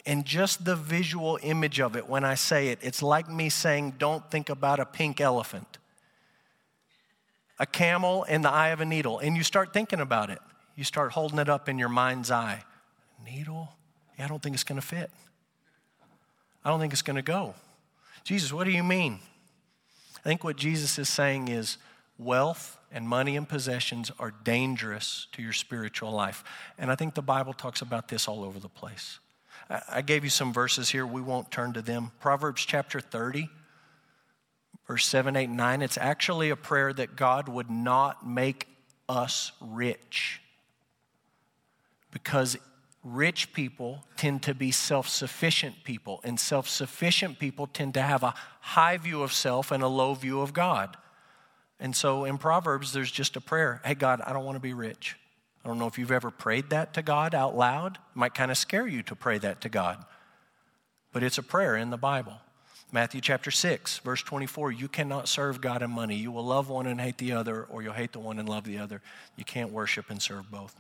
And 0.04 0.26
just 0.26 0.66
the 0.66 0.76
visual 0.76 1.38
image 1.44 1.80
of 1.80 1.96
it, 1.96 2.10
when 2.10 2.24
I 2.24 2.34
say 2.34 2.70
it, 2.70 2.80
it's 2.82 3.04
like 3.04 3.30
me 3.30 3.50
saying, 3.50 3.96
don't 4.00 4.28
think 4.32 4.50
about 4.50 4.80
a 4.80 4.86
pink 4.86 5.22
elephant. 5.22 5.78
A 7.60 7.68
camel 7.68 8.24
in 8.24 8.42
the 8.42 8.50
eye 8.50 8.70
of 8.70 8.82
a 8.82 8.86
needle. 8.86 9.20
And 9.20 9.38
you 9.38 9.44
start 9.44 9.74
thinking 9.74 10.00
about 10.00 10.32
it. 10.32 10.40
You 10.76 10.84
start 10.84 11.12
holding 11.12 11.38
it 11.38 11.48
up 11.48 11.70
in 11.70 11.78
your 11.78 11.90
mind's 11.90 12.32
eye. 12.32 12.64
Needle? 13.24 13.70
Yeah, 14.18 14.26
I 14.26 14.28
don't 14.28 14.42
think 14.42 14.56
it's 14.56 14.64
going 14.64 14.82
to 14.82 14.88
fit. 14.88 15.12
I 16.66 16.70
don't 16.70 16.80
think 16.80 16.94
it's 16.94 17.04
going 17.04 17.18
to 17.18 17.22
go. 17.22 17.54
Jesus, 18.24 18.52
what 18.52 18.64
do 18.64 18.72
you 18.72 18.84
mean? 18.84 19.20
I 20.18 20.22
think 20.22 20.44
what 20.44 20.56
Jesus 20.56 20.98
is 20.98 21.10
saying 21.10 21.50
is 21.50 21.78
wealth 22.20 22.78
and 22.92 23.08
money 23.08 23.36
and 23.36 23.48
possessions 23.48 24.12
are 24.20 24.34
dangerous 24.44 25.28
to 25.32 25.42
your 25.42 25.54
spiritual 25.54 26.12
life. 26.12 26.44
And 26.78 26.92
I 26.92 26.96
think 26.96 27.16
the 27.16 27.22
Bible 27.22 27.54
talks 27.54 27.82
about 27.82 28.10
this 28.10 28.28
all 28.28 28.44
over 28.44 28.60
the 28.60 28.70
place. 28.70 29.20
I 29.90 30.02
gave 30.02 30.24
you 30.24 30.30
some 30.30 30.52
verses 30.52 30.90
here. 30.90 31.06
We 31.06 31.22
won't 31.22 31.50
turn 31.50 31.74
to 31.74 31.82
them. 31.82 32.12
Proverbs 32.20 32.66
chapter 32.66 33.00
30, 33.00 33.50
verse 34.88 35.06
7, 35.06 35.36
8, 35.36 35.50
9. 35.50 35.82
It's 35.82 35.98
actually 35.98 36.50
a 36.50 36.56
prayer 36.56 36.92
that 36.94 37.16
God 37.16 37.48
would 37.48 37.70
not 37.70 38.28
make 38.28 38.68
us 39.08 39.52
rich 39.62 40.42
because 42.12 42.58
rich 43.04 43.54
people 43.54 44.04
tend 44.18 44.44
to 44.44 44.54
be 44.54 44.72
self 44.72 45.08
sufficient 45.08 45.84
people, 45.84 46.20
and 46.24 46.40
self 46.40 46.68
sufficient 46.68 47.40
people 47.40 47.68
tend 47.68 47.94
to 47.94 48.02
have 48.02 48.24
a 48.24 48.34
high 48.62 48.98
view 48.98 49.22
of 49.22 49.32
self 49.32 49.72
and 49.72 49.84
a 49.84 49.88
low 49.88 50.14
view 50.14 50.42
of 50.42 50.54
God. 50.54 50.98
And 51.80 51.96
so 51.96 52.26
in 52.26 52.38
Proverbs, 52.38 52.92
there's 52.92 53.12
just 53.12 53.36
a 53.36 53.42
prayer 53.42 53.82
Hey, 53.86 53.96
God, 53.96 54.22
I 54.22 54.34
don't 54.34 54.46
want 54.46 54.56
to 54.56 54.62
be 54.62 54.74
rich. 54.74 55.16
I 55.64 55.68
don't 55.68 55.80
know 55.80 55.88
if 55.88 55.98
you've 55.98 56.12
ever 56.12 56.32
prayed 56.32 56.70
that 56.70 56.94
to 56.94 57.02
God 57.02 57.36
out 57.36 57.56
loud. 57.56 57.96
It 57.96 58.16
might 58.16 58.34
kind 58.34 58.52
of 58.52 58.58
scare 58.58 58.88
you 58.88 59.04
to 59.04 59.16
pray 59.16 59.38
that 59.40 59.62
to 59.62 59.70
God. 59.70 60.04
But 61.12 61.24
it's 61.24 61.38
a 61.38 61.44
prayer 61.44 61.76
in 61.76 61.90
the 61.90 61.98
Bible. 61.98 62.38
Matthew 62.92 63.22
chapter 63.22 63.52
6, 63.52 64.00
verse 64.00 64.24
24 64.24 64.72
You 64.72 64.88
cannot 64.88 65.28
serve 65.28 65.62
God 65.62 65.82
and 65.82 65.92
money. 65.92 66.16
You 66.16 66.32
will 66.32 66.46
love 66.46 66.70
one 66.70 66.88
and 66.88 67.00
hate 67.00 67.18
the 67.18 67.34
other, 67.34 67.64
or 67.66 67.84
you'll 67.84 67.94
hate 67.94 68.14
the 68.14 68.20
one 68.20 68.40
and 68.40 68.50
love 68.50 68.64
the 68.64 68.80
other. 68.80 69.02
You 69.36 69.46
can't 69.46 69.72
worship 69.72 70.10
and 70.10 70.22
serve 70.22 70.50
both. 70.50 70.76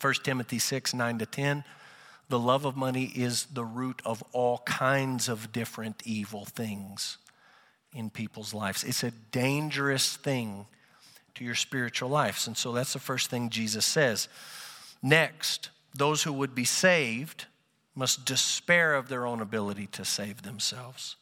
1 0.00 0.14
Timothy 0.22 0.58
6, 0.58 0.94
9 0.94 1.18
to 1.18 1.26
10 1.26 1.64
The 2.28 2.38
love 2.38 2.64
of 2.64 2.76
money 2.76 3.04
is 3.04 3.46
the 3.46 3.64
root 3.64 4.00
of 4.04 4.22
all 4.32 4.58
kinds 4.58 5.28
of 5.28 5.50
different 5.50 6.02
evil 6.04 6.44
things 6.44 7.18
in 7.94 8.10
people's 8.10 8.52
lives. 8.52 8.84
It's 8.84 9.04
a 9.04 9.12
dangerous 9.30 10.16
thing 10.16 10.66
to 11.36 11.44
your 11.44 11.54
spiritual 11.54 12.08
lives. 12.08 12.46
And 12.46 12.56
so 12.56 12.72
that's 12.72 12.92
the 12.92 12.98
first 12.98 13.30
thing 13.30 13.50
Jesus 13.50 13.86
says. 13.86 14.28
Next, 15.02 15.70
those 15.94 16.22
who 16.22 16.32
would 16.32 16.54
be 16.54 16.64
saved 16.64 17.46
must 17.94 18.24
despair 18.24 18.94
of 18.94 19.08
their 19.08 19.26
own 19.26 19.40
ability 19.40 19.86
to 19.88 20.04
save 20.04 20.42
themselves. 20.42 21.16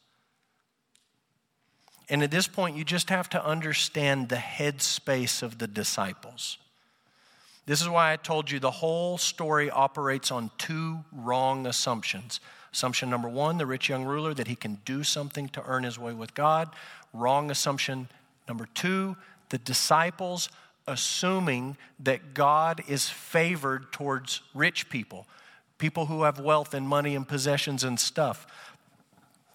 And 2.09 2.23
at 2.23 2.31
this 2.31 2.47
point, 2.47 2.75
you 2.75 2.83
just 2.83 3.09
have 3.09 3.29
to 3.29 3.45
understand 3.45 4.29
the 4.29 4.35
headspace 4.35 5.41
of 5.41 5.59
the 5.59 5.67
disciples. 5.67 6.57
This 7.65 7.81
is 7.81 7.87
why 7.87 8.11
I 8.11 8.17
told 8.17 8.51
you 8.51 8.59
the 8.59 8.71
whole 8.71 9.17
story 9.17 9.69
operates 9.69 10.31
on 10.31 10.51
two 10.57 10.99
wrong 11.13 11.65
assumptions. 11.65 12.41
Assumption 12.73 13.09
number 13.09 13.29
one, 13.29 13.57
the 13.57 13.65
rich 13.65 13.87
young 13.87 14.03
ruler, 14.03 14.33
that 14.33 14.47
he 14.47 14.55
can 14.55 14.79
do 14.83 15.03
something 15.03 15.47
to 15.49 15.63
earn 15.65 15.83
his 15.83 15.99
way 15.99 16.13
with 16.13 16.33
God. 16.33 16.69
Wrong 17.13 17.51
assumption 17.51 18.09
number 18.47 18.67
two, 18.73 19.15
the 19.49 19.59
disciples 19.59 20.49
assuming 20.87 21.77
that 21.99 22.33
God 22.33 22.83
is 22.87 23.07
favored 23.09 23.91
towards 23.91 24.41
rich 24.53 24.89
people, 24.89 25.27
people 25.77 26.07
who 26.07 26.23
have 26.23 26.39
wealth 26.39 26.73
and 26.73 26.87
money 26.87 27.15
and 27.15 27.27
possessions 27.27 27.83
and 27.83 27.99
stuff. 27.99 28.47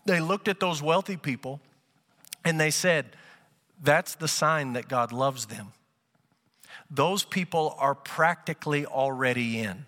They 0.06 0.20
looked 0.20 0.48
at 0.48 0.60
those 0.60 0.80
wealthy 0.80 1.16
people 1.16 1.60
and 2.44 2.58
they 2.60 2.70
said, 2.70 3.06
That's 3.82 4.14
the 4.14 4.28
sign 4.28 4.74
that 4.74 4.88
God 4.88 5.12
loves 5.12 5.46
them. 5.46 5.72
Those 6.90 7.24
people 7.24 7.76
are 7.78 7.94
practically 7.94 8.86
already 8.86 9.58
in. 9.58 9.86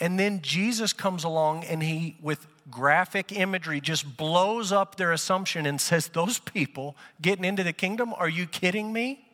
And 0.00 0.18
then 0.18 0.40
Jesus 0.40 0.92
comes 0.92 1.24
along 1.24 1.64
and 1.64 1.82
he, 1.82 2.16
with 2.22 2.46
graphic 2.70 3.32
imagery, 3.32 3.80
just 3.80 4.16
blows 4.16 4.72
up 4.72 4.96
their 4.96 5.12
assumption 5.12 5.66
and 5.66 5.80
says, 5.80 6.08
Those 6.08 6.38
people 6.38 6.96
getting 7.20 7.44
into 7.44 7.62
the 7.62 7.74
kingdom, 7.74 8.14
are 8.16 8.28
you 8.28 8.46
kidding 8.46 8.92
me? 8.92 9.24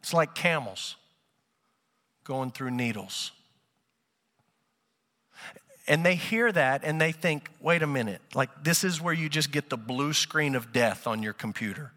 It's 0.00 0.12
like 0.12 0.34
camels 0.34 0.96
going 2.24 2.50
through 2.50 2.72
needles. 2.72 3.32
And 5.86 6.04
they 6.04 6.14
hear 6.14 6.50
that 6.50 6.82
and 6.84 7.00
they 7.00 7.12
think, 7.12 7.50
wait 7.60 7.82
a 7.82 7.86
minute, 7.86 8.20
like 8.34 8.48
this 8.62 8.84
is 8.84 9.00
where 9.00 9.12
you 9.12 9.28
just 9.28 9.50
get 9.52 9.68
the 9.68 9.76
blue 9.76 10.14
screen 10.14 10.54
of 10.54 10.72
death 10.72 11.06
on 11.06 11.22
your 11.22 11.34
computer, 11.34 11.92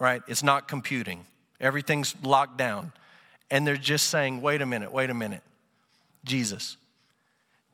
right? 0.00 0.22
It's 0.26 0.42
not 0.42 0.66
computing, 0.66 1.24
everything's 1.60 2.14
locked 2.22 2.56
down. 2.56 2.92
And 3.50 3.66
they're 3.66 3.76
just 3.76 4.10
saying, 4.10 4.42
wait 4.42 4.60
a 4.60 4.66
minute, 4.66 4.92
wait 4.92 5.08
a 5.08 5.14
minute. 5.14 5.42
Jesus. 6.28 6.76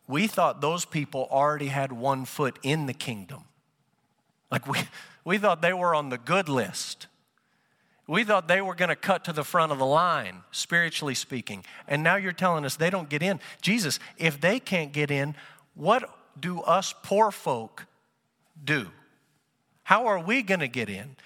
We 0.07 0.27
thought 0.27 0.61
those 0.61 0.85
people 0.85 1.29
already 1.31 1.69
had 1.69 1.93
one 1.93 2.25
foot 2.25 2.59
in 2.63 2.87
the 2.87 2.95
kingdom. 2.95 3.45
Like 4.51 4.67
we, 4.67 4.79
we 5.25 5.39
thought 5.39 5.63
they 5.63 5.73
were 5.73 5.95
on 5.95 6.11
the 6.11 6.19
good 6.19 6.49
list. 6.49 7.07
We 8.07 8.23
thought 8.23 8.49
they 8.49 8.61
were 8.61 8.75
going 8.75 8.91
to 8.91 8.97
cut 8.97 9.25
to 9.25 9.33
the 9.33 9.45
front 9.45 9.73
of 9.73 9.79
the 9.79 9.87
line, 9.87 10.43
spiritually 10.51 11.15
speaking. 11.15 11.65
And 11.89 12.03
now 12.03 12.17
you're 12.17 12.33
telling 12.33 12.67
us 12.67 12.77
they 12.77 12.91
don't 12.91 13.09
get 13.09 13.23
in. 13.23 13.41
Jesus, 13.63 13.99
if 14.19 14.41
they 14.41 14.61
can't 14.61 14.93
get 14.93 15.11
in, 15.11 15.35
what 15.75 16.09
do 16.39 16.61
us 16.61 16.95
poor 17.03 17.31
folk 17.31 17.87
do? 18.63 18.89
How 19.85 20.07
are 20.07 20.19
we 20.19 20.43
going 20.43 20.61
to 20.61 20.69
get 20.69 20.91
in? 20.91 21.17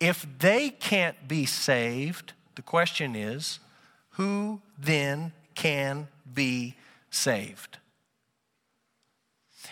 If 0.00 0.26
they 0.38 0.68
can't 0.68 1.28
be 1.28 1.46
saved, 1.46 2.34
the 2.56 2.62
question 2.62 3.16
is, 3.16 3.60
who 4.10 4.60
then 4.78 5.32
can 5.54 6.08
be 6.34 6.76
saved? 7.10 7.78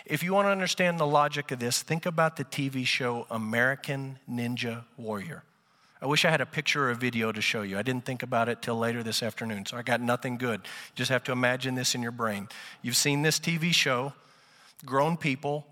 If 0.07 0.23
you 0.23 0.33
want 0.33 0.47
to 0.47 0.51
understand 0.51 0.99
the 0.99 1.07
logic 1.07 1.51
of 1.51 1.59
this, 1.59 1.83
think 1.83 2.07
about 2.07 2.37
the 2.37 2.45
TV 2.45 2.87
show 2.87 3.27
American 3.31 4.19
Ninja 4.31 4.85
Warrior. 4.97 5.43
I 6.03 6.07
wish 6.07 6.25
I 6.25 6.31
had 6.31 6.41
a 6.41 6.47
picture 6.47 6.87
or 6.87 6.91
a 6.91 6.95
video 6.95 7.31
to 7.31 7.43
show 7.43 7.63
you. 7.63 7.79
I 7.79 7.83
didn't 7.83 8.07
think 8.07 8.23
about 8.23 8.49
it 8.49 8.63
till 8.63 8.79
later 8.79 9.03
this 9.03 9.23
afternoon, 9.23 9.67
so 9.67 9.77
I 9.77 9.83
got 9.83 10.01
nothing 10.01 10.39
good. 10.39 10.63
Just 10.95 11.11
have 11.11 11.25
to 11.25 11.33
imagine 11.33 11.75
this 11.75 11.95
in 11.95 12.03
your 12.03 12.13
brain. 12.13 12.49
You've 12.81 12.97
seen 12.97 13.21
this 13.21 13.39
TV 13.39 13.75
show, 13.75 14.15
grown 14.87 15.19
people, 15.19 15.67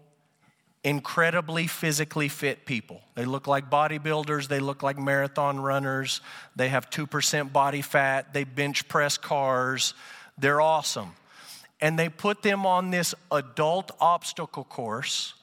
incredibly 0.85 1.67
physically 1.67 2.29
fit 2.29 2.67
people. 2.67 3.01
They 3.15 3.25
look 3.25 3.47
like 3.47 3.71
bodybuilders, 3.71 4.49
they 4.49 4.61
look 4.61 4.83
like 4.83 4.99
marathon 4.99 5.61
runners, 5.61 6.21
they 6.57 6.69
have 6.69 6.91
2% 6.91 7.53
body 7.53 7.83
fat, 7.83 8.35
they 8.35 8.45
bench 8.45 8.87
press 8.87 9.17
cars. 9.17 9.95
They're 10.39 10.61
awesome. 10.61 11.13
And 11.81 11.99
they 11.99 12.09
put 12.09 12.43
them 12.43 12.67
on 12.67 12.91
this 12.91 13.15
adult 13.31 13.93
obstacle 14.01 14.65
course 14.65 15.35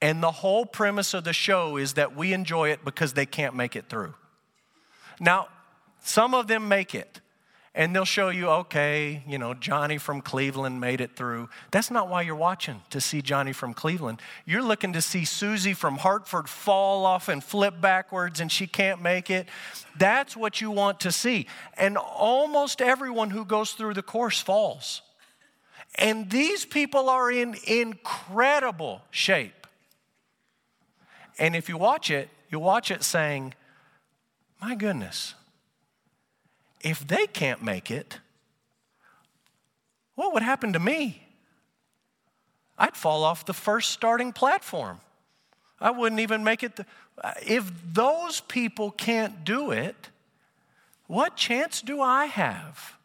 and 0.00 0.22
the 0.22 0.30
whole 0.30 0.66
premise 0.66 1.14
of 1.14 1.24
the 1.24 1.32
show 1.32 1.76
is 1.76 1.94
that 1.94 2.14
we 2.14 2.32
enjoy 2.32 2.70
it 2.70 2.84
because 2.84 3.14
they 3.14 3.26
can't 3.26 3.54
make 3.54 3.76
it 3.76 3.88
through. 3.88 4.14
Now, 5.18 5.48
some 6.02 6.34
of 6.34 6.46
them 6.46 6.68
make 6.68 6.94
it, 6.94 7.20
and 7.76 7.94
they'll 7.94 8.06
show 8.06 8.30
you, 8.30 8.48
okay, 8.48 9.22
you 9.28 9.36
know, 9.36 9.52
Johnny 9.52 9.98
from 9.98 10.22
Cleveland 10.22 10.80
made 10.80 11.02
it 11.02 11.14
through. 11.14 11.50
That's 11.70 11.90
not 11.90 12.08
why 12.08 12.22
you're 12.22 12.34
watching 12.34 12.80
to 12.88 13.02
see 13.02 13.20
Johnny 13.20 13.52
from 13.52 13.74
Cleveland. 13.74 14.22
You're 14.46 14.62
looking 14.62 14.94
to 14.94 15.02
see 15.02 15.26
Susie 15.26 15.74
from 15.74 15.98
Hartford 15.98 16.48
fall 16.48 17.04
off 17.04 17.28
and 17.28 17.44
flip 17.44 17.78
backwards 17.78 18.40
and 18.40 18.50
she 18.50 18.66
can't 18.66 19.02
make 19.02 19.28
it. 19.28 19.46
That's 19.98 20.34
what 20.34 20.58
you 20.62 20.70
want 20.70 21.00
to 21.00 21.12
see. 21.12 21.48
And 21.76 21.98
almost 21.98 22.80
everyone 22.80 23.28
who 23.28 23.44
goes 23.44 23.72
through 23.72 23.92
the 23.92 24.02
course 24.02 24.40
falls. 24.40 25.02
And 25.96 26.30
these 26.30 26.64
people 26.64 27.10
are 27.10 27.30
in 27.30 27.56
incredible 27.66 29.02
shape. 29.10 29.66
And 31.38 31.54
if 31.54 31.68
you 31.68 31.76
watch 31.76 32.10
it, 32.10 32.30
you 32.50 32.58
watch 32.58 32.90
it 32.90 33.04
saying, 33.04 33.52
My 34.62 34.74
goodness, 34.74 35.34
if 36.86 37.04
they 37.04 37.26
can't 37.26 37.64
make 37.64 37.90
it, 37.90 38.20
what 40.14 40.32
would 40.32 40.44
happen 40.44 40.72
to 40.72 40.78
me? 40.78 41.20
I'd 42.78 42.96
fall 42.96 43.24
off 43.24 43.44
the 43.44 43.52
first 43.52 43.90
starting 43.90 44.32
platform. 44.32 45.00
I 45.80 45.90
wouldn't 45.90 46.20
even 46.20 46.44
make 46.44 46.62
it. 46.62 46.76
The, 46.76 46.86
if 47.44 47.72
those 47.92 48.40
people 48.40 48.92
can't 48.92 49.44
do 49.44 49.72
it, 49.72 50.10
what 51.08 51.36
chance 51.36 51.82
do 51.82 52.00
I 52.00 52.26
have? 52.26 52.96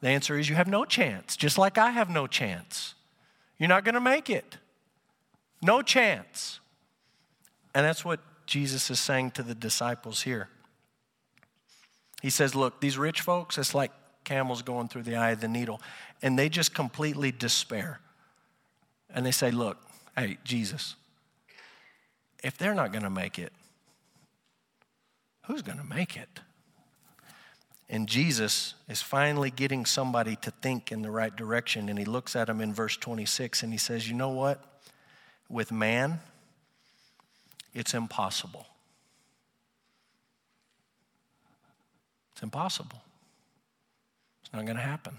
The 0.00 0.08
answer 0.08 0.36
is 0.36 0.48
you 0.48 0.56
have 0.56 0.66
no 0.66 0.84
chance, 0.84 1.36
just 1.36 1.58
like 1.58 1.78
I 1.78 1.90
have 1.90 2.10
no 2.10 2.26
chance. 2.26 2.94
You're 3.58 3.68
not 3.68 3.84
going 3.84 3.94
to 3.94 4.00
make 4.00 4.28
it. 4.28 4.58
No 5.62 5.82
chance. 5.82 6.58
And 7.76 7.86
that's 7.86 8.04
what 8.04 8.18
Jesus 8.44 8.90
is 8.90 8.98
saying 8.98 9.32
to 9.32 9.44
the 9.44 9.54
disciples 9.54 10.22
here. 10.22 10.48
He 12.26 12.30
says, 12.30 12.56
Look, 12.56 12.80
these 12.80 12.98
rich 12.98 13.20
folks, 13.20 13.56
it's 13.56 13.72
like 13.72 13.92
camels 14.24 14.60
going 14.60 14.88
through 14.88 15.04
the 15.04 15.14
eye 15.14 15.30
of 15.30 15.40
the 15.40 15.46
needle, 15.46 15.80
and 16.22 16.36
they 16.36 16.48
just 16.48 16.74
completely 16.74 17.30
despair. 17.30 18.00
And 19.14 19.24
they 19.24 19.30
say, 19.30 19.52
Look, 19.52 19.78
hey, 20.16 20.38
Jesus, 20.42 20.96
if 22.42 22.58
they're 22.58 22.74
not 22.74 22.90
going 22.90 23.04
to 23.04 23.10
make 23.10 23.38
it, 23.38 23.52
who's 25.42 25.62
going 25.62 25.78
to 25.78 25.84
make 25.84 26.16
it? 26.16 26.40
And 27.88 28.08
Jesus 28.08 28.74
is 28.88 29.02
finally 29.02 29.52
getting 29.52 29.86
somebody 29.86 30.34
to 30.34 30.50
think 30.50 30.90
in 30.90 31.02
the 31.02 31.12
right 31.12 31.36
direction. 31.36 31.88
And 31.88 31.96
he 31.96 32.04
looks 32.04 32.34
at 32.34 32.48
him 32.48 32.60
in 32.60 32.74
verse 32.74 32.96
26 32.96 33.62
and 33.62 33.70
he 33.70 33.78
says, 33.78 34.08
You 34.08 34.16
know 34.16 34.30
what? 34.30 34.80
With 35.48 35.70
man, 35.70 36.18
it's 37.72 37.94
impossible. 37.94 38.66
It's 42.36 42.42
impossible. 42.42 43.00
It's 44.42 44.52
not 44.52 44.66
going 44.66 44.76
to 44.76 44.82
happen. 44.82 45.16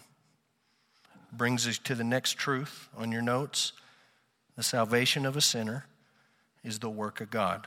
Brings 1.33 1.67
us 1.67 1.79
to 1.79 1.95
the 1.95 2.03
next 2.03 2.33
truth 2.33 2.89
on 2.95 3.11
your 3.11 3.23
notes. 3.23 3.73
The 4.55 4.61
salvation 4.61 5.25
of 5.25 5.35
a 5.35 5.41
sinner 5.41 5.87
is 6.63 6.77
the 6.77 6.91
work 6.91 7.19
of 7.19 7.31
God. 7.31 7.65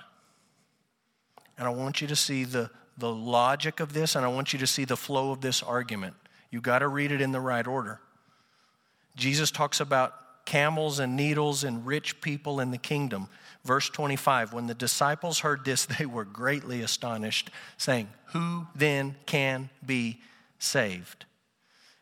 And 1.59 1.67
I 1.67 1.71
want 1.71 2.01
you 2.01 2.07
to 2.07 2.15
see 2.15 2.45
the, 2.45 2.71
the 2.97 3.13
logic 3.13 3.81
of 3.81 3.93
this, 3.93 4.15
and 4.15 4.25
I 4.25 4.29
want 4.29 4.53
you 4.53 4.61
to 4.61 4.69
see 4.69 4.85
the 4.85 4.97
flow 4.97 5.33
of 5.33 5.41
this 5.41 5.65
argument. 5.65 6.15
You've 6.53 6.63
got 6.63 6.79
to 6.79 6.87
read 6.87 7.11
it 7.11 7.21
in 7.21 7.33
the 7.33 7.41
right 7.41 7.67
order. 7.67 8.01
Jesus 9.17 9.51
talks 9.51 9.81
about 9.81 10.15
camels 10.51 10.99
and 10.99 11.15
needles 11.15 11.63
and 11.63 11.87
rich 11.87 12.21
people 12.21 12.59
in 12.59 12.73
the 12.73 12.79
kingdom. 12.79 13.29
Verse 13.65 13.89
25 13.89 14.53
When 14.53 14.67
the 14.67 14.75
disciples 14.75 15.39
heard 15.39 15.65
this, 15.65 15.85
they 15.99 16.07
were 16.07 16.25
greatly 16.25 16.83
astonished, 16.83 17.51
saying, 17.77 18.09
Who 18.33 18.67
then 18.75 19.15
can 19.27 19.71
be 19.87 20.21
saved? 20.59 21.25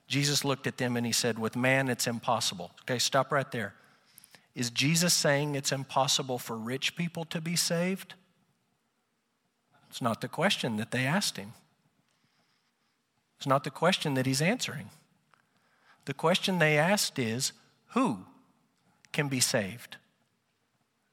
Jesus 0.06 0.46
looked 0.46 0.66
at 0.66 0.78
them 0.78 0.96
and 0.96 1.04
he 1.04 1.12
said, 1.12 1.38
With 1.38 1.56
man, 1.56 1.90
it's 1.90 2.06
impossible. 2.06 2.70
Okay, 2.82 2.98
stop 2.98 3.30
right 3.30 3.50
there. 3.52 3.74
Is 4.54 4.70
Jesus 4.70 5.12
saying 5.12 5.54
it's 5.54 5.70
impossible 5.70 6.38
for 6.38 6.56
rich 6.56 6.96
people 6.96 7.26
to 7.26 7.42
be 7.42 7.54
saved? 7.54 8.14
It's 9.90 10.00
not 10.00 10.22
the 10.22 10.28
question 10.28 10.78
that 10.78 10.90
they 10.90 11.04
asked 11.04 11.36
him. 11.36 11.52
It's 13.36 13.46
not 13.46 13.64
the 13.64 13.70
question 13.70 14.14
that 14.14 14.24
he's 14.24 14.40
answering. 14.40 14.88
The 16.06 16.14
question 16.14 16.58
they 16.58 16.78
asked 16.78 17.18
is, 17.18 17.52
Who 17.88 18.24
can 19.12 19.28
be 19.28 19.40
saved. 19.40 19.96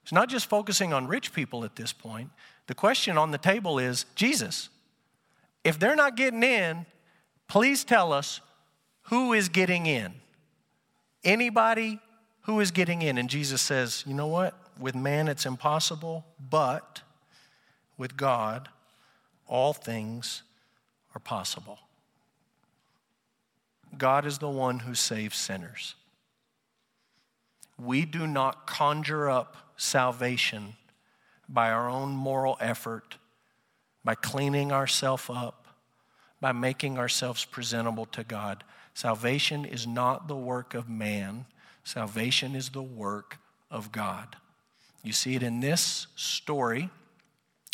It's 0.03 0.11
not 0.11 0.29
just 0.29 0.47
focusing 0.47 0.93
on 0.93 1.07
rich 1.07 1.33
people 1.33 1.63
at 1.63 1.75
this 1.75 1.91
point. 1.91 2.29
The 2.67 2.75
question 2.75 3.17
on 3.17 3.31
the 3.31 3.37
table 3.37 3.79
is 3.79 4.05
Jesus, 4.15 4.69
if 5.63 5.79
they're 5.79 5.95
not 5.95 6.15
getting 6.15 6.43
in, 6.43 6.85
please 7.47 7.83
tell 7.83 8.13
us 8.13 8.41
who 9.03 9.33
is 9.33 9.49
getting 9.49 9.85
in. 9.85 10.13
Anybody 11.23 11.99
who 12.41 12.59
is 12.59 12.71
getting 12.71 13.01
in. 13.01 13.17
And 13.17 13.29
Jesus 13.29 13.61
says, 13.61 14.03
you 14.05 14.13
know 14.13 14.27
what? 14.27 14.53
With 14.79 14.95
man 14.95 15.27
it's 15.27 15.45
impossible, 15.45 16.25
but 16.49 17.01
with 17.97 18.15
God, 18.15 18.69
all 19.47 19.73
things 19.73 20.43
are 21.15 21.19
possible. 21.19 21.79
God 23.97 24.25
is 24.25 24.37
the 24.37 24.49
one 24.49 24.79
who 24.79 24.93
saves 24.93 25.37
sinners. 25.37 25.95
We 27.78 28.05
do 28.05 28.26
not 28.26 28.67
conjure 28.67 29.30
up 29.30 29.55
salvation 29.78 30.76
by 31.47 31.71
our 31.71 31.89
own 31.89 32.11
moral 32.11 32.57
effort, 32.59 33.17
by 34.03 34.15
cleaning 34.15 34.71
ourselves 34.71 35.26
up, 35.30 35.67
by 36.39 36.51
making 36.51 36.97
ourselves 36.97 37.45
presentable 37.45 38.05
to 38.07 38.23
God. 38.23 38.63
Salvation 38.93 39.65
is 39.65 39.86
not 39.86 40.28
the 40.28 40.36
work 40.36 40.73
of 40.73 40.89
man, 40.89 41.45
salvation 41.84 42.55
is 42.55 42.69
the 42.69 42.82
work 42.82 43.38
of 43.69 43.91
God. 43.91 44.38
You 45.03 45.11
see 45.11 45.36
it 45.36 45.43
in 45.43 45.59
this 45.59 46.07
story. 46.15 46.89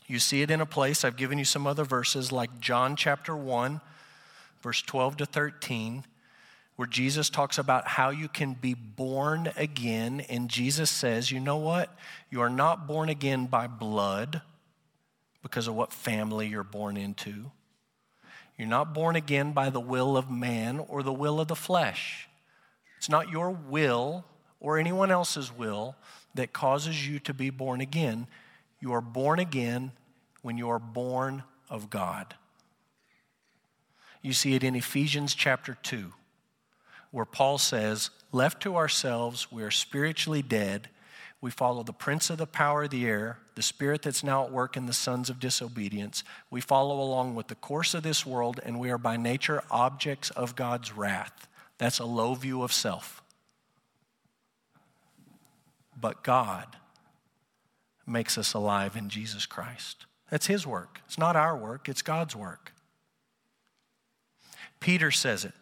You 0.08 0.20
see 0.20 0.42
it 0.42 0.52
in 0.52 0.60
a 0.60 0.66
place, 0.66 1.06
I've 1.06 1.16
given 1.16 1.38
you 1.38 1.46
some 1.46 1.66
other 1.66 1.86
verses 1.86 2.34
like 2.34 2.60
John 2.60 2.98
chapter 2.98 3.34
1, 3.34 3.80
verse 4.62 4.82
12 4.82 5.18
to 5.18 5.26
13 5.26 6.04
where 6.82 6.88
Jesus 6.88 7.30
talks 7.30 7.60
about 7.60 7.88
how 7.88 8.10
you 8.10 8.28
can 8.28 8.56
be 8.56 8.74
born 8.74 9.52
again. 9.56 10.20
And 10.22 10.50
Jesus 10.50 10.90
says, 10.90 11.32
you 11.32 11.40
know 11.40 11.58
what? 11.58 11.96
You 12.32 12.42
are 12.42 12.50
not 12.50 12.88
born 12.88 13.08
again 13.08 13.46
by 13.46 13.68
blood 13.68 14.42
because 15.44 15.68
of 15.68 15.76
what 15.76 15.94
family 15.94 16.48
you're 16.48 16.64
born 16.64 16.98
into. 16.98 17.52
You're 18.58 18.68
not 18.68 18.96
born 18.96 19.16
again 19.16 19.52
by 19.52 19.70
the 19.70 19.80
will 19.80 20.18
of 20.18 20.32
man 20.32 20.80
or 20.80 21.04
the 21.04 21.14
will 21.14 21.40
of 21.40 21.50
the 21.50 21.56
flesh. 21.56 22.28
It's 22.98 23.10
not 23.10 23.30
your 23.30 23.52
will 23.52 24.26
or 24.60 24.80
anyone 24.80 25.12
else's 25.12 25.56
will 25.56 25.96
that 26.34 26.52
causes 26.52 27.08
you 27.08 27.20
to 27.20 27.32
be 27.36 27.52
born 27.52 27.80
again. 27.80 28.26
You 28.80 28.92
are 28.94 29.02
born 29.02 29.38
again 29.38 29.92
when 30.42 30.58
you 30.58 30.68
are 30.72 30.80
born 30.80 31.44
of 31.70 31.92
God. 31.92 32.34
You 34.24 34.34
see 34.34 34.56
it 34.56 34.64
in 34.64 34.74
Ephesians 34.74 35.36
chapter 35.36 35.78
2 35.84 36.14
where 37.12 37.26
Paul 37.26 37.58
says, 37.58 38.10
Left 38.32 38.62
to 38.64 38.78
ourselves, 38.78 39.52
we 39.52 39.62
are 39.64 39.72
spiritually 39.72 40.42
dead. 40.42 40.90
We 41.42 41.52
follow 41.52 41.84
the 41.84 41.92
prince 41.92 42.30
of 42.30 42.38
the 42.38 42.48
power 42.48 42.84
of 42.84 42.92
the 42.92 43.06
air, 43.06 43.40
the 43.56 43.62
spirit 43.62 44.04
that's 44.04 44.24
now 44.24 44.46
at 44.46 44.52
work 44.52 44.78
in 44.78 44.86
the 44.86 44.94
sons 44.94 45.30
of 45.30 45.40
disobedience. 45.40 46.24
We 46.50 46.62
follow 46.62 47.02
along 47.02 47.36
with 47.36 47.48
the 47.48 47.56
course 47.56 47.94
of 47.94 48.04
this 48.04 48.26
world, 48.26 48.60
and 48.64 48.80
we 48.80 48.92
are 48.92 48.98
by 48.98 49.18
nature 49.18 49.64
objects 49.70 50.30
of 50.32 50.56
God's 50.56 50.96
wrath. 50.96 51.48
That's 51.78 52.00
a 52.00 52.06
low 52.06 52.36
view 52.36 52.62
of 52.62 52.72
self. 52.72 53.24
But 56.00 56.24
God 56.24 56.78
makes 58.06 58.38
us 58.38 58.54
alive 58.54 58.96
in 58.96 59.10
Jesus 59.10 59.46
Christ. 59.46 60.06
That's 60.30 60.48
His 60.48 60.66
work. 60.66 61.02
It's 61.06 61.18
not 61.18 61.36
our 61.36 61.58
work, 61.58 61.90
it's 61.90 62.02
God's 62.02 62.36
work. 62.36 62.74
Peter 64.80 65.12
says 65.12 65.44
it. 65.44 65.54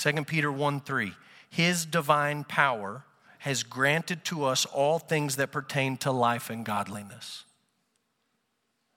2 0.00 0.24
Peter 0.24 0.50
1 0.50 0.80
3. 0.80 1.12
His 1.50 1.84
divine 1.84 2.44
power 2.44 3.04
has 3.40 3.62
granted 3.62 4.24
to 4.24 4.44
us 4.44 4.64
all 4.64 4.98
things 4.98 5.36
that 5.36 5.52
pertain 5.52 5.98
to 5.98 6.10
life 6.10 6.48
and 6.48 6.64
godliness. 6.64 7.44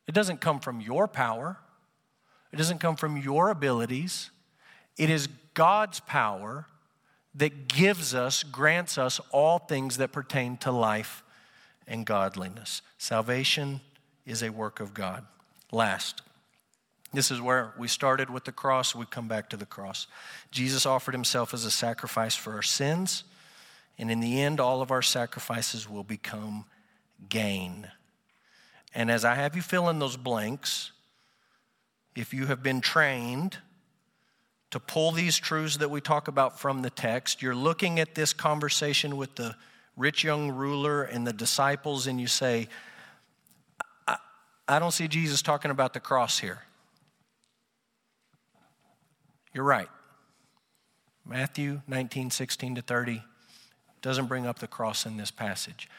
It 0.08 0.16
doesn't 0.16 0.40
come 0.40 0.60
from 0.60 0.80
your 0.80 1.08
power, 1.08 1.58
it 2.54 2.58
doesn't 2.58 2.80
come 2.80 2.96
from 2.96 3.18
your 3.18 3.50
abilities. 3.50 4.30
It 4.96 5.10
is 5.10 5.28
God's 5.56 6.00
power 6.02 6.68
that 7.34 7.68
gives 7.68 8.14
us, 8.14 8.44
grants 8.44 8.98
us 9.00 9.20
all 9.32 9.58
things 9.58 9.98
that 9.98 10.12
pertain 10.12 10.56
to 10.58 10.72
life 10.72 11.24
and 11.88 12.06
godliness. 12.06 12.84
Salvation 13.00 13.82
is 14.26 14.44
a 14.44 14.52
work 14.52 14.80
of 14.80 14.94
God. 14.94 15.26
Last, 15.72 16.22
this 17.14 17.30
is 17.30 17.40
where 17.40 17.74
we 17.78 17.88
started 17.88 18.30
with 18.30 18.46
the 18.46 18.52
cross, 18.52 18.96
we 18.96 19.06
come 19.06 19.28
back 19.28 19.50
to 19.50 19.58
the 19.58 19.66
cross. 19.66 20.08
Jesus 20.52 20.86
offered 20.86 21.14
himself 21.14 21.54
as 21.54 21.64
a 21.64 21.72
sacrifice 21.72 22.36
for 22.36 22.54
our 22.54 22.64
sins, 22.64 23.24
and 23.98 24.10
in 24.10 24.20
the 24.20 24.42
end, 24.42 24.60
all 24.60 24.82
of 24.82 24.92
our 24.92 25.04
sacrifices 25.04 25.88
will 25.88 26.04
become 26.04 26.66
gain. 27.30 27.88
And 28.96 29.12
as 29.12 29.24
I 29.24 29.36
have 29.36 29.56
you 29.56 29.62
fill 29.62 29.90
in 29.90 30.00
those 30.00 30.18
blanks, 30.18 30.92
if 32.16 32.34
you 32.34 32.48
have 32.48 32.64
been 32.64 32.82
trained 32.82 33.58
to 34.72 34.80
pull 34.80 35.12
these 35.12 35.38
truths 35.38 35.78
that 35.78 35.90
we 35.92 36.02
talk 36.02 36.28
about 36.28 36.60
from 36.60 36.82
the 36.82 36.90
text, 36.90 37.44
you're 37.44 37.56
looking 37.56 38.00
at 38.00 38.16
this 38.16 38.34
conversation 38.34 39.18
with 39.18 39.36
the 39.36 39.56
rich 39.96 40.24
young 40.24 40.52
ruler 40.52 41.04
and 41.04 41.28
the 41.28 41.34
disciples, 41.34 42.08
and 42.08 42.20
you 42.20 42.26
say, 42.26 42.68
I, 44.08 44.18
I 44.68 44.80
don't 44.80 44.92
see 44.92 45.08
Jesus 45.08 45.44
talking 45.44 45.70
about 45.70 45.94
the 45.94 46.00
cross 46.00 46.40
here. 46.40 46.64
You're 49.54 49.64
right. 49.64 49.90
Matthew 51.26 51.82
19, 51.88 52.32
16 52.32 52.76
to 52.76 52.82
30 52.82 53.24
doesn't 54.02 54.26
bring 54.26 54.46
up 54.46 54.60
the 54.60 54.68
cross 54.68 55.06
in 55.06 55.18
this 55.18 55.32
passage. 55.32 55.90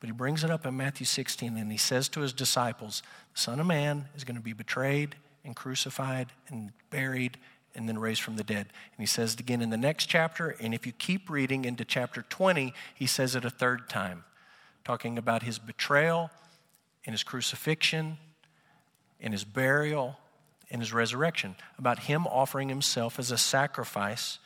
But 0.00 0.08
he 0.08 0.12
brings 0.12 0.44
it 0.44 0.50
up 0.50 0.64
in 0.64 0.76
Matthew 0.76 1.06
16 1.06 1.56
and 1.56 1.72
he 1.72 1.78
says 1.78 2.08
to 2.10 2.20
his 2.20 2.32
disciples, 2.32 3.02
The 3.34 3.40
Son 3.40 3.58
of 3.58 3.66
Man 3.66 4.08
is 4.14 4.24
going 4.24 4.36
to 4.36 4.42
be 4.42 4.52
betrayed 4.52 5.16
and 5.44 5.56
crucified 5.56 6.28
and 6.48 6.70
buried 6.90 7.38
and 7.74 7.88
then 7.88 7.98
raised 7.98 8.22
from 8.22 8.36
the 8.36 8.44
dead. 8.44 8.66
And 8.66 9.00
he 9.00 9.06
says 9.06 9.34
it 9.34 9.40
again 9.40 9.60
in 9.62 9.70
the 9.70 9.76
next 9.76 10.06
chapter. 10.06 10.50
And 10.60 10.72
if 10.74 10.86
you 10.86 10.92
keep 10.92 11.28
reading 11.28 11.64
into 11.64 11.84
chapter 11.84 12.22
20, 12.22 12.72
he 12.94 13.06
says 13.06 13.34
it 13.34 13.44
a 13.44 13.50
third 13.50 13.88
time, 13.88 14.24
talking 14.84 15.18
about 15.18 15.42
his 15.42 15.58
betrayal 15.58 16.30
and 17.04 17.12
his 17.12 17.24
crucifixion 17.24 18.18
and 19.20 19.32
his 19.32 19.44
burial 19.44 20.18
and 20.70 20.80
his 20.80 20.92
resurrection, 20.92 21.54
about 21.78 22.00
him 22.00 22.26
offering 22.26 22.68
himself 22.68 23.18
as 23.18 23.30
a 23.30 23.38
sacrifice 23.38 24.38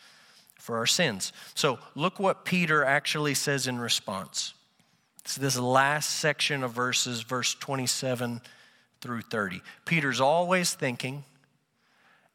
for 0.56 0.76
our 0.76 0.86
sins. 0.86 1.32
So 1.54 1.78
look 1.94 2.20
what 2.20 2.44
Peter 2.44 2.84
actually 2.84 3.34
says 3.34 3.66
in 3.66 3.78
response. 3.78 4.54
It's 5.18 5.36
this 5.36 5.58
last 5.58 6.10
section 6.10 6.62
of 6.62 6.72
verses, 6.72 7.22
verse 7.22 7.54
27 7.54 8.40
through 9.00 9.22
30. 9.22 9.60
Peter's 9.84 10.20
always 10.20 10.74
thinking, 10.74 11.24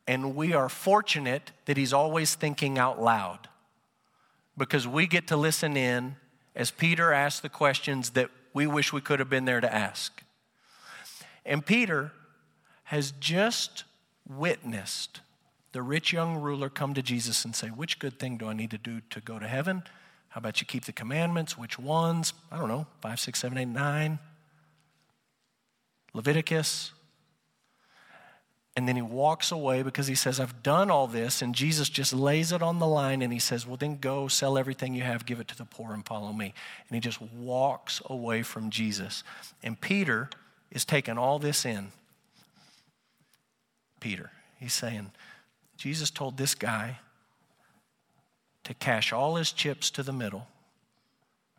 and 0.06 0.36
we 0.36 0.54
are 0.54 0.70
fortunate 0.70 1.52
that 1.66 1.78
he's 1.78 1.94
always 1.94 2.36
thinking 2.36 2.78
out 2.78 3.02
loud 3.02 3.48
because 4.58 4.88
we 4.88 5.08
get 5.08 5.28
to 5.28 5.38
listen 5.38 5.78
in 5.78 6.16
as 6.56 6.72
Peter 6.72 7.14
asks 7.14 7.40
the 7.40 7.50
questions 7.50 8.12
that 8.12 8.30
we 8.54 8.68
wish 8.68 8.92
we 8.92 9.02
could 9.02 9.20
have 9.20 9.30
been 9.30 9.46
there 9.46 9.62
to 9.62 9.74
ask. 9.74 10.24
And 11.46 11.66
Peter 11.66 12.12
has 12.88 13.12
just 13.20 13.84
witnessed 14.26 15.20
the 15.74 15.82
rich 15.82 16.14
young 16.14 16.38
ruler 16.38 16.70
come 16.70 16.94
to 16.94 17.02
Jesus 17.02 17.44
and 17.44 17.54
say, 17.54 17.68
Which 17.68 18.00
good 18.00 18.18
thing 18.18 18.38
do 18.38 18.48
I 18.48 18.54
need 18.54 18.72
to 18.72 18.78
do 18.78 19.02
to 19.10 19.20
go 19.20 19.40
to 19.40 19.48
heaven? 19.48 19.84
How 20.30 20.40
about 20.40 20.62
you 20.62 20.68
keep 20.68 20.86
the 20.86 20.94
commandments? 20.94 21.58
Which 21.58 21.78
ones? 21.78 22.32
I 22.50 22.58
don't 22.58 22.70
know, 22.70 22.88
five, 23.02 23.20
six, 23.20 23.40
seven, 23.40 23.58
eight, 23.58 23.68
nine. 23.68 24.20
Leviticus. 26.14 26.94
And 28.78 28.88
then 28.88 28.96
he 28.96 29.02
walks 29.02 29.52
away 29.52 29.84
because 29.84 30.08
he 30.08 30.16
says, 30.16 30.40
I've 30.40 30.64
done 30.64 30.90
all 30.90 31.08
this. 31.08 31.42
And 31.42 31.54
Jesus 31.54 31.90
just 31.90 32.14
lays 32.14 32.54
it 32.54 32.62
on 32.62 32.80
the 32.80 32.88
line 32.88 33.22
and 33.22 33.34
he 33.34 33.40
says, 33.40 33.68
Well, 33.68 33.76
then 33.76 33.98
go 33.98 34.30
sell 34.30 34.58
everything 34.58 34.96
you 34.96 35.04
have, 35.04 35.26
give 35.26 35.42
it 35.42 35.50
to 35.50 35.58
the 35.58 35.66
poor, 35.66 35.94
and 35.94 36.06
follow 36.06 36.32
me. 36.32 36.54
And 36.88 36.96
he 36.96 37.02
just 37.02 37.22
walks 37.22 38.02
away 38.06 38.44
from 38.44 38.70
Jesus. 38.70 39.26
And 39.62 39.82
Peter 39.82 40.30
is 40.72 40.86
taking 40.86 41.18
all 41.18 41.38
this 41.38 41.66
in. 41.66 41.92
Peter, 44.00 44.32
he's 44.60 44.74
saying, 44.74 45.12
Jesus 45.78 46.10
told 46.10 46.38
this 46.38 46.56
guy 46.56 47.00
to 48.64 48.74
cash 48.74 49.14
all 49.14 49.36
his 49.36 49.52
chips 49.52 49.90
to 49.92 50.04
the 50.04 50.12
middle 50.12 50.48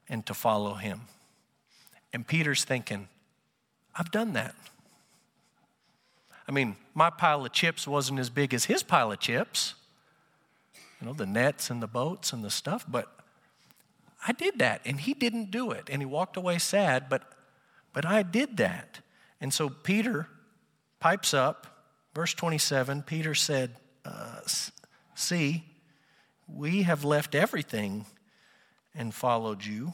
and 0.08 0.26
to 0.26 0.34
follow 0.34 0.74
him. 0.74 1.02
And 2.12 2.26
Peter's 2.26 2.64
thinking, 2.64 3.08
I've 3.94 4.10
done 4.10 4.32
that. 4.34 4.54
I 6.48 6.52
mean, 6.52 6.76
my 6.94 7.10
pile 7.10 7.44
of 7.44 7.52
chips 7.52 7.86
wasn't 7.86 8.18
as 8.18 8.30
big 8.30 8.54
as 8.54 8.64
his 8.64 8.82
pile 8.82 9.12
of 9.12 9.20
chips, 9.20 9.74
you 11.00 11.06
know, 11.06 11.12
the 11.12 11.26
nets 11.26 11.70
and 11.70 11.82
the 11.82 11.86
boats 11.86 12.32
and 12.32 12.42
the 12.42 12.50
stuff, 12.50 12.84
but 12.88 13.08
I 14.26 14.32
did 14.32 14.58
that 14.58 14.80
and 14.84 14.98
he 14.98 15.14
didn't 15.14 15.50
do 15.50 15.70
it. 15.70 15.88
And 15.90 16.00
he 16.02 16.06
walked 16.06 16.36
away 16.36 16.58
sad, 16.58 17.08
but, 17.08 17.22
but 17.92 18.04
I 18.04 18.22
did 18.22 18.56
that. 18.56 19.00
And 19.40 19.52
so 19.52 19.68
Peter 19.68 20.28
pipes 21.00 21.32
up, 21.32 21.77
verse 22.18 22.34
27 22.34 23.02
Peter 23.02 23.32
said, 23.32 23.76
uh, 24.04 24.40
See, 25.14 25.62
we 26.48 26.82
have 26.82 27.04
left 27.04 27.36
everything 27.36 28.06
and 28.92 29.14
followed 29.14 29.64
you. 29.64 29.92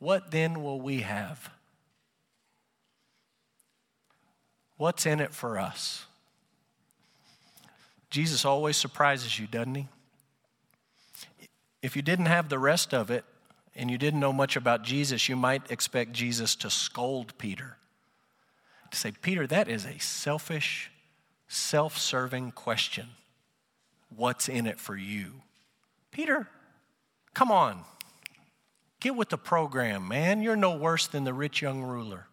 What 0.00 0.32
then 0.32 0.64
will 0.64 0.80
we 0.80 1.02
have? 1.02 1.50
What's 4.76 5.06
in 5.06 5.20
it 5.20 5.32
for 5.32 5.56
us? 5.56 6.04
Jesus 8.10 8.44
always 8.44 8.76
surprises 8.76 9.38
you, 9.38 9.46
doesn't 9.46 9.76
he? 9.76 9.86
If 11.80 11.94
you 11.94 12.02
didn't 12.02 12.26
have 12.26 12.48
the 12.48 12.58
rest 12.58 12.92
of 12.92 13.12
it 13.12 13.24
and 13.76 13.88
you 13.88 13.98
didn't 13.98 14.18
know 14.18 14.32
much 14.32 14.56
about 14.56 14.82
Jesus, 14.82 15.28
you 15.28 15.36
might 15.36 15.70
expect 15.70 16.10
Jesus 16.10 16.56
to 16.56 16.70
scold 16.70 17.38
Peter. 17.38 17.76
To 18.96 19.02
say, 19.02 19.12
Peter, 19.12 19.46
that 19.48 19.68
is 19.68 19.84
a 19.84 19.98
selfish, 19.98 20.90
self 21.48 21.98
serving 21.98 22.52
question. 22.52 23.08
What's 24.08 24.48
in 24.48 24.66
it 24.66 24.80
for 24.80 24.96
you? 24.96 25.42
Peter, 26.10 26.48
come 27.34 27.50
on. 27.50 27.82
Get 28.98 29.14
with 29.14 29.28
the 29.28 29.36
program, 29.36 30.08
man. 30.08 30.40
You're 30.40 30.56
no 30.56 30.74
worse 30.74 31.06
than 31.08 31.24
the 31.24 31.34
rich 31.34 31.60
young 31.60 31.82
ruler. 31.82 32.26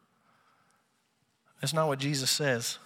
That's 1.59 1.73
not 1.73 1.89
what 1.89 1.99
Jesus 1.99 2.31
says. 2.31 2.77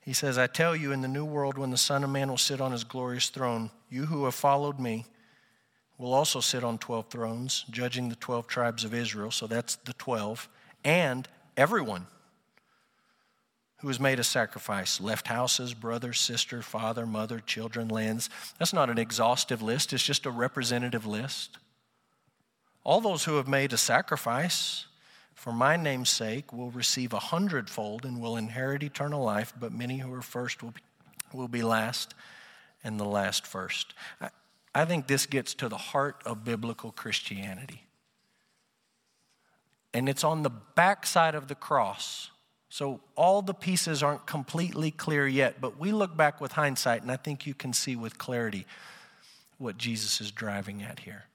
He 0.00 0.12
says, 0.12 0.38
I 0.38 0.46
tell 0.46 0.76
you, 0.76 0.92
in 0.92 1.00
the 1.00 1.08
new 1.08 1.24
world, 1.24 1.58
when 1.58 1.72
the 1.72 1.76
Son 1.76 2.04
of 2.04 2.10
Man 2.10 2.28
will 2.28 2.38
sit 2.38 2.60
on 2.60 2.70
his 2.70 2.84
glorious 2.84 3.28
throne, 3.28 3.72
you 3.90 4.06
who 4.06 4.24
have 4.26 4.36
followed 4.36 4.78
me 4.78 5.04
will 5.98 6.14
also 6.14 6.38
sit 6.38 6.62
on 6.62 6.78
12 6.78 7.08
thrones, 7.08 7.64
judging 7.70 8.08
the 8.08 8.14
12 8.14 8.46
tribes 8.46 8.84
of 8.84 8.94
Israel. 8.94 9.32
So 9.32 9.48
that's 9.48 9.74
the 9.74 9.94
12. 9.94 10.48
And 10.84 11.26
everyone 11.56 12.06
who 13.84 13.88
has 13.88 14.00
made 14.00 14.18
a 14.18 14.24
sacrifice, 14.24 14.98
left 14.98 15.28
houses, 15.28 15.74
brother, 15.74 16.14
sister, 16.14 16.62
father, 16.62 17.04
mother, 17.04 17.38
children, 17.38 17.86
lands. 17.86 18.30
That's 18.58 18.72
not 18.72 18.88
an 18.88 18.96
exhaustive 18.96 19.60
list, 19.60 19.92
it's 19.92 20.02
just 20.02 20.24
a 20.24 20.30
representative 20.30 21.04
list. 21.04 21.58
All 22.82 23.02
those 23.02 23.24
who 23.24 23.36
have 23.36 23.46
made 23.46 23.74
a 23.74 23.76
sacrifice, 23.76 24.86
for 25.34 25.52
my 25.52 25.76
name's 25.76 26.08
sake, 26.08 26.50
will 26.50 26.70
receive 26.70 27.12
a 27.12 27.18
hundredfold 27.18 28.06
and 28.06 28.22
will 28.22 28.38
inherit 28.38 28.82
eternal 28.82 29.22
life, 29.22 29.52
but 29.60 29.70
many 29.70 29.98
who 29.98 30.10
are 30.14 30.22
first 30.22 30.62
will 30.62 30.70
be, 30.70 30.80
will 31.34 31.48
be 31.48 31.62
last, 31.62 32.14
and 32.84 32.98
the 32.98 33.04
last 33.04 33.46
first. 33.46 33.92
I, 34.18 34.30
I 34.74 34.86
think 34.86 35.08
this 35.08 35.26
gets 35.26 35.52
to 35.56 35.68
the 35.68 35.76
heart 35.76 36.22
of 36.24 36.42
biblical 36.42 36.90
Christianity. 36.90 37.82
And 39.92 40.08
it's 40.08 40.24
on 40.24 40.42
the 40.42 40.52
backside 40.74 41.34
of 41.34 41.48
the 41.48 41.54
cross. 41.54 42.30
So 42.74 42.98
all 43.14 43.40
the 43.40 43.54
pieces 43.54 44.02
aren't 44.02 44.26
completely 44.26 44.90
clear 44.90 45.28
yet, 45.28 45.60
but 45.60 45.78
we 45.78 45.92
look 45.92 46.16
back 46.16 46.40
with 46.40 46.50
hindsight, 46.50 47.02
and 47.02 47.10
I 47.12 47.14
think 47.14 47.46
you 47.46 47.54
can 47.54 47.72
see 47.72 47.94
with 47.94 48.18
clarity 48.18 48.66
what 49.58 49.78
Jesus 49.78 50.20
is 50.20 50.32
driving 50.32 50.82
at 50.82 50.98
here. 50.98 51.26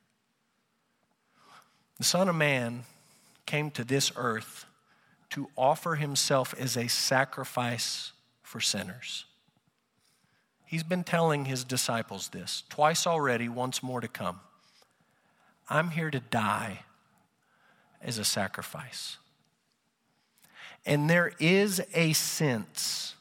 The 1.97 2.03
Son 2.03 2.27
of 2.27 2.35
Man 2.35 2.83
came 3.45 3.71
to 3.71 3.85
this 3.85 4.11
earth 4.17 4.65
to 5.29 5.47
offer 5.55 5.95
himself 5.95 6.53
as 6.59 6.75
a 6.75 6.89
sacrifice 6.89 8.11
for 8.43 8.59
sinners. 8.59 9.23
He's 10.65 10.83
been 10.83 11.05
telling 11.05 11.45
his 11.45 11.63
disciples 11.63 12.27
this 12.27 12.63
twice 12.67 13.07
already, 13.07 13.47
once 13.47 13.81
more 13.81 14.01
to 14.01 14.09
come. 14.09 14.41
I'm 15.69 15.91
here 15.91 16.11
to 16.11 16.19
die 16.19 16.79
as 18.01 18.17
a 18.17 18.25
sacrifice. 18.25 19.15
And 20.85 21.09
there 21.09 21.33
is 21.39 21.81
a 21.93 22.13
sense 22.13 23.15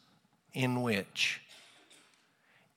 in 0.52 0.82
which 0.82 1.40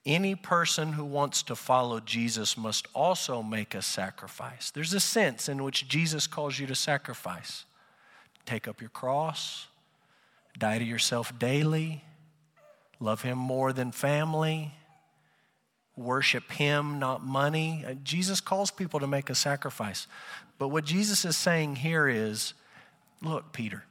any 0.04 0.34
person 0.34 0.92
who 0.92 1.04
wants 1.04 1.42
to 1.44 1.54
follow 1.54 2.00
Jesus 2.00 2.56
must 2.56 2.88
also 2.92 3.42
make 3.42 3.74
a 3.74 3.82
sacrifice. 3.82 4.70
There's 4.70 4.92
a 4.94 5.00
sense 5.00 5.48
in 5.48 5.62
which 5.62 5.88
Jesus 5.88 6.26
calls 6.26 6.58
you 6.58 6.66
to 6.66 6.74
sacrifice. 6.74 7.64
Take 8.44 8.66
up 8.66 8.80
your 8.80 8.90
cross, 8.90 9.68
die 10.58 10.78
to 10.78 10.84
yourself 10.84 11.38
daily, 11.38 12.02
love 12.98 13.22
Him 13.22 13.38
more 13.38 13.72
than 13.72 13.92
family, 13.92 14.72
worship 15.96 16.50
Him, 16.50 16.98
not 16.98 17.24
money. 17.24 17.84
Uh, 17.86 17.94
Jesus 18.02 18.40
calls 18.40 18.72
people 18.72 18.98
to 18.98 19.06
make 19.06 19.30
a 19.30 19.34
sacrifice. 19.34 20.08
But 20.58 20.68
what 20.68 20.84
Jesus 20.84 21.24
is 21.24 21.36
saying 21.36 21.76
here 21.76 22.08
is 22.08 22.54
look, 23.20 23.52
Peter, 23.52 23.84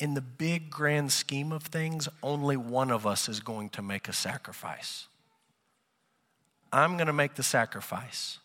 in 0.00 0.14
the 0.14 0.22
big 0.22 0.70
grand 0.70 1.12
scheme 1.12 1.52
of 1.52 1.62
things, 1.62 2.08
only 2.22 2.56
one 2.56 2.90
of 2.90 3.06
us 3.06 3.28
is 3.28 3.38
going 3.40 3.68
to 3.68 3.82
make 3.82 4.08
a 4.08 4.14
sacrifice. 4.14 5.06
I'm 6.72 6.96
going 6.96 7.06
to 7.06 7.12
make 7.12 7.34
the 7.34 7.42
sacrifice. 7.42 8.38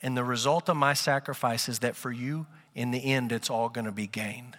And 0.00 0.16
the 0.16 0.22
result 0.22 0.68
of 0.68 0.76
my 0.76 0.94
sacrifice 0.94 1.68
is 1.68 1.80
that 1.80 1.96
for 1.96 2.12
you, 2.12 2.46
in 2.76 2.92
the 2.92 3.04
end, 3.04 3.32
it's 3.32 3.50
all 3.50 3.68
going 3.68 3.86
to 3.86 3.92
be 3.92 4.06
gain. 4.06 4.54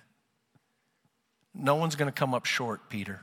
No 1.56 1.76
one's 1.76 1.96
going 1.96 2.12
to 2.12 2.18
come 2.18 2.34
up 2.34 2.46
short, 2.46 2.90
Peter, 2.90 3.22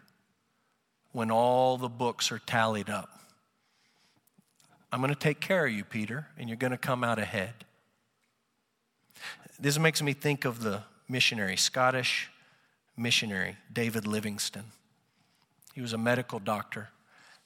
when 1.13 1.31
all 1.31 1.77
the 1.77 1.89
books 1.89 2.33
are 2.33 2.39
tallied 2.39 2.89
up. 2.89 3.11
I'm 4.91 5.01
going 5.01 5.13
to 5.13 5.21
take 5.21 5.41
care 5.41 5.67
of 5.67 5.73
you, 5.73 5.85
Peter, 5.85 6.29
and 6.39 6.49
you're 6.49 6.57
going 6.57 6.71
to 6.71 6.79
come 6.79 7.05
out 7.05 7.19
ahead. 7.19 7.53
This 9.61 9.79
makes 9.79 10.01
me 10.01 10.15
think 10.15 10.47
of 10.47 10.63
the 10.63 10.85
missionary, 11.09 11.57
Scottish 11.57 12.31
missionary, 12.99 13.57
David 13.73 14.07
Livingstone. 14.07 14.73
He 15.75 15.81
was 15.81 15.93
a 15.93 15.99
medical 15.99 16.39
doctor, 16.39 16.89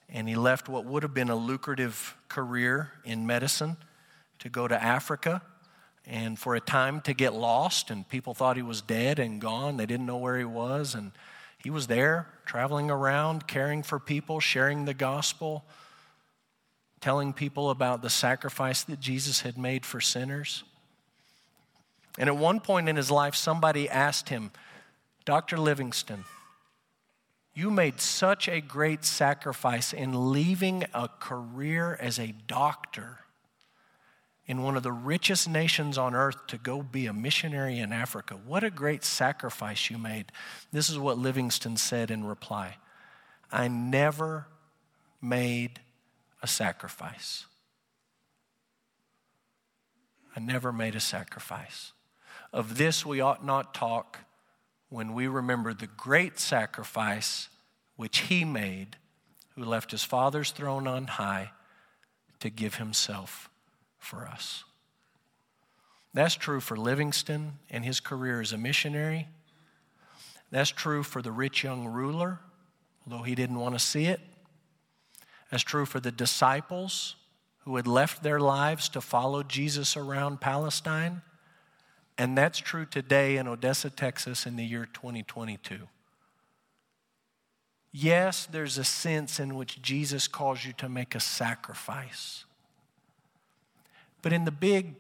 and 0.08 0.28
he 0.28 0.34
left 0.34 0.68
what 0.68 0.84
would 0.84 1.02
have 1.02 1.14
been 1.14 1.28
a 1.28 1.36
lucrative 1.36 2.16
career 2.28 2.92
in 3.04 3.26
medicine 3.26 3.76
to 4.38 4.48
go 4.48 4.66
to 4.66 4.82
Africa 4.82 5.42
and 6.06 6.38
for 6.38 6.54
a 6.54 6.60
time 6.60 7.00
to 7.02 7.14
get 7.14 7.32
lost, 7.32 7.90
and 7.90 8.08
people 8.08 8.34
thought 8.34 8.56
he 8.56 8.62
was 8.62 8.82
dead 8.82 9.18
and 9.18 9.40
gone. 9.40 9.76
They 9.76 9.86
didn't 9.86 10.06
know 10.06 10.16
where 10.16 10.38
he 10.38 10.44
was, 10.44 10.94
and 10.94 11.12
he 11.58 11.70
was 11.70 11.86
there, 11.86 12.26
traveling 12.44 12.90
around, 12.90 13.46
caring 13.46 13.82
for 13.84 14.00
people, 14.00 14.40
sharing 14.40 14.84
the 14.84 14.94
gospel, 14.94 15.64
telling 17.00 17.32
people 17.32 17.70
about 17.70 18.02
the 18.02 18.10
sacrifice 18.10 18.82
that 18.84 18.98
Jesus 18.98 19.42
had 19.42 19.56
made 19.56 19.86
for 19.86 20.00
sinners. 20.00 20.64
And 22.18 22.28
at 22.28 22.36
one 22.36 22.60
point 22.60 22.88
in 22.88 22.96
his 22.96 23.10
life, 23.10 23.34
somebody 23.34 23.88
asked 23.88 24.28
him, 24.28 24.50
Dr. 25.24 25.58
Livingstone, 25.58 26.24
you 27.54 27.70
made 27.70 28.00
such 28.00 28.48
a 28.48 28.60
great 28.60 29.04
sacrifice 29.04 29.92
in 29.92 30.32
leaving 30.32 30.84
a 30.94 31.08
career 31.08 31.96
as 32.00 32.18
a 32.18 32.34
doctor 32.46 33.18
in 34.46 34.62
one 34.62 34.76
of 34.76 34.82
the 34.82 34.92
richest 34.92 35.48
nations 35.48 35.96
on 35.96 36.14
earth 36.14 36.46
to 36.48 36.58
go 36.58 36.82
be 36.82 37.06
a 37.06 37.12
missionary 37.12 37.78
in 37.78 37.92
Africa. 37.92 38.34
What 38.34 38.64
a 38.64 38.70
great 38.70 39.04
sacrifice 39.04 39.90
you 39.90 39.98
made. 39.98 40.32
This 40.72 40.88
is 40.88 40.98
what 40.98 41.18
Livingstone 41.18 41.76
said 41.76 42.10
in 42.10 42.24
reply 42.24 42.76
I 43.50 43.68
never 43.68 44.46
made 45.20 45.80
a 46.42 46.46
sacrifice. 46.46 47.46
I 50.34 50.40
never 50.40 50.72
made 50.72 50.94
a 50.94 51.00
sacrifice. 51.00 51.92
Of 52.52 52.78
this 52.78 53.04
we 53.04 53.20
ought 53.20 53.44
not 53.44 53.74
talk 53.74 54.20
when 54.92 55.14
we 55.14 55.26
remember 55.26 55.72
the 55.72 55.86
great 55.86 56.38
sacrifice 56.38 57.48
which 57.96 58.18
he 58.18 58.44
made, 58.44 58.98
who 59.54 59.64
left 59.64 59.90
his 59.90 60.04
Father's 60.04 60.50
throne 60.50 60.86
on 60.86 61.06
high 61.06 61.50
to 62.40 62.50
give 62.50 62.74
himself 62.74 63.48
for 63.98 64.26
us. 64.26 64.64
That's 66.12 66.34
true 66.34 66.60
for 66.60 66.76
Livingstone 66.76 67.54
and 67.70 67.86
his 67.86 68.00
career 68.00 68.42
as 68.42 68.52
a 68.52 68.58
missionary. 68.58 69.28
That's 70.50 70.68
true 70.68 71.02
for 71.02 71.22
the 71.22 71.32
rich 71.32 71.64
young 71.64 71.86
ruler, 71.86 72.40
although 73.06 73.22
he 73.22 73.34
didn't 73.34 73.58
want 73.58 73.74
to 73.74 73.78
see 73.78 74.04
it. 74.04 74.20
That's 75.50 75.62
true 75.62 75.86
for 75.86 76.00
the 76.00 76.12
disciples 76.12 77.16
who 77.60 77.76
had 77.76 77.86
left 77.86 78.22
their 78.22 78.40
lives 78.40 78.90
to 78.90 79.00
follow 79.00 79.42
Jesus 79.42 79.96
around 79.96 80.42
Palestine. 80.42 81.22
And 82.18 82.36
that's 82.36 82.58
true 82.58 82.84
today 82.84 83.36
in 83.36 83.48
Odessa, 83.48 83.90
Texas 83.90 84.46
in 84.46 84.56
the 84.56 84.64
year 84.64 84.86
2022. 84.92 85.88
Yes, 87.90 88.46
there's 88.46 88.78
a 88.78 88.84
sense 88.84 89.38
in 89.38 89.54
which 89.54 89.82
Jesus 89.82 90.26
calls 90.28 90.64
you 90.64 90.72
to 90.74 90.88
make 90.88 91.14
a 91.14 91.20
sacrifice. 91.20 92.44
But 94.22 94.32
in 94.32 94.44
the 94.44 94.50
big, 94.50 94.94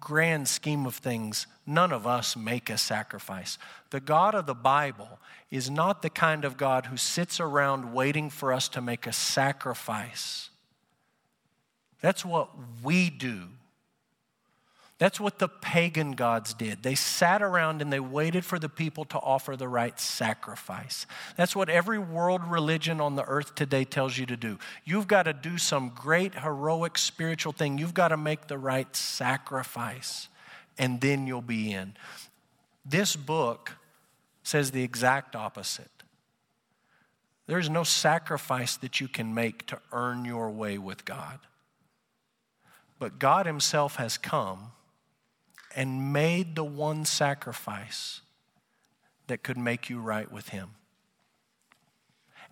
grand 0.00 0.48
scheme 0.48 0.86
of 0.86 0.94
things, 0.94 1.46
none 1.66 1.92
of 1.92 2.06
us 2.06 2.36
make 2.36 2.70
a 2.70 2.78
sacrifice. 2.78 3.58
The 3.90 4.00
God 4.00 4.34
of 4.34 4.46
the 4.46 4.54
Bible 4.54 5.18
is 5.50 5.68
not 5.68 6.00
the 6.00 6.10
kind 6.10 6.44
of 6.44 6.56
God 6.56 6.86
who 6.86 6.96
sits 6.96 7.40
around 7.40 7.92
waiting 7.92 8.30
for 8.30 8.52
us 8.52 8.68
to 8.70 8.80
make 8.80 9.06
a 9.06 9.12
sacrifice. 9.12 10.48
That's 12.00 12.24
what 12.24 12.50
we 12.82 13.10
do 13.10 13.48
that's 15.00 15.18
what 15.18 15.38
the 15.38 15.48
pagan 15.48 16.12
gods 16.12 16.52
did. 16.52 16.82
They 16.82 16.94
sat 16.94 17.40
around 17.40 17.80
and 17.80 17.90
they 17.90 18.00
waited 18.00 18.44
for 18.44 18.58
the 18.58 18.68
people 18.68 19.06
to 19.06 19.18
offer 19.18 19.56
the 19.56 19.66
right 19.66 19.98
sacrifice. 19.98 21.06
That's 21.38 21.56
what 21.56 21.70
every 21.70 21.98
world 21.98 22.42
religion 22.46 23.00
on 23.00 23.16
the 23.16 23.24
earth 23.24 23.54
today 23.54 23.84
tells 23.84 24.18
you 24.18 24.26
to 24.26 24.36
do. 24.36 24.58
You've 24.84 25.08
got 25.08 25.22
to 25.22 25.32
do 25.32 25.56
some 25.56 25.88
great, 25.88 26.34
heroic, 26.34 26.98
spiritual 26.98 27.54
thing. 27.54 27.78
You've 27.78 27.94
got 27.94 28.08
to 28.08 28.18
make 28.18 28.46
the 28.46 28.58
right 28.58 28.94
sacrifice, 28.94 30.28
and 30.76 31.00
then 31.00 31.26
you'll 31.26 31.40
be 31.40 31.72
in. 31.72 31.94
This 32.84 33.16
book 33.16 33.76
says 34.42 34.70
the 34.70 34.82
exact 34.82 35.34
opposite. 35.34 35.88
There's 37.46 37.70
no 37.70 37.84
sacrifice 37.84 38.76
that 38.76 39.00
you 39.00 39.08
can 39.08 39.32
make 39.32 39.66
to 39.68 39.78
earn 39.92 40.26
your 40.26 40.50
way 40.50 40.76
with 40.76 41.06
God. 41.06 41.38
But 42.98 43.18
God 43.18 43.46
Himself 43.46 43.96
has 43.96 44.18
come 44.18 44.72
and 45.74 46.12
made 46.12 46.56
the 46.56 46.64
one 46.64 47.04
sacrifice 47.04 48.20
that 49.26 49.42
could 49.42 49.58
make 49.58 49.88
you 49.88 50.00
right 50.00 50.30
with 50.30 50.48
Him. 50.48 50.70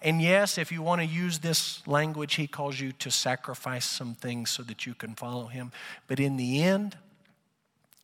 And 0.01 0.23
yes, 0.23 0.59
if 0.59 0.71
you 0.71 0.81
want 0.81 1.01
to 1.01 1.07
use 1.07 1.41
this 1.41 1.87
language, 1.87 2.35
He 2.35 2.47
calls 2.47 2.79
you 2.79 2.93
to 2.93 3.11
sacrifice 3.11 3.85
some 3.85 4.15
things 4.15 4.51
so 4.51 4.63
that 4.65 4.87
you 4.87 4.95
can 4.95 5.15
follow 5.15 5.47
Him. 5.47 5.73
But 6.07 6.21
in 6.21 6.37
the 6.37 6.63
end, 6.63 6.97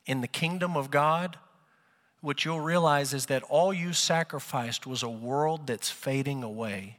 in 0.07 0.21
the 0.21 0.29
kingdom 0.29 0.77
of 0.77 0.91
God, 0.91 1.39
what 2.21 2.45
you'll 2.45 2.61
realize 2.61 3.13
is 3.13 3.27
that 3.27 3.43
all 3.45 3.73
you 3.73 3.93
sacrificed 3.93 4.87
was 4.87 5.03
a 5.03 5.09
world 5.11 5.67
that's 5.67 5.91
fading 5.91 6.43
away 6.43 6.99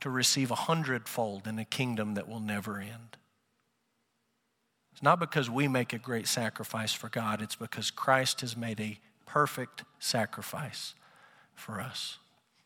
to 0.00 0.08
receive 0.08 0.50
a 0.50 0.54
hundredfold 0.54 1.46
in 1.46 1.58
a 1.58 1.64
kingdom 1.66 2.14
that 2.14 2.28
will 2.28 2.40
never 2.40 2.80
end. 2.80 3.17
It's 4.98 5.02
not 5.04 5.20
because 5.20 5.48
we 5.48 5.68
make 5.68 5.92
a 5.92 5.98
great 5.98 6.26
sacrifice 6.26 6.92
for 6.92 7.08
God, 7.08 7.40
it's 7.40 7.54
because 7.54 7.88
Christ 7.88 8.40
has 8.40 8.56
made 8.56 8.80
a 8.80 8.98
perfect 9.26 9.84
sacrifice 10.00 10.96
for 11.54 11.80
us. 11.80 12.18